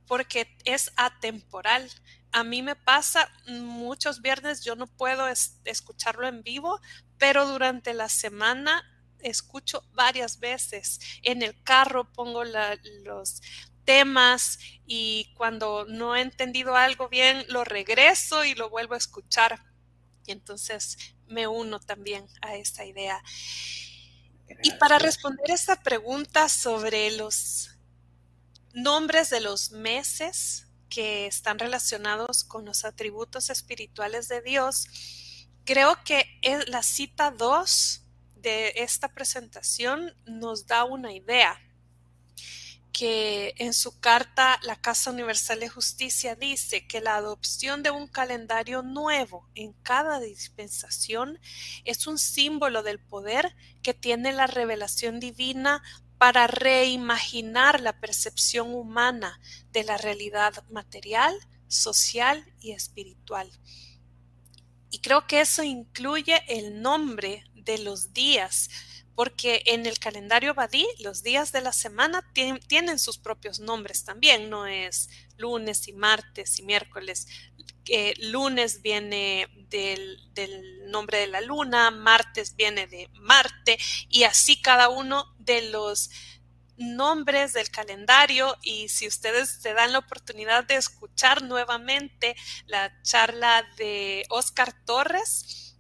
porque 0.05 0.47
es 0.63 0.91
atemporal. 0.95 1.89
A 2.31 2.43
mí 2.43 2.61
me 2.61 2.75
pasa 2.75 3.31
muchos 3.47 4.21
viernes, 4.21 4.63
yo 4.63 4.75
no 4.75 4.87
puedo 4.87 5.27
escucharlo 5.65 6.27
en 6.27 6.43
vivo, 6.43 6.79
pero 7.17 7.47
durante 7.47 7.93
la 7.93 8.09
semana 8.09 8.83
escucho 9.19 9.83
varias 9.93 10.39
veces. 10.39 10.99
En 11.23 11.41
el 11.41 11.61
carro 11.63 12.11
pongo 12.11 12.43
los 12.43 13.41
temas 13.85 14.59
y 14.85 15.33
cuando 15.35 15.85
no 15.85 16.15
he 16.15 16.21
entendido 16.21 16.75
algo 16.75 17.09
bien, 17.09 17.45
lo 17.47 17.63
regreso 17.63 18.45
y 18.45 18.53
lo 18.53 18.69
vuelvo 18.69 18.93
a 18.93 18.97
escuchar. 18.97 19.63
Y 20.25 20.31
entonces 20.31 20.97
me 21.27 21.47
uno 21.47 21.79
también 21.79 22.27
a 22.41 22.55
esta 22.55 22.85
idea. 22.85 23.23
Y 24.63 24.71
para 24.71 24.99
responder 24.99 25.51
esta 25.51 25.81
pregunta 25.81 26.49
sobre 26.49 27.11
los 27.11 27.71
nombres 28.73 29.29
de 29.29 29.41
los 29.41 29.71
meses 29.71 30.67
que 30.89 31.27
están 31.27 31.59
relacionados 31.59 32.43
con 32.43 32.65
los 32.65 32.85
atributos 32.85 33.49
espirituales 33.49 34.27
de 34.27 34.41
Dios, 34.41 34.87
creo 35.67 36.01
que 36.05 36.25
la 36.67 36.81
cita 36.81 37.29
2 37.29 38.01
de 38.37 38.71
esta 38.77 39.09
presentación 39.09 40.15
nos 40.25 40.65
da 40.65 40.85
una 40.85 41.11
idea 41.11 41.61
que 42.93 43.53
en 43.57 43.73
su 43.73 43.99
carta 43.99 44.59
la 44.63 44.77
Casa 44.77 45.11
Universal 45.11 45.59
de 45.59 45.67
Justicia 45.67 46.35
dice 46.35 46.87
que 46.87 47.01
la 47.01 47.17
adopción 47.17 47.83
de 47.83 47.91
un 47.91 48.07
calendario 48.07 48.81
nuevo 48.81 49.45
en 49.55 49.73
cada 49.83 50.21
dispensación 50.21 51.37
es 51.83 52.07
un 52.07 52.17
símbolo 52.17 52.81
del 52.81 52.99
poder 52.99 53.53
que 53.83 53.93
tiene 53.93 54.31
la 54.31 54.47
revelación 54.47 55.19
divina 55.19 55.83
para 56.17 56.47
reimaginar 56.47 57.81
la 57.81 57.99
percepción 57.99 58.73
humana 58.73 59.37
de 59.73 59.83
la 59.83 59.97
realidad 59.97 60.63
material, 60.69 61.37
social 61.67 62.45
y 62.61 62.71
espiritual. 62.71 63.51
Y 64.89 64.99
creo 64.99 65.27
que 65.27 65.41
eso 65.41 65.63
incluye 65.63 66.41
el 66.47 66.81
nombre 66.81 67.43
de 67.53 67.77
los 67.79 68.13
días, 68.13 68.69
porque 69.15 69.63
en 69.65 69.85
el 69.85 69.99
calendario 69.99 70.53
Badí 70.53 70.85
los 70.99 71.23
días 71.23 71.51
de 71.51 71.61
la 71.61 71.73
semana 71.73 72.23
tienen, 72.33 72.99
sus 72.99 73.17
propios 73.17 73.59
nombres 73.59 74.03
también, 74.03 74.49
no 74.49 74.67
es 74.67 75.09
lunes 75.37 75.87
y 75.87 75.93
martes 75.93 76.59
y 76.59 76.63
miércoles. 76.63 77.27
Eh, 77.89 78.13
lunes 78.19 78.81
viene 78.81 79.47
del, 79.69 80.19
del, 80.33 80.89
nombre 80.91 81.19
de 81.19 81.27
la 81.27 81.41
luna, 81.41 81.89
martes 81.91 82.55
viene 82.55 82.87
de 82.87 83.09
Marte 83.13 83.77
y 84.09 84.23
así 84.23 84.61
cada 84.61 84.89
uno 84.89 85.33
de 85.39 85.69
los 85.69 86.09
nombres 86.77 87.53
del 87.53 87.69
calendario 87.69 88.55
y 88.61 88.89
si 88.89 89.07
ustedes 89.07 89.61
se 89.61 89.73
dan 89.73 89.91
la 89.91 89.99
oportunidad 89.99 90.63
de 90.65 90.75
escuchar 90.75 91.41
nuevamente 91.41 92.35
la 92.65 93.01
charla 93.01 93.67
de 93.77 94.25
Oscar 94.29 94.73
Torres, 94.85 95.75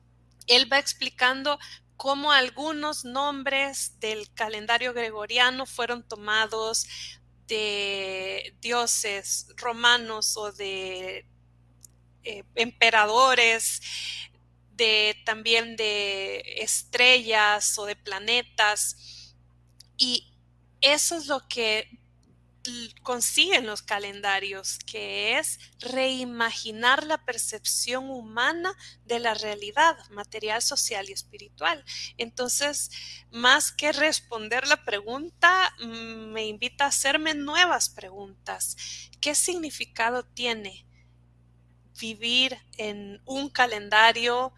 él 0.47 0.71
va 0.71 0.79
explicando 0.79 1.59
cómo 1.97 2.31
algunos 2.31 3.05
nombres 3.05 3.99
del 3.99 4.31
calendario 4.33 4.93
gregoriano 4.93 5.65
fueron 5.65 6.07
tomados 6.07 6.87
de 7.47 8.55
dioses 8.61 9.47
romanos 9.55 10.37
o 10.37 10.51
de 10.51 11.25
eh, 12.23 12.43
emperadores, 12.55 13.81
de 14.73 15.15
también 15.25 15.75
de 15.75 16.43
estrellas 16.57 17.77
o 17.79 17.85
de 17.85 17.95
planetas. 17.95 19.33
Y 19.97 20.36
eso 20.81 21.15
es 21.15 21.27
lo 21.27 21.47
que 21.47 21.89
consiguen 23.03 23.65
los 23.65 23.81
calendarios, 23.81 24.79
que 24.79 25.37
es 25.37 25.59
reimaginar 25.79 27.05
la 27.05 27.23
percepción 27.23 28.09
humana 28.09 28.75
de 29.05 29.19
la 29.19 29.33
realidad 29.33 29.97
material, 30.09 30.61
social 30.61 31.09
y 31.09 31.13
espiritual. 31.13 31.83
Entonces, 32.17 32.91
más 33.31 33.71
que 33.71 33.91
responder 33.91 34.67
la 34.67 34.83
pregunta, 34.83 35.73
mm, 35.79 36.31
me 36.33 36.47
invita 36.47 36.85
a 36.85 36.89
hacerme 36.89 37.33
nuevas 37.33 37.89
preguntas. 37.89 38.75
¿Qué 39.21 39.35
significado 39.35 40.23
tiene 40.23 40.85
vivir 41.99 42.57
en 42.77 43.21
un 43.25 43.49
calendario 43.49 44.53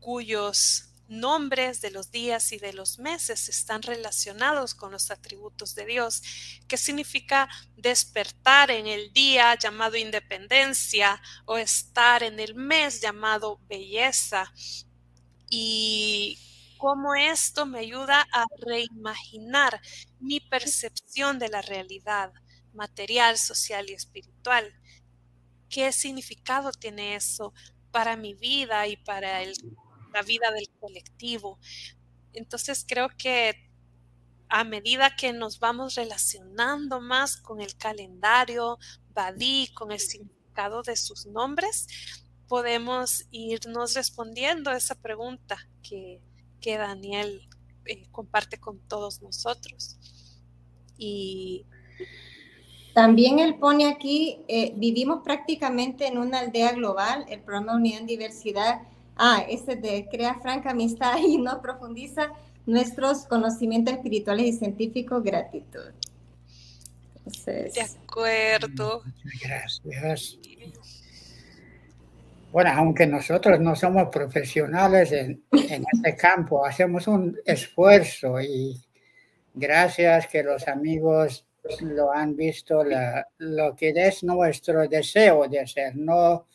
cuyos 0.00 0.93
nombres 1.20 1.80
de 1.80 1.90
los 1.90 2.10
días 2.10 2.52
y 2.52 2.58
de 2.58 2.72
los 2.72 2.98
meses 2.98 3.48
están 3.48 3.82
relacionados 3.82 4.74
con 4.74 4.92
los 4.92 5.10
atributos 5.10 5.74
de 5.74 5.86
Dios. 5.86 6.22
¿Qué 6.68 6.76
significa 6.76 7.48
despertar 7.76 8.70
en 8.70 8.86
el 8.86 9.12
día 9.12 9.54
llamado 9.56 9.96
independencia 9.96 11.20
o 11.46 11.56
estar 11.56 12.22
en 12.22 12.40
el 12.40 12.54
mes 12.54 13.00
llamado 13.00 13.60
belleza? 13.68 14.52
Y 15.48 16.38
cómo 16.78 17.14
esto 17.14 17.66
me 17.66 17.78
ayuda 17.78 18.26
a 18.32 18.44
reimaginar 18.58 19.80
mi 20.20 20.40
percepción 20.40 21.38
de 21.38 21.48
la 21.48 21.62
realidad 21.62 22.32
material, 22.74 23.38
social 23.38 23.88
y 23.88 23.94
espiritual. 23.94 24.74
¿Qué 25.70 25.92
significado 25.92 26.72
tiene 26.72 27.14
eso 27.14 27.54
para 27.90 28.16
mi 28.16 28.34
vida 28.34 28.86
y 28.86 28.96
para 28.96 29.42
el 29.42 29.54
la 30.14 30.22
vida 30.22 30.50
del 30.52 30.68
colectivo. 30.80 31.58
Entonces 32.32 32.84
creo 32.88 33.08
que 33.18 33.54
a 34.48 34.64
medida 34.64 35.16
que 35.16 35.32
nos 35.32 35.58
vamos 35.58 35.96
relacionando 35.96 37.00
más 37.00 37.36
con 37.36 37.60
el 37.60 37.76
calendario 37.76 38.78
Badí, 39.12 39.68
con 39.74 39.90
el 39.92 40.00
significado 40.00 40.82
de 40.82 40.96
sus 40.96 41.26
nombres, 41.26 41.86
podemos 42.48 43.24
irnos 43.30 43.94
respondiendo 43.94 44.70
a 44.70 44.76
esa 44.76 44.94
pregunta 44.94 45.56
que, 45.82 46.20
que 46.60 46.78
Daniel 46.78 47.48
eh, 47.86 48.06
comparte 48.12 48.58
con 48.58 48.78
todos 48.86 49.22
nosotros. 49.22 49.98
Y 50.96 51.66
también 52.94 53.40
él 53.40 53.56
pone 53.56 53.86
aquí, 53.86 54.38
eh, 54.46 54.72
vivimos 54.76 55.22
prácticamente 55.24 56.06
en 56.06 56.18
una 56.18 56.40
aldea 56.40 56.72
global, 56.72 57.24
el 57.28 57.42
programa 57.42 57.74
Unidad 57.74 58.00
en 58.00 58.06
Diversidad 58.06 58.82
Ah, 59.16 59.44
este 59.48 59.76
de 59.76 60.08
crea 60.10 60.34
franca 60.40 60.70
amistad 60.70 61.18
y 61.18 61.38
no 61.38 61.60
profundiza 61.60 62.32
nuestros 62.66 63.26
conocimientos 63.26 63.94
espirituales 63.94 64.46
y 64.46 64.52
científicos, 64.52 65.22
gratitud. 65.22 65.92
de 67.46 67.80
acuerdo. 67.80 69.02
Gracias. 69.42 70.38
Bueno, 72.52 72.70
aunque 72.72 73.06
nosotros 73.06 73.58
no 73.58 73.74
somos 73.74 74.08
profesionales 74.10 75.10
en, 75.10 75.42
en 75.52 75.84
este 75.92 76.16
campo, 76.16 76.64
hacemos 76.64 77.08
un 77.08 77.36
esfuerzo 77.44 78.40
y 78.40 78.80
gracias 79.52 80.28
que 80.28 80.42
los 80.42 80.68
amigos 80.68 81.46
lo 81.80 82.12
han 82.12 82.36
visto, 82.36 82.82
lo 83.38 83.74
que 83.74 83.92
es 83.96 84.22
nuestro 84.22 84.86
deseo 84.86 85.48
de 85.48 85.66
ser, 85.66 85.96
no 85.96 86.46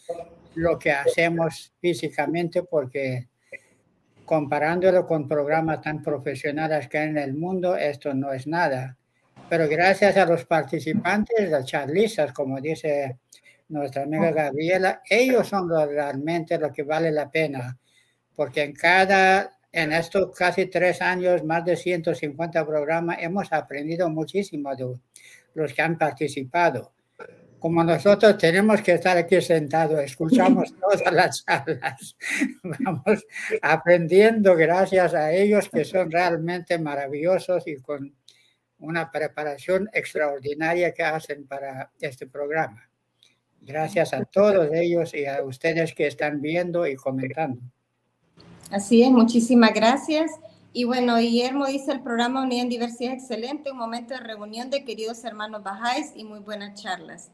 lo 0.56 0.78
que 0.78 0.92
hacemos 0.92 1.74
físicamente 1.80 2.64
porque 2.64 3.28
comparándolo 4.26 5.08
con 5.08 5.28
programas 5.28 5.82
tan 5.82 6.04
profesionales 6.04 6.88
que 6.88 7.00
hay 7.00 7.10
en 7.10 7.18
el 7.18 7.34
mundo, 7.34 7.76
esto 7.76 8.14
no 8.14 8.32
es 8.32 8.46
nada. 8.46 8.96
Pero 9.50 9.68
gracias 9.68 10.16
a 10.18 10.26
los 10.28 10.46
participantes, 10.46 11.50
las 11.50 11.66
charlistas, 11.66 12.32
como 12.32 12.62
dice 12.62 13.18
nuestra 13.70 14.04
amiga 14.04 14.32
Gabriela, 14.32 15.02
ellos 15.10 15.48
son 15.48 15.68
realmente 15.70 16.60
lo 16.60 16.72
que 16.72 16.84
vale 16.84 17.12
la 17.12 17.32
pena, 17.32 17.76
porque 18.36 18.62
en 18.62 18.74
cada, 18.74 19.58
en 19.72 19.94
estos 19.94 20.36
casi 20.36 20.68
tres 20.68 21.02
años, 21.02 21.44
más 21.44 21.66
de 21.66 21.76
150 21.76 22.66
programas, 22.68 23.18
hemos 23.22 23.52
aprendido 23.52 24.10
muchísimo 24.10 24.76
de 24.76 24.94
los 25.56 25.74
que 25.74 25.82
han 25.82 25.98
participado. 25.98 26.94
Como 27.60 27.84
nosotros 27.84 28.38
tenemos 28.38 28.82
que 28.82 28.94
estar 28.94 29.18
aquí 29.18 29.42
sentados, 29.42 30.00
escuchamos 30.00 30.74
todas 30.80 31.14
las 31.14 31.46
charlas, 31.46 32.16
vamos 32.64 33.26
aprendiendo 33.62 34.56
gracias 34.56 35.14
a 35.14 35.34
ellos 35.34 35.70
que 35.70 35.84
son 35.84 36.10
realmente 36.10 36.80
maravillosos 36.80 37.68
y 37.68 37.76
con 37.78 38.16
una 38.80 39.12
preparación 39.12 39.90
extraordinaria 39.92 40.94
que 40.94 41.04
hacen 41.04 41.46
para 41.48 41.92
este 42.00 42.28
programa. 42.28 42.90
Gracias 43.62 44.14
a 44.14 44.24
todos 44.24 44.70
ellos 44.74 45.14
y 45.14 45.26
a 45.26 45.44
ustedes 45.44 45.94
que 45.94 46.08
están 46.08 46.42
viendo 46.42 46.88
y 46.88 46.96
comentando. 46.96 47.62
Así 48.72 49.04
es, 49.04 49.12
muchísimas 49.12 49.74
gracias. 49.74 50.32
Y 50.72 50.86
bueno, 50.86 51.18
Guillermo 51.18 51.66
dice 51.66 51.92
el 51.92 52.02
programa 52.02 52.44
Unidad 52.44 52.64
en 52.64 52.70
Diversidad 52.70 53.14
excelente, 53.14 53.72
un 53.72 53.78
momento 53.78 54.14
de 54.14 54.22
reunión 54.22 54.70
de 54.70 54.86
queridos 54.86 55.24
hermanos 55.26 55.64
bajáis 55.64 56.14
y 56.16 56.24
muy 56.24 56.40
buenas 56.40 56.82
charlas. 56.82 57.32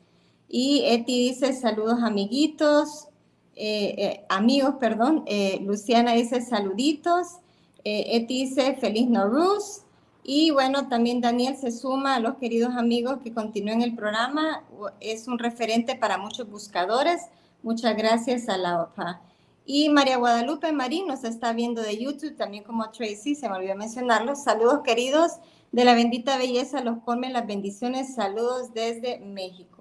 Y 0.48 0.84
Eti 0.86 1.30
dice 1.30 1.54
saludos 1.54 2.04
amiguitos, 2.04 3.08
eh, 3.56 3.96
eh, 3.98 4.26
amigos, 4.30 4.76
perdón. 4.80 5.24
Eh, 5.26 5.60
Luciana 5.62 6.14
dice 6.14 6.42
saluditos. 6.42 7.40
Eti 7.84 8.46
dice 8.46 8.76
feliz 8.76 9.08
Noruz. 9.08 9.82
Y 10.24 10.50
bueno, 10.50 10.88
también 10.88 11.22
Daniel 11.22 11.56
se 11.56 11.72
suma 11.72 12.16
a 12.16 12.20
los 12.20 12.38
queridos 12.38 12.76
amigos 12.76 13.20
que 13.24 13.32
continúen 13.32 13.84
el 13.84 13.96
programa. 13.96 14.64
Es 15.00 15.28
un 15.28 15.38
referente 15.38 15.96
para 15.96 16.18
muchos 16.18 16.50
buscadores. 16.50 17.22
Muchas 17.62 17.96
gracias 17.96 18.50
a 18.50 18.58
la 18.58 18.82
OPA. 18.82 19.22
Y 19.68 19.90
María 19.90 20.18
Guadalupe 20.18 20.72
Marín 20.72 21.08
nos 21.08 21.24
está 21.24 21.52
viendo 21.54 21.82
de 21.82 21.98
YouTube, 21.98 22.36
también 22.36 22.64
como 22.64 22.90
Tracy, 22.92 23.34
se 23.34 23.50
me 23.50 23.56
olvidó 23.56 23.76
mencionarlo. 23.76 24.36
Saludos 24.36 24.82
queridos 24.84 25.34
de 25.72 25.86
la 25.86 25.96
bendita 25.96 26.38
belleza, 26.38 26.82
los 26.82 27.00
comen 27.00 27.34
las 27.34 27.48
bendiciones. 27.48 28.14
Saludos 28.14 28.74
desde 28.74 29.20
México. 29.20 29.75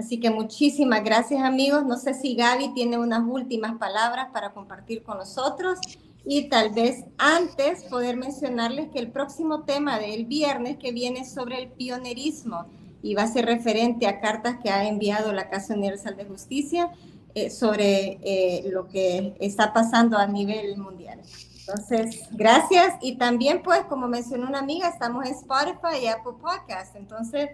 Así 0.00 0.18
que 0.18 0.30
muchísimas 0.30 1.04
gracias 1.04 1.42
amigos. 1.42 1.84
No 1.84 1.98
sé 1.98 2.14
si 2.14 2.34
Gaby 2.34 2.72
tiene 2.72 2.98
unas 2.98 3.22
últimas 3.28 3.76
palabras 3.76 4.28
para 4.32 4.54
compartir 4.54 5.02
con 5.02 5.18
nosotros. 5.18 5.78
Y 6.24 6.48
tal 6.48 6.70
vez 6.70 7.04
antes 7.18 7.84
poder 7.84 8.16
mencionarles 8.16 8.88
que 8.88 8.98
el 8.98 9.10
próximo 9.10 9.64
tema 9.64 9.98
del 9.98 10.24
viernes 10.24 10.78
que 10.78 10.92
viene 10.92 11.26
sobre 11.26 11.60
el 11.60 11.68
pionerismo 11.68 12.64
y 13.02 13.14
va 13.14 13.24
a 13.24 13.26
ser 13.26 13.44
referente 13.44 14.06
a 14.06 14.20
cartas 14.20 14.56
que 14.62 14.70
ha 14.70 14.88
enviado 14.88 15.34
la 15.34 15.50
Casa 15.50 15.74
Universal 15.74 16.16
de 16.16 16.24
Justicia 16.24 16.90
eh, 17.34 17.50
sobre 17.50 18.18
eh, 18.22 18.70
lo 18.70 18.88
que 18.88 19.34
está 19.38 19.74
pasando 19.74 20.16
a 20.16 20.26
nivel 20.26 20.78
mundial. 20.78 21.20
Entonces, 21.58 22.22
gracias. 22.32 22.94
Y 23.02 23.16
también, 23.16 23.62
pues, 23.62 23.82
como 23.84 24.08
mencionó 24.08 24.48
una 24.48 24.60
amiga, 24.60 24.88
estamos 24.88 25.26
en 25.26 25.34
Spotify 25.34 26.04
y 26.04 26.06
Apple 26.06 26.32
Podcast. 26.40 26.96
Entonces, 26.96 27.50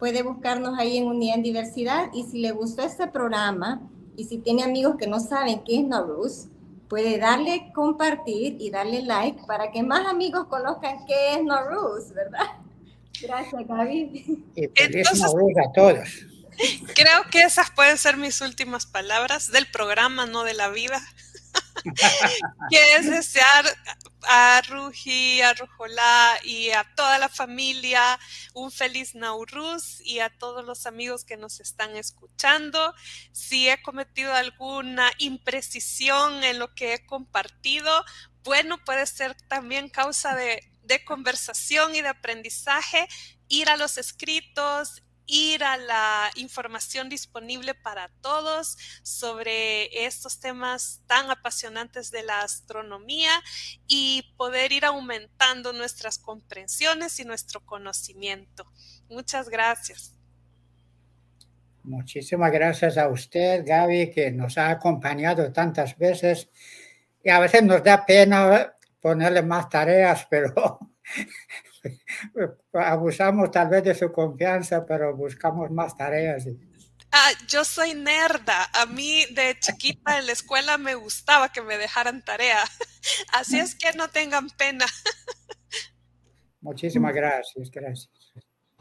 puede 0.00 0.22
buscarnos 0.22 0.76
ahí 0.78 0.96
en 0.96 1.06
Unidad 1.06 1.36
en 1.36 1.42
Diversidad. 1.44 2.10
Y 2.12 2.24
si 2.24 2.40
le 2.40 2.50
gustó 2.50 2.82
este 2.82 3.06
programa 3.06 3.82
y 4.16 4.24
si 4.24 4.38
tiene 4.38 4.64
amigos 4.64 4.96
que 4.98 5.06
no 5.06 5.20
saben 5.20 5.62
qué 5.62 5.76
es 5.76 5.84
Noruz, 5.84 6.48
puede 6.88 7.18
darle 7.18 7.70
compartir 7.72 8.56
y 8.58 8.70
darle 8.70 9.02
like 9.02 9.42
para 9.46 9.70
que 9.70 9.82
más 9.84 10.06
amigos 10.08 10.46
conozcan 10.48 11.04
qué 11.06 11.34
es 11.34 11.44
Noruz, 11.44 12.12
¿verdad? 12.14 12.46
Gracias, 13.22 13.68
Gaby. 13.68 14.44
Y 14.56 14.68
feliz 14.68 15.22
a 15.22 15.72
todos. 15.72 16.08
Creo 16.94 17.22
que 17.30 17.42
esas 17.42 17.70
pueden 17.70 17.96
ser 17.96 18.16
mis 18.16 18.40
últimas 18.40 18.86
palabras 18.86 19.52
del 19.52 19.66
programa, 19.70 20.26
no 20.26 20.42
de 20.44 20.54
la 20.54 20.70
vida. 20.70 21.00
que 22.70 22.96
es 22.96 23.10
desear 23.10 23.64
a 24.22 24.62
Ruji, 24.68 25.40
a 25.40 25.54
Rujolá 25.54 26.38
y 26.44 26.70
a 26.70 26.84
toda 26.94 27.18
la 27.18 27.28
familia 27.28 28.18
un 28.54 28.70
feliz 28.70 29.14
Nauruz 29.14 30.00
y 30.04 30.20
a 30.20 30.30
todos 30.30 30.64
los 30.64 30.86
amigos 30.86 31.24
que 31.24 31.36
nos 31.36 31.60
están 31.60 31.96
escuchando. 31.96 32.94
Si 33.32 33.68
he 33.68 33.82
cometido 33.82 34.32
alguna 34.34 35.10
imprecisión 35.18 36.44
en 36.44 36.58
lo 36.58 36.74
que 36.74 36.94
he 36.94 37.06
compartido, 37.06 38.04
bueno, 38.42 38.78
puede 38.84 39.06
ser 39.06 39.34
también 39.48 39.88
causa 39.88 40.34
de, 40.34 40.70
de 40.82 41.04
conversación 41.04 41.94
y 41.94 42.02
de 42.02 42.08
aprendizaje. 42.08 43.08
Ir 43.48 43.68
a 43.68 43.76
los 43.76 43.98
escritos, 43.98 45.02
ir 45.30 45.62
a 45.62 45.76
la 45.76 46.30
información 46.34 47.08
disponible 47.08 47.74
para 47.74 48.10
todos 48.20 48.76
sobre 49.02 50.04
estos 50.04 50.40
temas 50.40 51.02
tan 51.06 51.30
apasionantes 51.30 52.10
de 52.10 52.24
la 52.24 52.40
astronomía 52.40 53.30
y 53.86 54.34
poder 54.36 54.72
ir 54.72 54.84
aumentando 54.84 55.72
nuestras 55.72 56.18
comprensiones 56.18 57.20
y 57.20 57.24
nuestro 57.24 57.64
conocimiento. 57.64 58.66
Muchas 59.08 59.48
gracias. 59.48 60.16
Muchísimas 61.82 62.52
gracias 62.52 62.98
a 62.98 63.08
usted, 63.08 63.64
Gaby, 63.64 64.10
que 64.10 64.30
nos 64.30 64.58
ha 64.58 64.70
acompañado 64.70 65.50
tantas 65.52 65.96
veces 65.96 66.50
y 67.22 67.30
a 67.30 67.40
veces 67.40 67.62
nos 67.62 67.82
da 67.82 68.04
pena 68.04 68.74
ponerle 69.00 69.42
más 69.42 69.68
tareas, 69.68 70.26
pero 70.28 70.78
abusamos 72.72 73.50
tal 73.50 73.68
vez 73.68 73.84
de 73.84 73.94
su 73.94 74.12
confianza, 74.12 74.84
pero 74.86 75.16
buscamos 75.16 75.70
más 75.70 75.96
tareas. 75.96 76.46
Ah, 77.12 77.30
yo 77.48 77.64
soy 77.64 77.94
nerda. 77.94 78.70
A 78.74 78.86
mí 78.86 79.24
de 79.34 79.58
chiquita 79.58 80.18
en 80.18 80.26
la 80.26 80.32
escuela 80.32 80.78
me 80.78 80.94
gustaba 80.94 81.50
que 81.50 81.60
me 81.60 81.76
dejaran 81.76 82.24
tarea. 82.24 82.62
Así 83.32 83.58
es 83.58 83.74
que 83.74 83.92
no 83.92 84.08
tengan 84.08 84.48
pena. 84.50 84.86
Muchísimas 86.60 87.14
gracias, 87.14 87.70
gracias. 87.70 88.10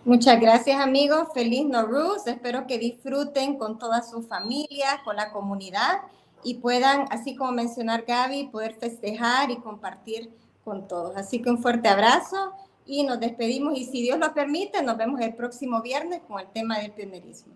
Muchas 0.06 0.39
gracias 0.39 0.80
amigos, 0.80 1.28
feliz 1.34 1.66
Noruz, 1.66 2.26
espero 2.26 2.66
que 2.68 2.78
disfruten 2.80 3.58
con 3.58 3.78
toda 3.78 4.02
su 4.02 4.24
familia, 4.24 5.02
con 5.04 5.18
la 5.18 5.30
comunidad 5.30 6.00
y 6.41 6.56
puedan, 6.56 7.06
así 7.12 7.36
como 7.36 7.52
mencionar 7.52 8.06
Gaby, 8.08 8.47
poder 8.47 8.76
festejar 8.76 9.52
y 9.52 9.58
compartir 9.58 10.30
con 10.64 10.88
todos. 10.88 11.18
Así 11.18 11.41
que 11.41 11.50
un 11.50 11.62
fuerte 11.62 11.89
abrazo 11.89 12.54
y 12.90 13.04
nos 13.04 13.20
despedimos 13.20 13.78
y 13.78 13.86
si 13.86 14.02
Dios 14.02 14.18
lo 14.18 14.34
permite, 14.34 14.82
nos 14.82 14.98
vemos 14.98 15.22
el 15.22 15.36
próximo 15.36 15.82
viernes 15.84 16.22
con 16.28 16.40
el 16.40 16.48
tema 16.48 16.80
del 16.80 16.92
pionerismo. 16.92 17.54